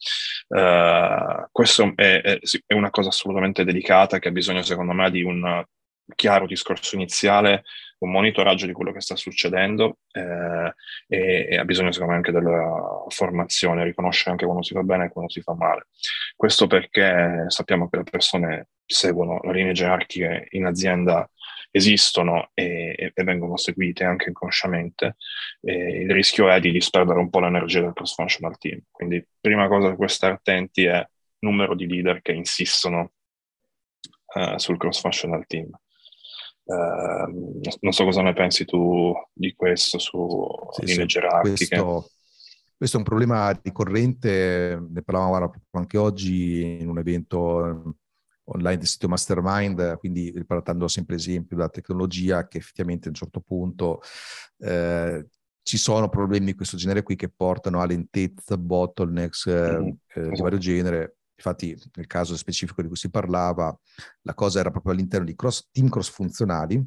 uh, 0.49 1.47
questo 1.51 1.93
è, 1.95 2.21
è, 2.21 2.39
è, 2.67 2.75
una 2.75 2.91
cosa 2.91 3.09
assolutamente 3.09 3.65
delicata 3.65 4.19
che 4.19 4.29
ha 4.29 4.33
bisogno, 4.33 4.63
secondo 4.63 4.93
me, 4.93 5.11
di 5.11 5.23
un 5.23 5.65
chiaro 6.15 6.47
discorso 6.47 6.95
iniziale, 6.97 7.65
un 8.05 8.11
monitoraggio 8.11 8.67
di 8.67 8.73
quello 8.73 8.93
che 8.93 9.01
sta 9.01 9.17
succedendo 9.17 9.99
eh, 10.13 10.75
e, 11.07 11.49
e, 11.51 11.57
ha 11.57 11.65
bisogno 11.65 11.93
secondo 11.93 12.13
me 12.13 12.19
anche 12.19 12.33
della 12.33 13.05
formazione, 13.09 13.85
riconoscere 13.85 14.31
anche 14.31 14.45
quando 14.45 14.63
si 14.63 14.75
fa 14.75 14.83
bene 14.83 15.07
e 15.07 15.09
quando 15.11 15.31
si 15.31 15.41
fa 15.41 15.55
male. 15.55 15.87
Questo 16.37 16.67
perché 16.67 17.45
sappiamo 17.49 17.89
che 17.89 17.99
le 17.99 18.05
persone 18.05 18.69
seguono 18.85 19.41
le 19.45 19.53
linee 19.53 19.73
gerarchiche 19.73 20.49
in 20.51 20.67
azienda 20.67 21.29
esistono 21.71 22.51
e, 22.55 23.13
e, 23.15 23.25
vengono 23.25 23.57
seguite 23.57 24.05
anche 24.05 24.29
inconsciamente. 24.29 25.17
E 25.61 26.03
il 26.03 26.11
rischio 26.11 26.51
è 26.51 26.61
di 26.61 26.71
disperdere 26.71 27.19
un 27.19 27.31
po' 27.31 27.41
l'energia 27.41 27.81
del 27.81 27.95
cross-functional 27.95 28.59
team. 28.59 28.81
Quindi, 28.91 29.27
prima 29.41 29.69
cosa 29.69 29.89
da 29.89 29.95
cui 29.95 30.09
stare 30.09 30.35
attenti 30.35 30.85
è 30.85 30.99
il 30.99 31.09
numero 31.39 31.75
di 31.75 31.87
leader 31.87 32.21
che 32.21 32.33
insistono 32.33 33.13
uh, 34.35 34.59
sul 34.59 34.77
cross-functional 34.77 35.47
team. 35.47 35.71
Uh, 36.65 37.61
non 37.81 37.93
so 37.93 38.05
cosa 38.05 38.23
ne 38.23 38.33
pensi 38.35 38.65
tu 38.65 39.13
di 39.33 39.53
questo 39.55 39.99
su 39.99 40.49
sì, 40.71 40.85
linee 40.85 41.01
sì, 41.01 41.07
gerarchiche. 41.07 41.67
Questo, 41.67 42.11
questo, 42.77 42.97
è 42.97 43.01
un 43.01 43.07
problema 43.07 43.51
ricorrente, 43.63 44.81
ne 44.89 45.03
parlavamo 45.03 45.53
anche 45.73 45.99
oggi 45.99 46.79
in 46.81 46.89
un 46.89 46.99
evento 46.99 47.67
ehm, 47.67 47.95
online 48.45 48.79
del 48.79 48.87
sito 48.87 49.09
Mastermind, 49.09 49.99
quindi 49.99 50.31
ripartendo 50.35 50.89
sempre 50.89 51.17
esempio 51.17 51.57
della 51.57 51.69
tecnologia 51.69 52.47
che 52.47 52.59
effettivamente 52.59 53.07
a 53.07 53.11
un 53.11 53.17
certo 53.17 53.41
punto 53.41 54.01
eh, 54.59 55.27
ci 55.63 55.79
sono 55.79 56.09
problemi 56.09 56.47
di 56.47 56.55
questo 56.55 56.77
genere 56.77 57.03
qui 57.03 57.17
che 57.17 57.29
portano 57.29 57.81
a 57.81 57.87
lentezza, 57.87 58.57
bottlenecks 58.57 59.47
eh, 59.47 59.79
mm-hmm. 59.79 59.89
eh, 60.15 60.29
di 60.31 60.41
vario 60.41 60.59
genere 60.59 61.17
Infatti, 61.35 61.77
nel 61.95 62.07
caso 62.07 62.37
specifico 62.37 62.83
di 62.83 62.89
cui 62.89 62.97
si 62.97 63.11
parlava, 63.11 63.77
la 64.23 64.35
cosa 64.35 64.61
era 64.61 64.71
proprio 64.71 64.93
all'interno 64.93 65.27
di 65.27 65.35
cross, 65.35 65.69
team 65.71 65.89
cross 65.89 66.11
funzionali, 66.11 66.85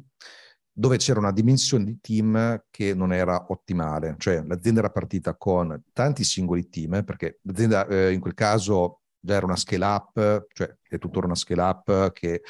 dove 0.72 0.98
c'era 0.98 1.20
una 1.20 1.32
dimensione 1.32 1.84
di 1.84 1.98
team 2.00 2.64
che 2.70 2.94
non 2.94 3.12
era 3.12 3.46
ottimale. 3.48 4.14
Cioè, 4.18 4.42
l'azienda 4.46 4.80
era 4.80 4.90
partita 4.90 5.34
con 5.36 5.82
tanti 5.92 6.22
singoli 6.24 6.68
team, 6.68 7.02
perché 7.04 7.38
l'azienda 7.42 7.86
eh, 7.86 8.12
in 8.12 8.20
quel 8.20 8.34
caso 8.34 9.00
già 9.18 9.34
era 9.34 9.46
una 9.46 9.56
scale 9.56 9.84
up, 9.84 10.46
cioè 10.52 10.74
è 10.88 10.98
tuttora 10.98 11.26
una 11.26 11.34
scale 11.34 11.62
up 11.62 12.12
che 12.12 12.42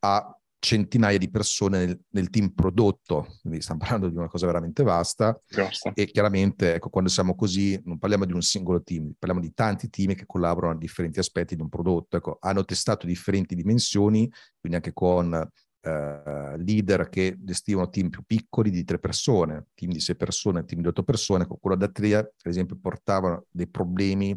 ha 0.00 0.38
centinaia 0.66 1.16
di 1.16 1.30
persone 1.30 1.86
nel, 1.86 2.00
nel, 2.10 2.28
team 2.28 2.48
prodotto, 2.48 3.36
quindi 3.40 3.60
stiamo 3.60 3.78
parlando 3.78 4.08
di 4.08 4.16
una 4.16 4.26
cosa 4.26 4.46
veramente 4.46 4.82
vasta. 4.82 5.38
Giusto. 5.48 5.92
e 5.94 6.06
chiaramente 6.06 6.74
ecco, 6.74 6.88
quando 6.88 7.08
siamo 7.08 7.36
così 7.36 7.80
non 7.84 7.98
parliamo 7.98 8.24
di 8.24 8.32
un 8.32 8.42
singolo 8.42 8.82
team, 8.82 9.12
parliamo 9.16 9.40
di 9.40 9.54
tanti 9.54 9.88
team 9.88 10.14
che 10.14 10.26
collaborano 10.26 10.74
a 10.74 10.76
differenti 10.76 11.20
aspetti 11.20 11.54
di 11.54 11.62
un 11.62 11.68
prodotto, 11.68 12.16
ecco, 12.16 12.38
hanno 12.40 12.64
testato 12.64 13.06
differenti 13.06 13.54
dimensioni, 13.54 14.28
quindi 14.58 14.78
anche 14.78 14.92
con 14.92 15.32
eh, 15.32 16.56
leader 16.58 17.08
che 17.10 17.36
gestivano 17.38 17.88
team 17.88 18.08
più 18.08 18.24
piccoli 18.26 18.70
di 18.70 18.82
tre 18.82 18.98
persone, 18.98 19.68
team 19.72 19.92
di 19.92 20.00
sei 20.00 20.16
persone, 20.16 20.64
team 20.64 20.82
di 20.82 20.88
otto 20.88 21.04
persone, 21.04 21.46
con 21.46 21.58
quello 21.60 21.76
da 21.76 21.86
tre, 21.86 22.34
per 22.42 22.50
esempio, 22.50 22.76
portavano 22.76 23.46
dei 23.52 23.68
problemi 23.68 24.36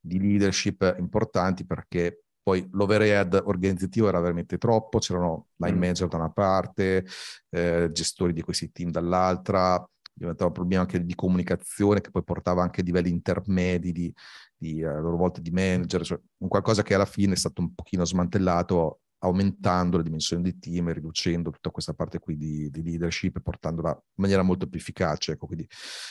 di 0.00 0.18
leadership 0.18 0.96
importanti 0.98 1.64
perché 1.64 2.24
poi 2.42 2.66
l'overhead 2.72 3.40
organizzativo 3.44 4.08
era 4.08 4.20
veramente 4.20 4.58
troppo, 4.58 4.98
c'erano 4.98 5.48
line 5.56 5.76
mm. 5.76 5.78
manager 5.78 6.08
da 6.08 6.16
una 6.16 6.30
parte, 6.30 7.06
eh, 7.50 7.88
gestori 7.92 8.32
di 8.32 8.42
questi 8.42 8.70
team 8.72 8.90
dall'altra, 8.90 9.84
diventava 10.12 10.48
un 10.48 10.54
problema 10.54 10.82
anche 10.82 11.04
di 11.04 11.14
comunicazione 11.14 12.00
che 12.00 12.10
poi 12.10 12.24
portava 12.24 12.62
anche 12.62 12.80
a 12.80 12.84
livelli 12.84 13.10
intermedi 13.10 13.92
di, 13.92 14.14
di 14.56 14.84
a 14.84 14.98
loro 14.98 15.16
volta 15.16 15.40
di 15.40 15.50
manager, 15.50 16.04
cioè 16.04 16.20
un 16.38 16.48
qualcosa 16.48 16.82
che 16.82 16.94
alla 16.94 17.06
fine 17.06 17.34
è 17.34 17.36
stato 17.36 17.60
un 17.60 17.74
pochino 17.74 18.04
smantellato 18.04 19.00
aumentando 19.20 19.96
le 19.96 20.02
dimensioni 20.02 20.42
di 20.42 20.58
team 20.58 20.92
riducendo 20.92 21.50
tutta 21.50 21.70
questa 21.70 21.92
parte 21.92 22.18
qui 22.18 22.36
di, 22.36 22.70
di 22.70 22.82
leadership 22.82 23.36
e 23.36 23.40
portandola 23.40 23.90
in 23.90 24.00
maniera 24.14 24.42
molto 24.42 24.66
più 24.66 24.78
efficace. 24.78 25.32
Ecco, 25.32 25.46
quindi 25.46 25.66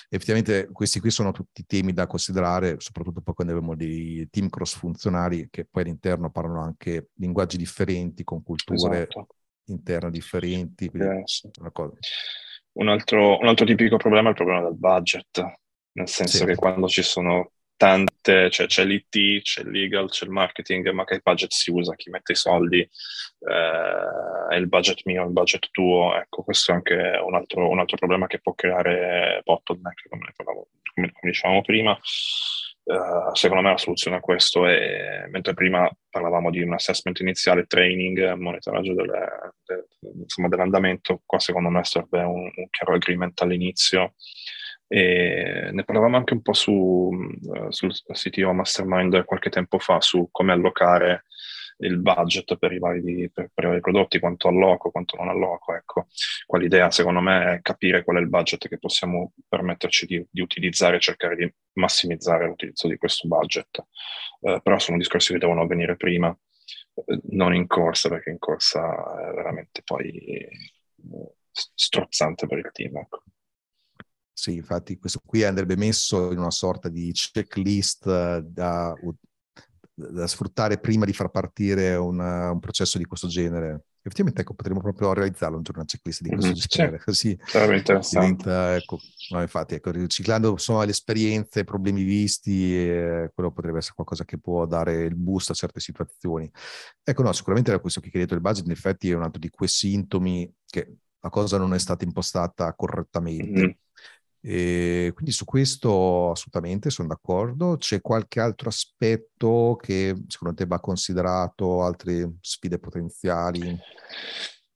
effettivamente 0.10 0.70
questi 0.72 1.00
qui 1.00 1.10
sono 1.10 1.32
tutti 1.32 1.66
temi 1.66 1.94
da 1.94 2.08
considerare, 2.08 2.76
soprattutto 2.80 3.22
poi 3.22 3.34
quando 3.34 3.54
abbiamo 3.54 3.76
dei 3.76 4.28
team 4.30 4.50
cross 4.50 4.76
funzionali 4.76 5.48
che 5.50 5.66
poi 5.70 5.84
all'interno 5.84 6.30
parlano 6.30 6.62
anche 6.62 7.10
linguaggi 7.16 7.58
differenti, 7.58 8.24
con 8.24 8.44
culture 8.44 9.08
esatto. 9.08 9.28
interne 9.66 10.12
differenti. 10.12 10.90
Un, 12.72 12.88
altro, 12.88 13.40
un 13.40 13.48
altro 13.48 13.66
tipico 13.66 13.98
problema 13.98 14.28
è 14.28 14.32
il 14.32 14.38
problema 14.38 14.62
del 14.62 14.78
budget, 14.78 15.44
nel 15.94 16.08
senso 16.08 16.38
sì. 16.38 16.46
che 16.46 16.56
quando 16.56 16.88
ci 16.88 17.02
sono 17.02 17.54
tante, 17.80 18.50
cioè 18.50 18.68
c'è 18.68 18.84
l'IT, 18.84 19.42
c'è 19.42 19.62
il 19.62 19.70
legal, 19.70 20.10
c'è 20.10 20.26
il 20.26 20.32
marketing, 20.32 20.90
ma 20.90 21.06
che 21.06 21.22
budget 21.24 21.54
si 21.54 21.72
usa, 21.72 21.96
chi 21.96 22.10
mette 22.10 22.34
i 22.34 22.36
soldi, 22.36 22.80
eh, 22.82 24.48
è 24.50 24.56
il 24.56 24.68
budget 24.68 25.00
mio, 25.06 25.24
il 25.24 25.32
budget 25.32 25.70
tuo, 25.72 26.14
ecco, 26.14 26.44
questo 26.44 26.72
è 26.72 26.76
anche 26.76 26.94
un 26.94 27.36
altro, 27.36 27.70
un 27.70 27.80
altro 27.80 27.96
problema 27.96 28.28
che 28.28 28.42
può 28.42 28.54
creare 28.54 29.40
bottleneck, 29.46 30.10
come, 30.10 30.34
come, 30.36 30.68
come 30.94 31.32
dicevamo 31.32 31.62
prima. 31.62 31.98
Uh, 32.84 33.34
secondo 33.34 33.62
me 33.62 33.70
la 33.70 33.78
soluzione 33.78 34.18
a 34.18 34.20
questo 34.20 34.66
è, 34.66 35.28
mentre 35.30 35.54
prima 35.54 35.90
parlavamo 36.10 36.50
di 36.50 36.62
un 36.62 36.74
assessment 36.74 37.20
iniziale, 37.20 37.66
training, 37.66 38.34
monitoraggio 38.34 38.94
delle, 38.94 39.54
de, 39.64 39.86
insomma, 40.18 40.50
dell'andamento, 40.50 41.22
qua 41.26 41.40
secondo 41.40 41.70
me 41.70 41.84
serve 41.86 42.24
un, 42.24 42.52
un 42.54 42.70
chiaro 42.72 42.96
agreement 42.96 43.40
all'inizio 43.42 44.16
e 44.92 45.70
ne 45.72 45.84
parlavamo 45.84 46.18
anche 46.18 46.34
un 46.34 46.42
po' 46.42 46.54
su, 46.54 46.72
uh, 46.72 47.70
sul 47.70 47.94
CTO 47.94 48.54
Mastermind 48.54 49.24
qualche 49.24 49.52
tempo 49.52 49.78
fa 49.78 50.02
su 50.02 50.30
come 50.32 50.52
allocare 50.52 51.26
il 51.82 52.00
budget 52.00 52.58
per 52.58 52.74
i 52.74 52.80
vari, 52.80 53.30
per, 53.32 53.52
per 53.54 53.66
i 53.66 53.68
vari 53.68 53.80
prodotti, 53.82 54.20
quanto 54.20 54.48
alloco, 54.48 54.90
quanto 54.90 55.16
non 55.16 55.30
alloco. 55.30 55.76
Ecco, 55.76 56.08
qua 56.46 56.58
l'idea 56.58 56.90
secondo 56.90 57.22
me 57.22 57.54
è 57.54 57.62
capire 57.62 58.04
qual 58.04 58.18
è 58.18 58.20
il 58.20 58.30
budget 58.30 58.68
che 58.68 58.80
possiamo 58.80 59.34
permetterci 59.48 60.08
di, 60.08 60.26
di 60.28 60.42
utilizzare 60.42 60.96
e 60.96 61.00
cercare 61.00 61.36
di 61.36 61.54
massimizzare 61.74 62.48
l'utilizzo 62.48 62.88
di 62.88 62.98
questo 62.98 63.28
budget. 63.28 63.86
Uh, 64.40 64.60
però 64.62 64.80
sono 64.80 64.98
discorsi 64.98 65.34
che 65.34 65.40
devono 65.40 65.62
avvenire 65.62 65.96
prima, 65.98 66.36
uh, 66.94 67.20
non 67.30 67.54
in 67.54 67.68
corsa, 67.68 68.10
perché 68.10 68.32
in 68.32 68.40
corsa 68.40 68.82
è 69.30 69.34
veramente 69.36 69.84
poi 69.84 70.48
strozzante 71.52 72.48
per 72.48 72.58
il 72.58 72.70
team. 72.74 72.98
Ecco. 72.98 73.22
Sì, 74.42 74.56
infatti 74.56 74.98
questo 74.98 75.20
qui 75.26 75.44
andrebbe 75.44 75.76
messo 75.76 76.32
in 76.32 76.38
una 76.40 76.50
sorta 76.52 76.88
di 76.88 77.12
checklist 77.12 78.08
eh, 78.08 78.42
da, 78.46 78.96
da 79.94 80.28
sfruttare 80.28 80.80
prima 80.80 81.04
di 81.06 81.12
far 81.14 81.30
partire 81.30 81.96
una, 81.96 82.52
un 82.52 82.60
processo 82.60 82.98
di 82.98 83.06
questo 83.06 83.28
genere. 83.28 83.84
Effettivamente, 84.02 84.42
ecco, 84.42 84.54
potremmo 84.54 84.80
proprio 84.80 85.12
realizzarlo 85.14 85.58
un 85.58 85.64
giorno 85.64 85.82
una 85.82 85.90
checklist 85.90 86.22
di 86.22 86.30
questo 86.32 86.54
Mhm, 86.54 86.56
genere, 86.56 87.00
sì. 87.04 87.04
così 87.04 87.38
diventa, 88.08 88.76
ecco, 88.76 89.04
no, 89.28 89.42
infatti, 89.42 89.76
ecco, 89.76 89.92
riciclando 89.92 90.52
insomma, 90.52 90.86
le 90.86 90.92
esperienze, 90.92 91.60
i 91.62 91.64
problemi 91.66 92.04
visti, 92.04 92.74
eh, 92.78 93.30
quello 93.34 93.52
potrebbe 93.52 93.80
essere 93.80 93.96
qualcosa 93.96 94.24
che 94.24 94.40
può 94.40 94.66
dare 94.66 95.04
il 95.04 95.16
boost 95.16 95.50
a 95.50 95.54
certe 95.54 95.82
situazioni. 95.82 96.50
Ecco, 97.04 97.22
no, 97.24 97.34
sicuramente 97.34 97.72
era 97.72 97.80
questo 97.82 98.00
che 98.00 98.10
hai 98.14 98.22
detto 98.22 98.36
il 98.36 98.42
budget, 98.42 98.66
in 98.66 98.72
effetti 98.72 99.10
è 99.10 99.16
un 99.16 99.24
altro 99.24 99.40
di 99.40 99.50
quei 99.50 99.68
sintomi 99.70 100.50
che 100.66 100.96
la 101.20 101.30
cosa 101.30 101.58
non 101.58 101.74
è 101.74 101.80
stata 101.80 102.06
impostata 102.06 102.74
correttamente. 102.74 103.60
Mhm. 103.60 103.74
E 104.42 105.12
quindi 105.14 105.32
su 105.32 105.44
questo 105.44 106.32
assolutamente 106.32 106.90
sono 106.90 107.10
d'accordo. 107.10 107.76
C'è 107.78 108.00
qualche 108.02 108.40
altro 108.40 108.70
aspetto 108.70 109.78
che 109.82 110.16
secondo 110.28 110.56
te 110.56 110.66
va 110.66 110.80
considerato, 110.80 111.84
altre 111.84 112.36
sfide 112.42 112.80
potenziali? 112.80 113.78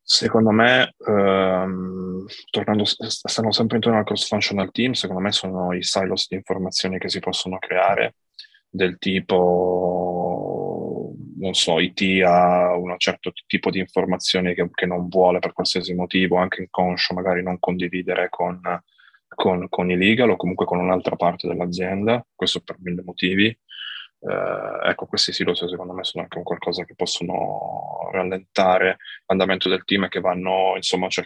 Secondo 0.06 0.52
me, 0.52 0.94
ehm, 1.08 2.26
tornando, 2.52 2.84
stanno 2.84 3.52
sempre 3.52 3.78
intorno 3.78 4.00
al 4.00 4.04
cross-functional 4.04 4.70
team, 4.72 4.92
secondo 4.92 5.22
me 5.22 5.32
sono 5.32 5.74
i 5.74 5.82
silos 5.82 6.28
di 6.28 6.36
informazioni 6.36 6.98
che 6.98 7.08
si 7.08 7.20
possono 7.20 7.58
creare, 7.58 8.16
del 8.70 8.98
tipo, 8.98 10.34
non 11.38 11.54
so, 11.54 11.80
IT 11.80 12.22
ha 12.26 12.76
un 12.76 12.94
certo 12.98 13.32
tipo 13.48 13.70
di 13.70 13.80
informazioni 13.80 14.54
che, 14.54 14.70
che 14.74 14.86
non 14.86 15.08
vuole 15.08 15.40
per 15.40 15.54
qualsiasi 15.54 15.94
motivo, 15.94 16.36
anche 16.36 16.64
inconscio, 16.64 17.14
magari 17.14 17.42
non 17.42 17.58
condividere 17.60 18.28
con, 18.30 18.60
con, 19.34 19.68
con 19.70 19.90
i 19.92 19.98
legal 19.98 20.30
o 20.30 20.36
comunque 20.36 20.66
con 20.66 20.80
un'altra 20.80 21.16
parte 21.16 21.48
dell'azienda, 21.48 22.26
questo 22.36 22.62
per 22.62 22.78
mille 22.80 23.02
motivi. 23.04 23.46
Eh, 23.46 24.90
ecco, 24.90 25.06
questi 25.06 25.34
silos 25.34 25.68
secondo 25.68 25.94
me 25.94 26.04
sono 26.04 26.24
anche 26.24 26.38
un 26.38 26.44
qualcosa 26.44 26.86
che 26.86 26.96
possono 26.96 28.10
rallentare 28.12 28.98
l'andamento 29.26 29.68
del 29.68 29.84
team 29.84 30.06
e 30.06 30.10
che 30.10 30.22
vanno, 30.22 30.74
insomma, 30.76 31.10
cioè, 31.10 31.26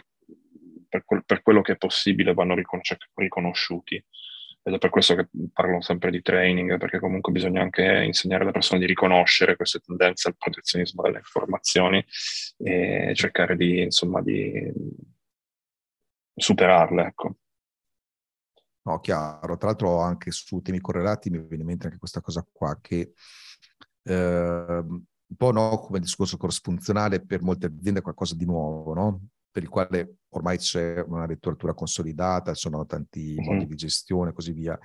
per, 0.88 1.04
quel, 1.04 1.24
per, 1.24 1.42
quello 1.42 1.62
che 1.62 1.72
è 1.72 1.76
possibile, 1.76 2.34
vanno 2.34 2.54
ricon- 2.54 2.80
riconosciuti. 3.14 4.02
Ed 4.62 4.74
è 4.74 4.78
per 4.78 4.90
questo 4.90 5.14
che 5.14 5.28
parlo 5.52 5.80
sempre 5.80 6.10
di 6.10 6.20
training, 6.20 6.76
perché 6.78 6.98
comunque 6.98 7.32
bisogna 7.32 7.62
anche 7.62 8.02
insegnare 8.04 8.42
alle 8.42 8.52
persone 8.52 8.80
di 8.80 8.86
riconoscere 8.86 9.56
queste 9.56 9.78
tendenze 9.80 10.28
al 10.28 10.36
protezionismo 10.36 11.02
delle 11.02 11.18
informazioni 11.18 12.04
e 12.58 13.12
cercare 13.14 13.56
di, 13.56 13.82
insomma, 13.82 14.20
di 14.20 14.70
superarle, 16.34 17.02
ecco. 17.06 17.36
No, 18.88 19.00
chiaro. 19.00 19.58
Tra 19.58 19.68
l'altro 19.68 20.00
anche 20.00 20.30
su 20.30 20.60
temi 20.62 20.80
correlati 20.80 21.28
mi 21.28 21.40
viene 21.40 21.62
in 21.62 21.66
mente 21.68 21.86
anche 21.86 21.98
questa 21.98 22.22
cosa 22.22 22.46
qua 22.50 22.78
che 22.80 23.12
eh, 24.02 24.82
un 24.82 25.36
po' 25.36 25.52
no, 25.52 25.78
come 25.78 26.00
discorso 26.00 26.38
cross-funzionale 26.38 27.20
per 27.20 27.42
molte 27.42 27.66
aziende 27.66 28.00
è 28.00 28.02
qualcosa 28.02 28.34
di 28.34 28.46
nuovo, 28.46 28.94
no? 28.94 29.26
Per 29.50 29.62
il 29.62 29.68
quale 29.68 30.20
ormai 30.30 30.56
c'è 30.56 31.04
una 31.06 31.26
letteratura 31.26 31.74
consolidata, 31.74 32.54
ci 32.54 32.60
sono 32.60 32.86
tanti 32.86 33.34
mm-hmm. 33.34 33.52
modi 33.52 33.66
di 33.66 33.74
gestione 33.74 34.30
e 34.30 34.32
così 34.32 34.52
via. 34.52 34.78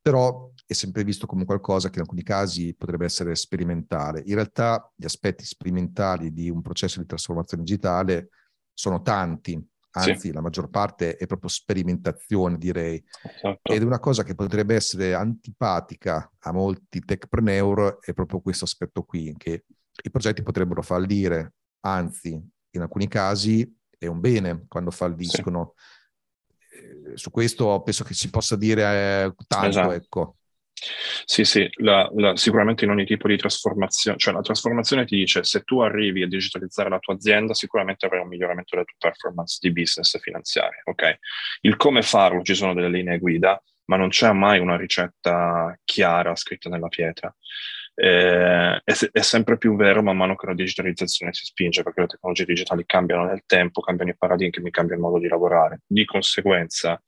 Però 0.00 0.50
è 0.64 0.72
sempre 0.72 1.04
visto 1.04 1.26
come 1.26 1.44
qualcosa 1.44 1.90
che 1.90 1.96
in 1.96 2.02
alcuni 2.02 2.22
casi 2.22 2.74
potrebbe 2.74 3.04
essere 3.04 3.34
sperimentale. 3.34 4.22
In 4.24 4.34
realtà 4.34 4.90
gli 4.96 5.04
aspetti 5.04 5.44
sperimentali 5.44 6.32
di 6.32 6.48
un 6.48 6.62
processo 6.62 7.00
di 7.00 7.06
trasformazione 7.06 7.64
digitale 7.64 8.30
sono 8.72 9.02
tanti, 9.02 9.62
anzi 9.92 10.28
sì. 10.28 10.32
la 10.32 10.40
maggior 10.40 10.68
parte 10.70 11.16
è 11.16 11.26
proprio 11.26 11.48
sperimentazione 11.48 12.56
direi 12.56 13.02
esatto. 13.22 13.72
ed 13.72 13.82
è 13.82 13.84
una 13.84 13.98
cosa 13.98 14.22
che 14.22 14.34
potrebbe 14.34 14.74
essere 14.74 15.14
antipatica 15.14 16.30
a 16.38 16.52
molti 16.52 17.00
techpreneur 17.00 17.98
è 18.00 18.12
proprio 18.12 18.40
questo 18.40 18.64
aspetto 18.64 19.02
qui 19.02 19.34
che 19.36 19.64
i 20.02 20.10
progetti 20.10 20.42
potrebbero 20.42 20.82
fallire 20.82 21.54
anzi 21.80 22.40
in 22.70 22.80
alcuni 22.80 23.08
casi 23.08 23.70
è 23.98 24.06
un 24.06 24.20
bene 24.20 24.64
quando 24.66 24.90
falliscono 24.90 25.74
sì. 25.76 26.76
eh, 26.78 27.16
su 27.16 27.30
questo 27.30 27.82
penso 27.82 28.04
che 28.04 28.14
si 28.14 28.30
possa 28.30 28.56
dire 28.56 29.24
eh, 29.24 29.34
tanto 29.46 29.68
esatto. 29.68 29.92
ecco 29.92 30.36
sì, 31.24 31.44
sì, 31.44 31.68
la, 31.76 32.08
la, 32.14 32.36
sicuramente 32.36 32.84
in 32.84 32.90
ogni 32.90 33.04
tipo 33.04 33.28
di 33.28 33.36
trasformazione, 33.36 34.18
cioè 34.18 34.34
la 34.34 34.40
trasformazione 34.40 35.04
ti 35.04 35.16
dice 35.16 35.44
se 35.44 35.62
tu 35.62 35.80
arrivi 35.80 36.22
a 36.22 36.28
digitalizzare 36.28 36.88
la 36.88 36.98
tua 36.98 37.14
azienda, 37.14 37.54
sicuramente 37.54 38.06
avrai 38.06 38.20
un 38.20 38.28
miglioramento 38.28 38.74
della 38.74 38.84
tua 38.84 39.10
performance 39.10 39.58
di 39.60 39.72
business 39.72 40.14
e 40.14 40.18
finanziaria, 40.18 40.80
ok? 40.84 41.18
Il 41.60 41.76
come 41.76 42.02
farlo, 42.02 42.42
ci 42.42 42.54
sono 42.54 42.74
delle 42.74 42.88
linee 42.88 43.18
guida, 43.18 43.62
ma 43.86 43.96
non 43.96 44.08
c'è 44.08 44.32
mai 44.32 44.58
una 44.58 44.76
ricetta 44.76 45.78
chiara 45.84 46.34
scritta 46.34 46.68
nella 46.68 46.88
pietra. 46.88 47.34
Eh, 47.94 48.80
è, 48.82 48.92
è, 49.12 49.20
sempre 49.20 49.58
più 49.58 49.76
vero 49.76 50.02
man 50.02 50.16
mano 50.16 50.34
che 50.34 50.46
la 50.46 50.54
digitalizzazione 50.54 51.32
si 51.32 51.44
spinge, 51.44 51.82
perché 51.82 52.00
le 52.00 52.06
tecnologie 52.06 52.44
digitali 52.44 52.84
cambiano 52.86 53.26
nel 53.26 53.42
tempo, 53.46 53.80
cambiano 53.80 54.10
i 54.10 54.16
paradigmi, 54.16 54.70
cambia 54.70 54.94
il 54.96 55.02
modo 55.02 55.18
di 55.18 55.28
lavorare. 55.28 55.82
Di 55.86 56.04
conseguenza, 56.04 57.00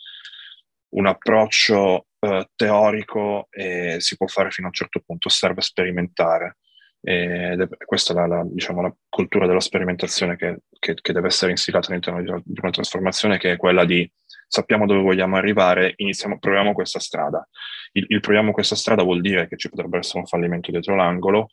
un 0.95 1.07
approccio 1.07 2.07
eh, 2.21 2.49
teorico 2.55 3.49
eh, 3.51 3.97
si 3.99 4.17
può 4.17 4.27
fare 4.27 4.51
fino 4.51 4.67
a 4.67 4.71
un 4.71 4.75
certo 4.75 5.01
punto, 5.05 5.29
serve 5.29 5.61
sperimentare. 5.61 6.59
Ed 7.07 7.61
è 7.61 7.69
questa 7.85 8.15
la, 8.15 8.27
la, 8.27 8.43
diciamo, 8.47 8.81
la 8.81 8.95
cultura 9.11 9.47
della 9.47 9.61
sperimentazione 9.61 10.37
che, 10.37 10.61
che, 10.79 10.95
che, 10.95 11.13
deve 11.13 11.27
essere 11.27 11.51
instillata 11.51 11.89
all'interno 11.89 12.23
di, 12.23 12.31
una 12.31 12.71
trasformazione, 12.71 13.37
che 13.37 13.53
è 13.53 13.57
quella 13.59 13.85
di 13.85 14.11
sappiamo 14.49 14.87
dove 14.87 15.03
vogliamo 15.03 15.37
arrivare, 15.37 15.93
iniziamo, 15.97 16.39
proviamo 16.39 16.73
questa 16.73 17.01
strada. 17.01 17.47
Il, 17.93 18.07
il 18.09 18.21
proviamo 18.21 18.53
questa 18.53 18.75
strada 18.75 19.03
vuol 19.03 19.21
dire 19.21 19.49
che 19.49 19.59
ci 19.59 19.69
potrebbe 19.69 19.99
essere 19.99 20.21
un 20.21 20.27
fallimento 20.27 20.71
dietro 20.71 20.95
l'angolo, 20.97 21.51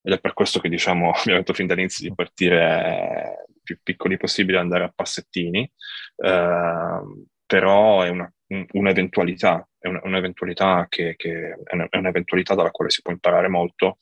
ed 0.00 0.14
è 0.14 0.20
per 0.20 0.32
questo 0.32 0.60
che 0.60 0.68
diciamo, 0.70 1.10
abbiamo 1.18 1.40
detto 1.40 1.52
fin 1.52 1.66
dall'inizio 1.66 2.08
di 2.08 2.14
partire 2.14 3.46
più 3.62 3.78
piccoli 3.82 4.16
possibile, 4.16 4.58
andare 4.58 4.84
a 4.84 4.92
passettini, 4.94 5.70
eh, 6.16 7.00
però 7.44 8.02
è 8.02 8.08
una 8.08 8.32
un'eventualità, 8.48 9.68
è 9.78 9.88
un'eventualità 9.88 10.86
che, 10.88 11.14
che 11.16 11.56
è 11.64 11.96
un'eventualità 11.96 12.54
dalla 12.54 12.70
quale 12.70 12.90
si 12.90 13.02
può 13.02 13.12
imparare 13.12 13.48
molto 13.48 13.98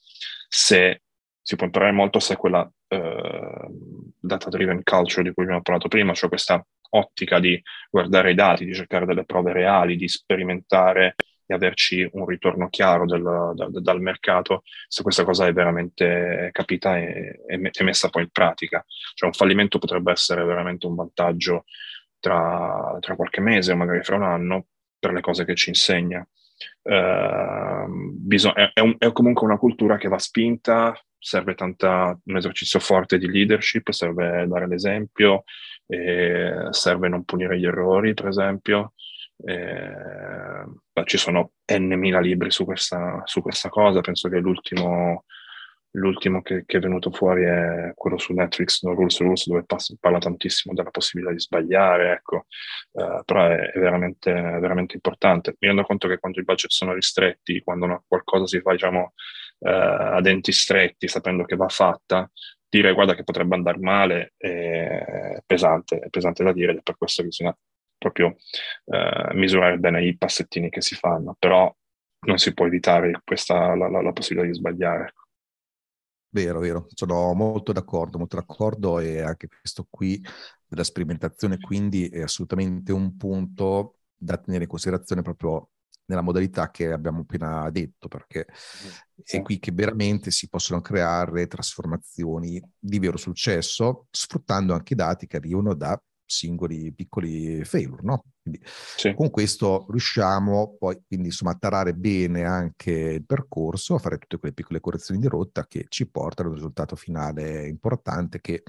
se 0.47 1.01
si 1.41 1.55
può 1.55 1.65
imparare 1.65 1.91
molto 1.91 2.19
se 2.19 2.35
quella 2.35 2.61
uh, 2.61 4.11
data-driven 4.19 4.81
culture 4.83 5.21
di 5.21 5.31
cui 5.31 5.43
abbiamo 5.43 5.61
parlato 5.61 5.87
prima, 5.87 6.13
cioè 6.13 6.29
questa 6.29 6.65
ottica 6.89 7.39
di 7.39 7.61
guardare 7.89 8.31
i 8.31 8.35
dati, 8.35 8.65
di 8.65 8.73
cercare 8.73 9.05
delle 9.05 9.25
prove 9.25 9.53
reali, 9.53 9.95
di 9.95 10.07
sperimentare 10.07 11.15
e 11.45 11.53
averci 11.53 12.07
un 12.13 12.25
ritorno 12.25 12.69
chiaro 12.69 13.05
del, 13.05 13.21
da, 13.21 13.67
dal 13.69 14.01
mercato, 14.01 14.63
se 14.87 15.03
questa 15.03 15.23
cosa 15.23 15.45
è 15.45 15.53
veramente 15.53 16.49
capita 16.51 16.97
e, 16.97 17.41
e 17.45 17.83
messa 17.83 18.09
poi 18.09 18.23
in 18.23 18.29
pratica. 18.31 18.83
Cioè 19.13 19.27
un 19.27 19.35
fallimento 19.35 19.77
potrebbe 19.77 20.11
essere 20.11 20.43
veramente 20.43 20.87
un 20.87 20.95
vantaggio 20.95 21.65
tra, 22.25 22.97
tra, 23.01 23.15
qualche 23.15 23.39
mese 23.39 23.71
o 23.71 23.75
magari 23.75 24.01
fra 24.01 24.15
un 24.15 24.23
anno 24.23 24.65
per 24.97 25.13
le 25.13 25.21
cose 25.21 25.45
che 25.45 25.53
ci 25.53 25.69
insegna. 25.69 26.27
Uh, 26.81 27.85
bisog- 27.87 28.55
è, 28.55 28.71
è, 28.73 28.79
un, 28.79 28.95
è, 28.97 29.11
comunque 29.11 29.45
una 29.45 29.59
cultura 29.59 29.97
che 29.97 30.07
va 30.07 30.17
spinta, 30.17 30.99
serve 31.19 31.53
tanta, 31.53 32.17
un 32.23 32.35
esercizio 32.35 32.79
forte 32.79 33.19
di 33.19 33.29
leadership, 33.29 33.91
serve 33.91 34.47
dare 34.47 34.67
l'esempio, 34.67 35.43
serve 36.71 37.07
non 37.09 37.25
punire 37.25 37.59
gli 37.59 37.65
errori, 37.65 38.15
per 38.15 38.27
esempio. 38.27 38.93
Eh, 39.45 41.03
ci 41.03 41.17
sono 41.17 41.51
n 41.71 41.93
mila 41.93 42.19
libri 42.19 42.49
su 42.49 42.65
questa, 42.65 43.21
su 43.25 43.41
questa 43.41 43.69
cosa, 43.69 44.01
penso 44.01 44.29
che 44.29 44.39
l'ultimo 44.39 45.25
L'ultimo 45.95 46.41
che, 46.41 46.63
che, 46.65 46.77
è 46.77 46.79
venuto 46.79 47.11
fuori 47.11 47.43
è 47.43 47.91
quello 47.95 48.17
su 48.17 48.33
Netflix, 48.33 48.83
No 48.83 48.93
Rules 48.93 49.19
Rules, 49.19 49.47
dove 49.47 49.63
passa, 49.65 49.95
parla 49.99 50.19
tantissimo 50.19 50.73
della 50.73 50.91
possibilità 50.91 51.33
di 51.33 51.39
sbagliare, 51.39 52.11
ecco. 52.11 52.45
Uh, 52.91 53.23
però 53.23 53.47
è, 53.47 53.71
è, 53.71 53.79
veramente, 53.79 54.31
veramente, 54.31 54.95
importante. 54.95 55.55
Mi 55.59 55.67
rendo 55.67 55.83
conto 55.83 56.07
che 56.07 56.19
quando 56.19 56.39
i 56.39 56.43
budget 56.43 56.71
sono 56.71 56.93
ristretti, 56.93 57.61
quando 57.63 57.85
una, 57.85 58.03
qualcosa 58.05 58.45
si 58.45 58.59
fa, 58.59 58.71
diciamo, 58.71 59.13
uh, 59.59 59.67
a 59.67 60.21
denti 60.21 60.51
stretti, 60.51 61.07
sapendo 61.07 61.43
che 61.45 61.55
va 61.55 61.69
fatta, 61.69 62.29
dire 62.67 62.93
guarda 62.93 63.15
che 63.15 63.23
potrebbe 63.23 63.55
andare 63.55 63.77
male 63.79 64.33
è 64.37 65.39
pesante, 65.45 65.99
è 65.99 66.09
pesante 66.09 66.43
da 66.43 66.51
dire 66.51 66.71
ed 66.71 66.79
è 66.79 66.81
per 66.81 66.97
questo 66.97 67.21
che 67.21 67.29
bisogna 67.29 67.57
proprio 67.97 68.35
uh, 68.85 69.33
misurare 69.33 69.77
bene 69.77 70.03
i 70.03 70.17
passettini 70.17 70.69
che 70.69 70.81
si 70.81 70.95
fanno, 70.95 71.35
però 71.39 71.73
non 72.25 72.37
si 72.37 72.53
può 72.53 72.65
evitare 72.65 73.21
questa, 73.23 73.75
la, 73.75 73.87
la, 73.89 74.01
la 74.01 74.11
possibilità 74.11 74.51
di 74.51 74.57
sbagliare. 74.57 75.05
Ecco. 75.07 75.24
Vero, 76.35 76.59
vero, 76.59 76.85
sono 76.93 77.33
molto 77.33 77.71
d'accordo, 77.71 78.17
molto 78.17 78.35
d'accordo 78.35 78.99
e 78.99 79.21
anche 79.21 79.47
questo 79.47 79.87
qui 79.89 80.21
della 80.67 80.83
sperimentazione 80.83 81.57
quindi 81.57 82.09
è 82.09 82.23
assolutamente 82.23 82.91
un 82.91 83.15
punto 83.15 83.99
da 84.13 84.35
tenere 84.35 84.63
in 84.63 84.69
considerazione 84.69 85.21
proprio 85.21 85.69
nella 86.07 86.19
modalità 86.19 86.71
che 86.71 86.91
abbiamo 86.91 87.21
appena 87.21 87.69
detto, 87.69 88.09
perché 88.09 88.47
sì. 89.23 89.37
è 89.37 89.41
qui 89.43 89.59
che 89.59 89.71
veramente 89.71 90.29
si 90.29 90.49
possono 90.49 90.81
creare 90.81 91.47
trasformazioni 91.47 92.61
di 92.77 92.99
vero 92.99 93.15
successo, 93.15 94.07
sfruttando 94.11 94.73
anche 94.73 94.91
i 94.91 94.97
dati 94.97 95.27
che 95.27 95.37
arrivano 95.37 95.73
da 95.73 95.97
singoli 96.25 96.93
piccoli 96.93 97.63
failure, 97.63 98.01
no? 98.03 98.23
Quindi 98.41 98.61
sì. 98.65 99.13
con 99.13 99.29
questo 99.29 99.85
riusciamo 99.89 100.75
poi 100.77 100.99
quindi 101.07 101.27
insomma 101.27 101.51
a 101.51 101.57
tarare 101.57 101.93
bene 101.93 102.43
anche 102.43 102.91
il 102.91 103.25
percorso, 103.25 103.95
a 103.95 103.99
fare 103.99 104.17
tutte 104.17 104.37
quelle 104.37 104.53
piccole 104.53 104.79
correzioni 104.79 105.19
di 105.19 105.27
rotta 105.27 105.65
che 105.67 105.85
ci 105.89 106.09
portano 106.09 106.49
ad 106.49 106.55
un 106.55 106.61
risultato 106.61 106.95
finale 106.95 107.67
importante 107.67 108.39
che 108.41 108.63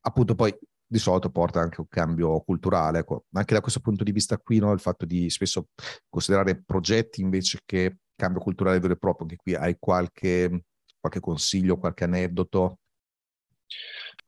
appunto 0.00 0.34
poi 0.34 0.56
di 0.90 0.98
solito 0.98 1.28
porta 1.30 1.60
anche 1.60 1.80
un 1.80 1.88
cambio 1.88 2.40
culturale. 2.40 3.00
Ecco. 3.00 3.24
Anche 3.32 3.54
da 3.54 3.60
questo 3.60 3.80
punto 3.80 4.04
di 4.04 4.12
vista 4.12 4.38
qui, 4.38 4.58
no, 4.58 4.72
il 4.72 4.80
fatto 4.80 5.04
di 5.04 5.28
spesso 5.28 5.68
considerare 6.08 6.62
progetti 6.64 7.20
invece 7.20 7.60
che 7.64 7.98
cambio 8.16 8.40
culturale 8.40 8.80
vero 8.80 8.94
e 8.94 8.96
proprio, 8.96 9.26
anche 9.26 9.36
qui 9.36 9.54
hai 9.54 9.76
qualche, 9.78 10.64
qualche 10.98 11.20
consiglio, 11.20 11.78
qualche 11.78 12.04
aneddoto? 12.04 12.78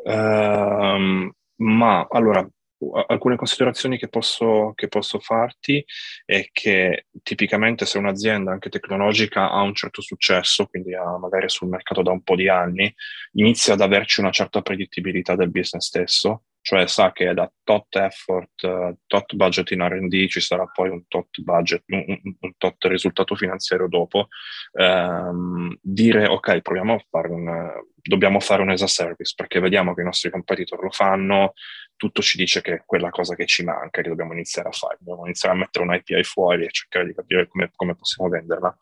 Um, 0.04 1.32
ma 1.56 2.06
allora, 2.08 2.46
alcune 3.06 3.36
considerazioni 3.36 3.98
che 3.98 4.08
posso, 4.08 4.72
che 4.74 4.88
posso, 4.88 5.18
farti 5.18 5.84
è 6.24 6.48
che 6.52 7.06
tipicamente 7.22 7.84
se 7.84 7.98
un'azienda 7.98 8.52
anche 8.52 8.70
tecnologica 8.70 9.50
ha 9.50 9.60
un 9.62 9.74
certo 9.74 10.00
successo, 10.00 10.66
quindi 10.66 10.94
ha 10.94 11.18
magari 11.18 11.48
sul 11.48 11.68
mercato 11.68 12.02
da 12.02 12.10
un 12.10 12.22
po' 12.22 12.36
di 12.36 12.48
anni, 12.48 12.92
inizia 13.32 13.74
ad 13.74 13.80
averci 13.80 14.20
una 14.20 14.30
certa 14.30 14.62
predittibilità 14.62 15.36
del 15.36 15.50
business 15.50 15.86
stesso, 15.86 16.44
cioè 16.62 16.86
sa 16.86 17.12
che 17.12 17.32
da 17.32 17.50
tot 17.62 17.94
effort, 17.96 18.98
tot 19.06 19.34
budget 19.34 19.70
in 19.70 19.86
R&D 19.86 20.28
ci 20.28 20.40
sarà 20.40 20.66
poi 20.66 20.90
un 20.90 21.06
tot 21.08 21.40
budget, 21.40 21.84
un, 21.86 22.20
un, 22.40 22.52
tot 22.58 22.84
risultato 22.84 23.34
finanziario 23.34 23.88
dopo, 23.88 24.28
um, 24.72 25.74
dire 25.80 26.26
ok, 26.26 26.60
proviamo 26.60 26.94
a 26.94 27.04
fare 27.08 27.28
un, 27.28 27.72
dobbiamo 28.02 28.40
fare 28.40 28.62
un 28.62 28.70
as 28.70 28.82
a 28.82 28.86
service 28.86 29.32
perché 29.34 29.58
vediamo 29.60 29.94
che 29.94 30.02
i 30.02 30.04
nostri 30.04 30.30
competitor 30.30 30.82
lo 30.82 30.90
fanno, 30.90 31.54
tutto 31.96 32.20
ci 32.20 32.36
dice 32.36 32.60
che 32.60 32.74
è 32.74 32.82
quella 32.84 33.10
cosa 33.10 33.34
che 33.34 33.46
ci 33.46 33.64
manca, 33.64 34.02
che 34.02 34.08
dobbiamo 34.08 34.32
iniziare 34.32 34.68
a 34.68 34.72
fare, 34.72 34.96
dobbiamo 35.00 35.24
iniziare 35.24 35.54
a 35.54 35.58
mettere 35.58 35.84
un 35.84 35.92
API 35.92 36.22
fuori 36.24 36.64
e 36.64 36.70
cercare 36.70 37.06
di 37.06 37.14
capire 37.14 37.48
come, 37.48 37.70
come 37.74 37.94
possiamo 37.94 38.28
venderla. 38.28 38.76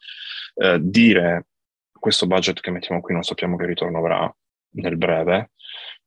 Uh, 0.54 0.78
dire 0.80 1.46
questo 1.92 2.26
budget 2.26 2.60
che 2.60 2.70
mettiamo 2.70 3.00
qui 3.00 3.12
non 3.14 3.22
sappiamo 3.22 3.56
che 3.56 3.66
ritorno 3.66 3.98
avrà 3.98 4.32
nel 4.70 4.96
breve, 4.96 5.50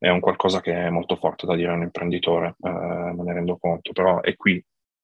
è 0.02 0.10
un 0.10 0.20
qualcosa 0.20 0.62
che 0.62 0.74
è 0.74 0.90
molto 0.90 1.16
forte 1.16 1.46
da 1.46 1.56
dire 1.56 1.70
a 1.70 1.76
un 1.76 1.84
imprenditore, 1.84 2.56
eh, 2.60 2.70
me 2.70 3.24
ne 3.24 3.34
rendo 3.34 3.58
conto, 3.58 3.92
però 3.92 4.20
è 4.20 4.36
qui, 4.36 4.64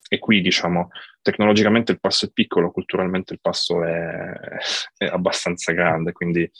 è 0.09 0.17
qui, 0.17 0.41
diciamo, 0.41 0.89
tecnologicamente 1.21 1.91
il 1.91 1.99
passo 1.99 2.25
è 2.25 2.31
piccolo, 2.31 2.71
culturalmente 2.71 3.33
il 3.33 3.39
passo 3.39 3.83
è, 3.83 4.33
è 4.97 5.05
abbastanza 5.05 5.71
grande, 5.73 6.13
quindi 6.13 6.41
eh, 6.41 6.51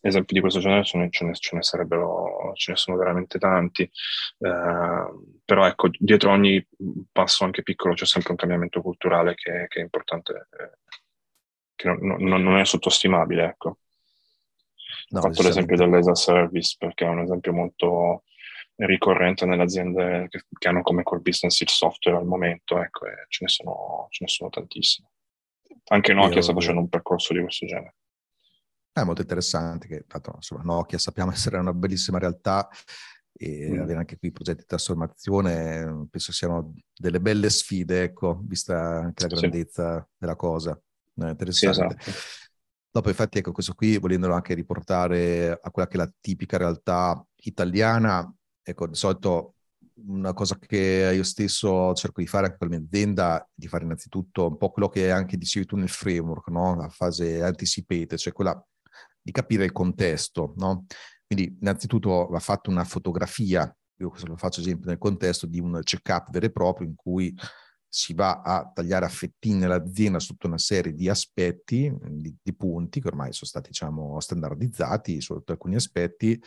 esempi 0.00 0.34
di 0.34 0.40
questo 0.40 0.58
genere 0.58 0.82
ce 0.82 0.98
ne, 0.98 1.10
ce 1.10 1.24
ne, 1.24 1.62
sarebbero, 1.62 2.50
ce 2.54 2.72
ne 2.72 2.76
sono 2.76 2.96
veramente 2.96 3.38
tanti, 3.38 3.84
eh, 3.84 5.10
però 5.44 5.64
ecco, 5.64 5.90
dietro 5.96 6.32
ogni 6.32 6.66
passo 7.12 7.44
anche 7.44 7.62
piccolo 7.62 7.94
c'è 7.94 8.04
sempre 8.04 8.32
un 8.32 8.36
cambiamento 8.36 8.82
culturale 8.82 9.36
che, 9.36 9.66
che 9.68 9.78
è 9.78 9.82
importante, 9.84 10.48
eh, 10.58 10.78
che 11.76 11.86
non, 11.86 12.20
non, 12.20 12.42
non 12.42 12.58
è 12.58 12.64
sottostimabile, 12.64 13.44
ecco. 13.44 13.76
No, 15.10 15.18
Ho 15.18 15.22
fatto 15.22 15.42
l'esempio 15.42 15.76
dell'ESA 15.76 16.14
Service 16.14 16.76
perché 16.78 17.04
è 17.04 17.08
un 17.08 17.20
esempio 17.20 17.52
molto 17.52 18.24
ricorrente 18.76 19.44
nelle 19.46 19.62
aziende 19.62 20.26
che, 20.28 20.44
che, 20.58 20.68
hanno 20.68 20.82
come 20.82 21.02
core 21.02 21.20
business 21.20 21.60
il 21.60 21.68
software 21.68 22.18
al 22.18 22.26
momento, 22.26 22.80
ecco, 22.80 23.06
ce 23.28 23.44
ne 23.44 23.48
sono, 23.48 24.06
ce 24.10 24.24
ne 24.24 24.30
sono 24.30 24.50
tantissime. 24.50 25.08
Anche 25.86 26.12
Nokia 26.12 26.36
io, 26.36 26.42
sta 26.42 26.52
facendo 26.52 26.80
un 26.80 26.88
percorso 26.88 27.32
di 27.32 27.40
questo 27.40 27.66
genere. 27.66 27.94
È 28.92 29.02
molto 29.02 29.20
interessante 29.22 29.86
che, 29.86 29.96
infatti, 29.96 30.30
insomma, 30.34 30.62
Nokia 30.62 30.98
sappiamo 30.98 31.30
essere 31.32 31.58
una 31.58 31.72
bellissima 31.72 32.18
realtà 32.18 32.68
e 33.34 33.70
mm. 33.70 33.80
avere 33.80 33.98
anche 33.98 34.18
qui 34.18 34.30
progetti 34.30 34.60
di 34.60 34.66
trasformazione, 34.66 36.06
penso 36.10 36.32
siano 36.32 36.74
delle 36.94 37.20
belle 37.20 37.50
sfide, 37.50 38.02
ecco, 38.02 38.40
vista 38.42 38.78
anche 38.78 39.26
la 39.26 39.36
grandezza 39.36 40.00
sì. 40.00 40.14
della 40.18 40.36
cosa. 40.36 40.72
È 41.14 41.28
interessante. 41.28 41.96
Sì, 41.98 42.10
esatto. 42.10 42.50
Dopo, 42.94 43.08
infatti, 43.08 43.38
ecco, 43.38 43.52
questo 43.52 43.72
qui, 43.72 43.96
volendolo 43.96 44.34
anche 44.34 44.52
riportare 44.52 45.58
a 45.58 45.70
quella 45.70 45.88
che 45.88 45.94
è 45.94 45.96
la 45.96 46.12
tipica 46.20 46.58
realtà 46.58 47.26
italiana, 47.36 48.30
ecco, 48.62 48.86
di 48.86 48.94
solito 48.94 49.54
una 50.04 50.34
cosa 50.34 50.58
che 50.58 51.10
io 51.14 51.22
stesso 51.22 51.94
cerco 51.94 52.20
di 52.20 52.26
fare 52.26 52.46
anche 52.46 52.58
per 52.58 52.68
la 52.68 52.76
mia 52.76 52.84
azienda, 52.84 53.48
di 53.54 53.66
fare 53.66 53.84
innanzitutto 53.84 54.46
un 54.48 54.58
po' 54.58 54.70
quello 54.70 54.90
che 54.90 55.10
anche 55.10 55.38
dicevi 55.38 55.64
tu 55.64 55.76
nel 55.76 55.88
framework, 55.88 56.48
no? 56.48 56.74
la 56.74 56.90
fase 56.90 57.42
anticipated, 57.42 58.18
cioè 58.18 58.32
quella 58.34 58.62
di 59.22 59.32
capire 59.32 59.64
il 59.64 59.72
contesto. 59.72 60.52
No? 60.58 60.84
Quindi 61.26 61.56
innanzitutto 61.60 62.26
va 62.26 62.40
fatta 62.40 62.68
una 62.68 62.84
fotografia, 62.84 63.74
io 63.96 64.08
questo 64.10 64.26
lo 64.26 64.36
faccio 64.36 64.60
esempio 64.60 64.88
nel 64.88 64.98
contesto 64.98 65.46
di 65.46 65.60
un 65.60 65.80
check-up 65.82 66.30
vero 66.30 66.44
e 66.44 66.52
proprio 66.52 66.86
in 66.86 66.94
cui 66.94 67.34
si 67.94 68.14
va 68.14 68.40
a 68.40 68.70
tagliare 68.72 69.04
a 69.04 69.10
fettine 69.10 69.66
l'azienda 69.66 70.18
sotto 70.18 70.46
una 70.46 70.56
serie 70.56 70.94
di 70.94 71.10
aspetti, 71.10 71.94
di, 72.08 72.34
di 72.42 72.54
punti 72.54 73.02
che 73.02 73.08
ormai 73.08 73.34
sono 73.34 73.50
stati 73.50 73.68
diciamo, 73.68 74.18
standardizzati 74.18 75.20
sotto 75.20 75.52
alcuni 75.52 75.74
aspetti, 75.74 76.42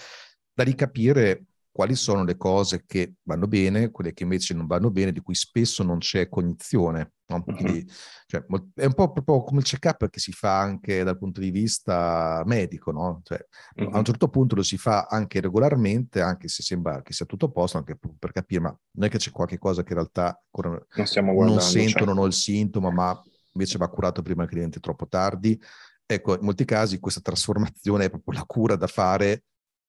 da 0.52 0.64
ricapire 0.64 1.46
quali 1.76 1.96
sono 1.96 2.24
le 2.24 2.38
cose 2.38 2.86
che 2.86 3.16
vanno 3.24 3.48
bene, 3.48 3.92
quelle 3.92 4.14
che 4.14 4.24
invece 4.24 4.54
non 4.54 4.66
vanno 4.66 4.92
bene, 4.92 5.12
di 5.12 5.20
cui 5.20 5.36
spesso 5.36 5.84
non 5.84 5.98
c'è 5.98 6.30
cognizione. 6.30 7.16
No? 7.26 7.44
Quindi, 7.44 7.86
cioè, 8.28 8.46
è 8.76 8.86
un 8.86 8.94
po' 8.94 9.12
proprio 9.12 9.44
come 9.44 9.60
il 9.60 9.66
check-up 9.66 10.10
che 10.10 10.22
si 10.22 10.32
fa 10.32 10.58
anche 10.58 11.04
dal 11.04 11.18
punto 11.18 11.42
di 11.42 11.52
vista 11.52 12.42
medico, 12.46 12.94
no? 12.94 13.20
cioè, 13.26 13.46
uh-huh. 13.76 13.90
a 13.92 13.98
un 13.98 14.06
certo 14.06 14.30
punto 14.30 14.56
lo 14.56 14.64
si 14.64 14.78
fa 14.78 15.08
anche 15.10 15.42
regolarmente, 15.42 16.22
anche 16.22 16.48
se 16.48 16.64
sembra 16.64 17.02
che 17.02 17.12
sia 17.12 17.26
tutto 17.26 17.48
a 17.48 17.52
posto, 17.52 17.78
anche 17.78 17.98
per 18.18 18.32
capire, 18.32 18.62
ma 18.62 18.80
non 18.92 19.08
è 19.08 19.10
che 19.10 19.18
c'è 19.18 19.32
qualche 19.32 19.58
cosa 19.58 19.84
che 19.84 19.90
in 19.90 19.96
realtà 19.96 20.42
ancora 20.46 20.70
non, 20.70 21.46
non 21.46 21.60
sento, 21.60 21.98
cioè. 21.98 22.06
non 22.08 22.20
ho 22.20 22.26
il 22.26 22.32
sintomo, 22.32 22.90
ma 22.90 23.22
invece 23.52 23.78
va 23.78 23.90
curato 23.90 24.22
prima 24.22 24.46
che 24.46 24.56
diventi 24.56 24.80
troppo 24.80 25.10
tardi. 25.10 25.62
Ecco, 26.06 26.36
in 26.36 26.46
molti 26.46 26.64
casi 26.64 27.00
questa 27.00 27.20
trasformazione 27.20 28.06
è 28.06 28.10
proprio 28.10 28.40
la 28.40 28.46
cura 28.46 28.78
da 28.78 28.88
fare, 28.88 29.44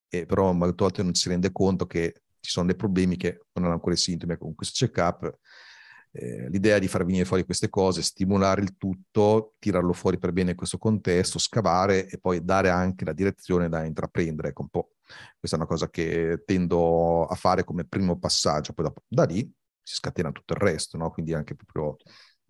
e 0.09 0.27
però 0.27 0.53
molte 0.53 0.83
volte 0.85 1.03
non 1.03 1.15
si 1.15 1.29
rende 1.29 1.53
conto 1.53 1.87
che 1.87 2.23
ci 2.41 2.51
sono 2.51 2.67
dei 2.67 2.77
problemi 2.77 3.17
che 3.17 3.41
non 3.55 3.65
hanno 3.65 3.75
ancora 3.75 3.95
i 3.95 3.99
sintomi. 3.99 4.37
Con 4.37 4.55
questo 4.55 4.87
check-up 4.87 5.39
eh, 6.13 6.49
l'idea 6.49 6.79
di 6.79 6.89
far 6.89 7.05
venire 7.05 7.25
fuori 7.25 7.45
queste 7.45 7.69
cose, 7.69 8.03
stimolare 8.03 8.63
il 8.63 8.77
tutto, 8.77 9.55
tirarlo 9.59 9.93
fuori 9.93 10.19
per 10.19 10.33
bene 10.33 10.51
in 10.53 10.57
questo 10.57 10.79
contesto, 10.79 11.39
scavare 11.39 12.09
e 12.09 12.19
poi 12.19 12.45
dare 12.45 12.71
anche 12.71 13.05
la 13.05 13.13
direzione 13.13 13.69
da 13.69 13.85
intraprendere. 13.85 14.49
Ecco, 14.49 14.63
un 14.63 14.69
po'. 14.69 14.91
Questa 15.39 15.57
è 15.57 15.61
una 15.61 15.69
cosa 15.69 15.89
che 15.91 16.43
tendo 16.45 17.27
a 17.27 17.35
fare 17.35 17.65
come 17.65 17.85
primo 17.85 18.19
passaggio, 18.19 18.73
poi 18.73 18.87
dopo, 18.87 19.03
da 19.07 19.25
lì 19.25 19.43
si 19.83 19.95
scatena 19.95 20.33
tutto 20.33 20.55
il 20.55 20.61
resto, 20.61 20.97
no? 20.97 21.11
quindi 21.11 21.33
anche 21.33 21.55
proprio 21.55 21.97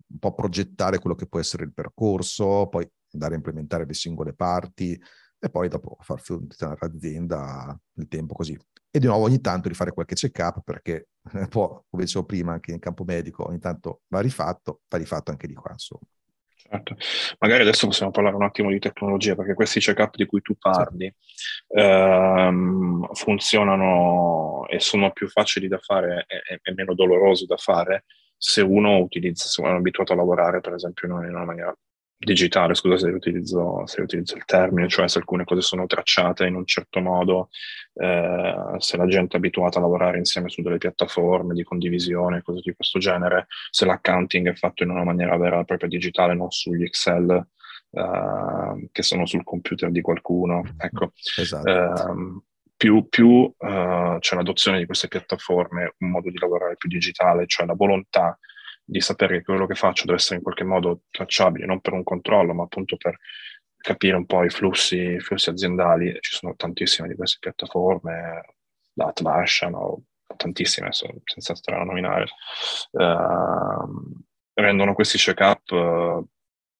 un 0.09 0.19
po' 0.19 0.33
progettare 0.33 0.99
quello 0.99 1.15
che 1.15 1.27
può 1.27 1.39
essere 1.39 1.63
il 1.65 1.73
percorso, 1.73 2.67
poi 2.67 2.89
andare 3.11 3.33
a 3.33 3.37
implementare 3.37 3.85
le 3.85 3.93
singole 3.93 4.33
parti 4.33 4.99
e 5.39 5.49
poi 5.49 5.67
dopo 5.67 5.97
far 6.01 6.19
funzionare 6.19 6.79
l'azienda 6.81 7.79
nel 7.93 8.07
tempo 8.07 8.33
così 8.33 8.57
e 8.97 8.99
di 8.99 9.05
nuovo 9.05 9.25
ogni 9.25 9.41
tanto 9.41 9.67
rifare 9.67 9.91
qualche 9.91 10.15
check-up 10.15 10.61
perché 10.63 11.09
può, 11.49 11.83
come 11.89 12.03
dicevo 12.03 12.25
prima, 12.25 12.53
anche 12.53 12.71
in 12.71 12.79
campo 12.79 13.03
medico 13.03 13.47
ogni 13.47 13.59
tanto 13.59 14.01
va 14.07 14.21
rifatto, 14.21 14.81
va 14.89 14.97
rifatto 14.97 15.31
anche 15.31 15.47
di 15.47 15.53
qua, 15.53 15.71
insomma. 15.71 16.01
Certo. 16.69 16.97
Magari 17.39 17.61
adesso 17.61 17.85
possiamo 17.87 18.11
parlare 18.11 18.35
un 18.35 18.43
attimo 18.43 18.69
di 18.69 18.79
tecnologia, 18.79 19.35
perché 19.35 19.53
questi 19.53 19.79
check-up 19.79 20.15
di 20.15 20.25
cui 20.25 20.41
tu 20.41 20.55
parli 20.57 21.13
sì. 21.15 21.79
ehm, 21.79 23.13
funzionano 23.13 24.65
e 24.67 24.79
sono 24.79 25.11
più 25.11 25.29
facili 25.29 25.67
da 25.67 25.77
fare 25.77 26.25
e, 26.27 26.59
e, 26.61 26.73
meno 26.73 26.93
dolorosi 26.93 27.45
da 27.45 27.57
fare 27.57 28.05
se 28.35 28.61
uno 28.61 28.97
utilizza, 28.97 29.47
se 29.47 29.61
uno 29.61 29.71
è 29.71 29.75
abituato 29.75 30.13
a 30.13 30.15
lavorare, 30.15 30.59
per 30.59 30.73
esempio, 30.73 31.07
in 31.07 31.13
una 31.13 31.45
maniera 31.45 31.77
digitale, 32.17 32.73
scusa 32.73 32.97
se 32.97 33.09
utilizzo, 33.09 33.85
se 33.85 34.01
utilizzo, 34.01 34.35
il 34.35 34.45
termine, 34.45 34.87
cioè 34.87 35.07
se 35.07 35.19
alcune 35.19 35.43
cose 35.43 35.61
sono 35.61 35.85
tracciate 35.85 36.45
in 36.47 36.55
un 36.55 36.65
certo 36.65 36.99
modo, 36.99 37.49
eh, 37.93 38.75
se 38.77 38.97
la 38.97 39.05
gente 39.05 39.35
è 39.35 39.37
abituata 39.37 39.77
a 39.77 39.81
lavorare 39.81 40.17
insieme 40.17 40.49
su 40.49 40.61
delle 40.61 40.77
piattaforme 40.77 41.53
di 41.53 41.63
condivisione, 41.63 42.41
cose 42.41 42.61
di 42.63 42.73
questo 42.73 42.97
genere, 42.99 43.47
se 43.69 43.85
l'accounting 43.85 44.49
è 44.49 44.55
fatto 44.55 44.83
in 44.83 44.89
una 44.89 45.03
maniera 45.03 45.37
vera 45.37 45.59
e 45.59 45.65
propria 45.65 45.89
digitale, 45.89 46.33
non 46.33 46.49
sugli 46.49 46.83
Excel 46.83 47.47
eh, 47.91 48.89
che 48.91 49.03
sono 49.03 49.25
sul 49.25 49.43
computer 49.43 49.91
di 49.91 50.01
qualcuno. 50.01 50.63
Ecco. 50.77 51.11
Esatto. 51.37 51.69
Eh, 51.69 52.41
più, 52.77 53.07
più 53.09 53.27
uh, 53.27 54.19
c'è 54.19 54.35
l'adozione 54.35 54.77
di 54.77 54.85
queste 54.85 55.07
piattaforme, 55.07 55.95
un 55.97 56.11
modo 56.11 56.29
di 56.29 56.37
lavorare 56.37 56.75
più 56.77 56.87
digitale, 56.87 57.47
cioè 57.47 57.65
la 57.65 57.73
volontà 57.73 58.37
di 58.89 59.01
sapere 59.01 59.37
che 59.37 59.43
quello 59.43 59.65
che 59.65 59.75
faccio 59.75 60.05
deve 60.05 60.17
essere 60.17 60.37
in 60.37 60.43
qualche 60.43 60.63
modo 60.63 61.01
tracciabile, 61.09 61.65
non 61.65 61.81
per 61.81 61.91
un 61.91 62.03
controllo, 62.03 62.53
ma 62.53 62.63
appunto 62.63 62.95
per 62.95 63.17
capire 63.75 64.15
un 64.15 64.25
po' 64.25 64.45
i 64.45 64.49
flussi, 64.49 64.97
i 64.97 65.19
flussi 65.19 65.49
aziendali. 65.49 66.17
Ci 66.21 66.35
sono 66.35 66.55
tantissime 66.55 67.09
di 67.09 67.15
queste 67.15 67.37
piattaforme, 67.41 68.43
da 68.93 69.07
Atlassian 69.07 69.73
o 69.73 70.03
tantissime, 70.37 70.89
senza 70.91 71.53
stare 71.53 71.81
a 71.81 71.83
nominare, 71.83 72.27
uh, 72.91 74.21
rendono 74.53 74.93
questi 74.93 75.17
check-up 75.17 75.69
uh, 75.71 76.25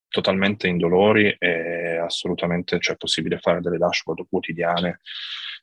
totalmente 0.08 0.68
indolori 0.68 1.36
e 1.38 1.98
assolutamente 1.98 2.80
cioè, 2.80 2.96
è 2.96 2.98
possibile 2.98 3.40
fare 3.40 3.60
delle 3.60 3.78
dashboard 3.78 4.28
quotidiane 4.30 5.00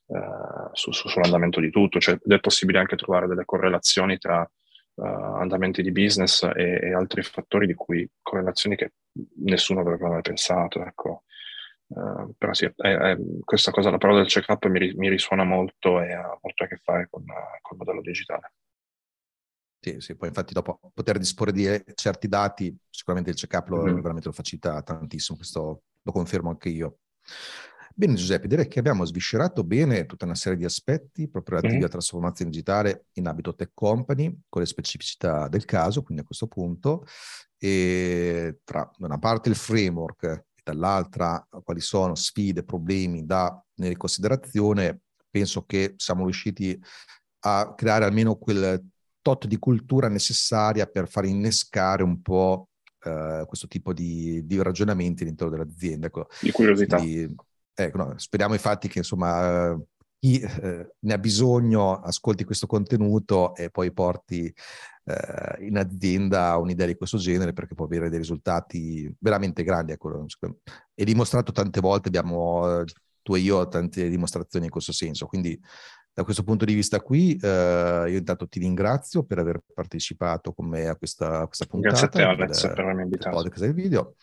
uh, 0.06 0.68
su, 0.72 0.92
su, 0.92 1.08
sull'andamento 1.08 1.60
di 1.60 1.70
tutto, 1.70 1.98
cioè, 2.00 2.18
è 2.22 2.40
possibile 2.40 2.80
anche 2.80 2.96
trovare 2.96 3.26
delle 3.26 3.46
correlazioni 3.46 4.18
tra 4.18 4.46
uh, 4.94 5.04
andamenti 5.04 5.82
di 5.82 5.92
business 5.92 6.42
e, 6.42 6.80
e, 6.82 6.94
altri 6.94 7.22
fattori 7.22 7.66
di 7.66 7.74
cui 7.74 8.08
correlazioni 8.22 8.76
che 8.76 8.92
nessuno 9.36 9.80
avrebbe 9.80 10.08
mai 10.08 10.22
pensato. 10.22 10.84
Ecco. 10.84 11.24
Uh, 11.86 12.34
però 12.36 12.52
sì, 12.54 12.64
è, 12.64 12.70
è, 12.72 13.16
questa 13.44 13.70
cosa, 13.70 13.90
la 13.90 13.98
parola 13.98 14.20
del 14.20 14.28
check-up 14.28 14.66
mi, 14.66 14.92
mi, 14.94 15.08
risuona 15.08 15.44
molto 15.44 16.00
e 16.00 16.12
ha 16.12 16.38
molto 16.40 16.64
a 16.64 16.66
che 16.66 16.80
fare 16.82 17.08
con, 17.10 17.24
con 17.24 17.72
il 17.72 17.78
modello 17.78 18.00
digitale. 18.00 18.52
Sì, 19.80 20.00
sì, 20.00 20.16
poi 20.16 20.28
infatti 20.28 20.54
dopo 20.54 20.80
poter 20.94 21.18
disporre 21.18 21.52
di 21.52 21.66
eh, 21.66 21.84
certi 21.94 22.26
dati, 22.26 22.74
sicuramente 22.88 23.30
il 23.30 23.36
check-up 23.36 23.68
lo, 23.68 23.82
mm. 23.82 24.00
veramente 24.00 24.28
lo 24.28 24.32
facilita 24.32 24.80
tantissimo, 24.82 25.36
questo 25.36 25.82
lo 26.00 26.12
confermo 26.12 26.48
anche 26.48 26.70
io. 26.70 27.00
Bene 27.96 28.14
Giuseppe, 28.14 28.48
direi 28.48 28.66
che 28.66 28.80
abbiamo 28.80 29.04
sviscerato 29.04 29.62
bene 29.62 30.04
tutta 30.04 30.24
una 30.24 30.34
serie 30.34 30.58
di 30.58 30.64
aspetti 30.64 31.28
proprio 31.28 31.56
relativi 31.56 31.74
mm-hmm. 31.74 31.82
alla 31.84 31.92
trasformazione 31.92 32.50
digitale 32.50 33.06
in 33.12 33.28
ambito 33.28 33.54
tech 33.54 33.70
company, 33.72 34.36
con 34.48 34.62
le 34.62 34.66
specificità 34.66 35.46
del 35.46 35.64
caso, 35.64 36.02
quindi 36.02 36.22
a 36.22 36.26
questo 36.26 36.48
punto, 36.48 37.06
e 37.56 38.58
tra 38.64 38.90
da 38.96 39.06
una 39.06 39.18
parte 39.18 39.48
il 39.48 39.54
framework 39.54 40.24
e 40.24 40.60
dall'altra 40.64 41.46
quali 41.62 41.80
sono 41.80 42.16
sfide, 42.16 42.64
problemi 42.64 43.24
da 43.24 43.64
tenere 43.72 43.94
in 43.94 44.00
considerazione, 44.00 45.02
penso 45.30 45.64
che 45.64 45.94
siamo 45.96 46.24
riusciti 46.24 46.76
a 47.46 47.74
creare 47.76 48.06
almeno 48.06 48.34
quel 48.34 48.84
tot 49.22 49.46
di 49.46 49.58
cultura 49.58 50.08
necessaria 50.08 50.86
per 50.86 51.08
far 51.08 51.26
innescare 51.26 52.02
un 52.02 52.20
po' 52.22 52.70
eh, 53.04 53.44
questo 53.46 53.68
tipo 53.68 53.92
di, 53.92 54.44
di, 54.44 54.60
ragionamenti 54.60 55.22
all'interno 55.22 55.56
dell'azienda. 55.56 56.08
Ecco. 56.08 56.26
Di 56.40 56.50
curiosità. 56.50 56.96
Quindi, 56.96 57.34
ecco, 57.74 57.96
no, 57.96 58.14
speriamo 58.16 58.54
infatti 58.54 58.88
che 58.88 58.98
insomma 58.98 59.78
chi 60.18 60.40
eh, 60.40 60.94
ne 60.98 61.12
ha 61.12 61.18
bisogno 61.18 62.00
ascolti 62.00 62.44
questo 62.44 62.66
contenuto 62.66 63.54
e 63.54 63.68
poi 63.70 63.92
porti 63.92 64.52
eh, 65.04 65.66
in 65.66 65.76
azienda 65.76 66.56
un'idea 66.56 66.86
di 66.86 66.94
questo 66.94 67.18
genere 67.18 67.52
perché 67.52 67.74
può 67.74 67.84
avere 67.84 68.08
dei 68.08 68.18
risultati 68.18 69.14
veramente 69.18 69.62
grandi. 69.62 69.92
Ecco. 69.92 70.26
È 70.94 71.04
dimostrato 71.04 71.52
tante 71.52 71.80
volte, 71.80 72.08
abbiamo 72.08 72.80
eh, 72.80 72.84
tu 73.20 73.34
e 73.34 73.40
io 73.40 73.68
tante 73.68 74.08
dimostrazioni 74.08 74.64
in 74.66 74.70
questo 74.70 74.92
senso, 74.92 75.26
quindi 75.26 75.60
da 76.14 76.22
questo 76.22 76.44
punto 76.44 76.64
di 76.64 76.74
vista 76.74 77.00
qui, 77.00 77.36
eh, 77.36 78.04
io 78.08 78.16
intanto 78.16 78.46
ti 78.46 78.60
ringrazio 78.60 79.24
per 79.24 79.40
aver 79.40 79.60
partecipato 79.74 80.52
con 80.52 80.68
me 80.68 80.86
a 80.86 80.96
questa, 80.96 81.40
a 81.40 81.46
questa 81.46 81.66
puntata. 81.66 82.06
Grazie 82.06 82.06
a 82.06 82.10
te 82.10 82.22
Alex 82.22 82.68
per 82.68 82.78
avermi 82.78 83.02
invitato. 83.02 83.36
Podcast 83.36 83.64
del 83.64 83.74
video. 83.74 84.14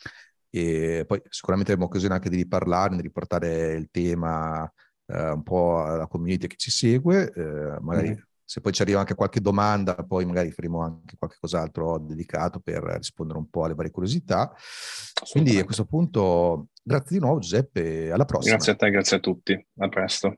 E 0.51 1.05
poi 1.07 1.21
sicuramente 1.29 1.71
avremo 1.71 1.89
occasione 1.89 2.13
anche 2.13 2.29
di 2.29 2.35
riparlarne, 2.35 2.97
di 2.97 3.01
riportare 3.01 3.73
il 3.73 3.89
tema 3.89 4.69
eh, 5.07 5.29
un 5.29 5.43
po' 5.43 5.83
alla 5.83 6.07
community 6.07 6.47
che 6.47 6.57
ci 6.57 6.71
segue. 6.71 7.31
Eh, 7.33 7.79
magari 7.79 8.09
mm. 8.09 8.21
se 8.43 8.59
poi 8.59 8.73
ci 8.73 8.81
arriva 8.81 8.99
anche 8.99 9.15
qualche 9.15 9.39
domanda, 9.39 9.95
poi 9.95 10.25
magari 10.25 10.51
faremo 10.51 10.81
anche 10.81 11.15
qualche 11.17 11.37
cos'altro 11.39 11.97
dedicato 11.99 12.59
per 12.59 12.83
rispondere 12.83 13.39
un 13.39 13.49
po' 13.49 13.63
alle 13.63 13.75
varie 13.75 13.91
curiosità. 13.91 14.53
Quindi 15.31 15.57
a 15.57 15.63
questo 15.63 15.85
punto, 15.85 16.67
grazie 16.83 17.17
di 17.17 17.23
nuovo 17.23 17.39
Giuseppe, 17.39 18.11
alla 18.11 18.25
prossima. 18.25 18.55
Grazie 18.55 18.73
a 18.73 18.75
te, 18.75 18.89
grazie 18.89 19.17
a 19.17 19.19
tutti. 19.19 19.67
A 19.77 19.87
presto. 19.87 20.35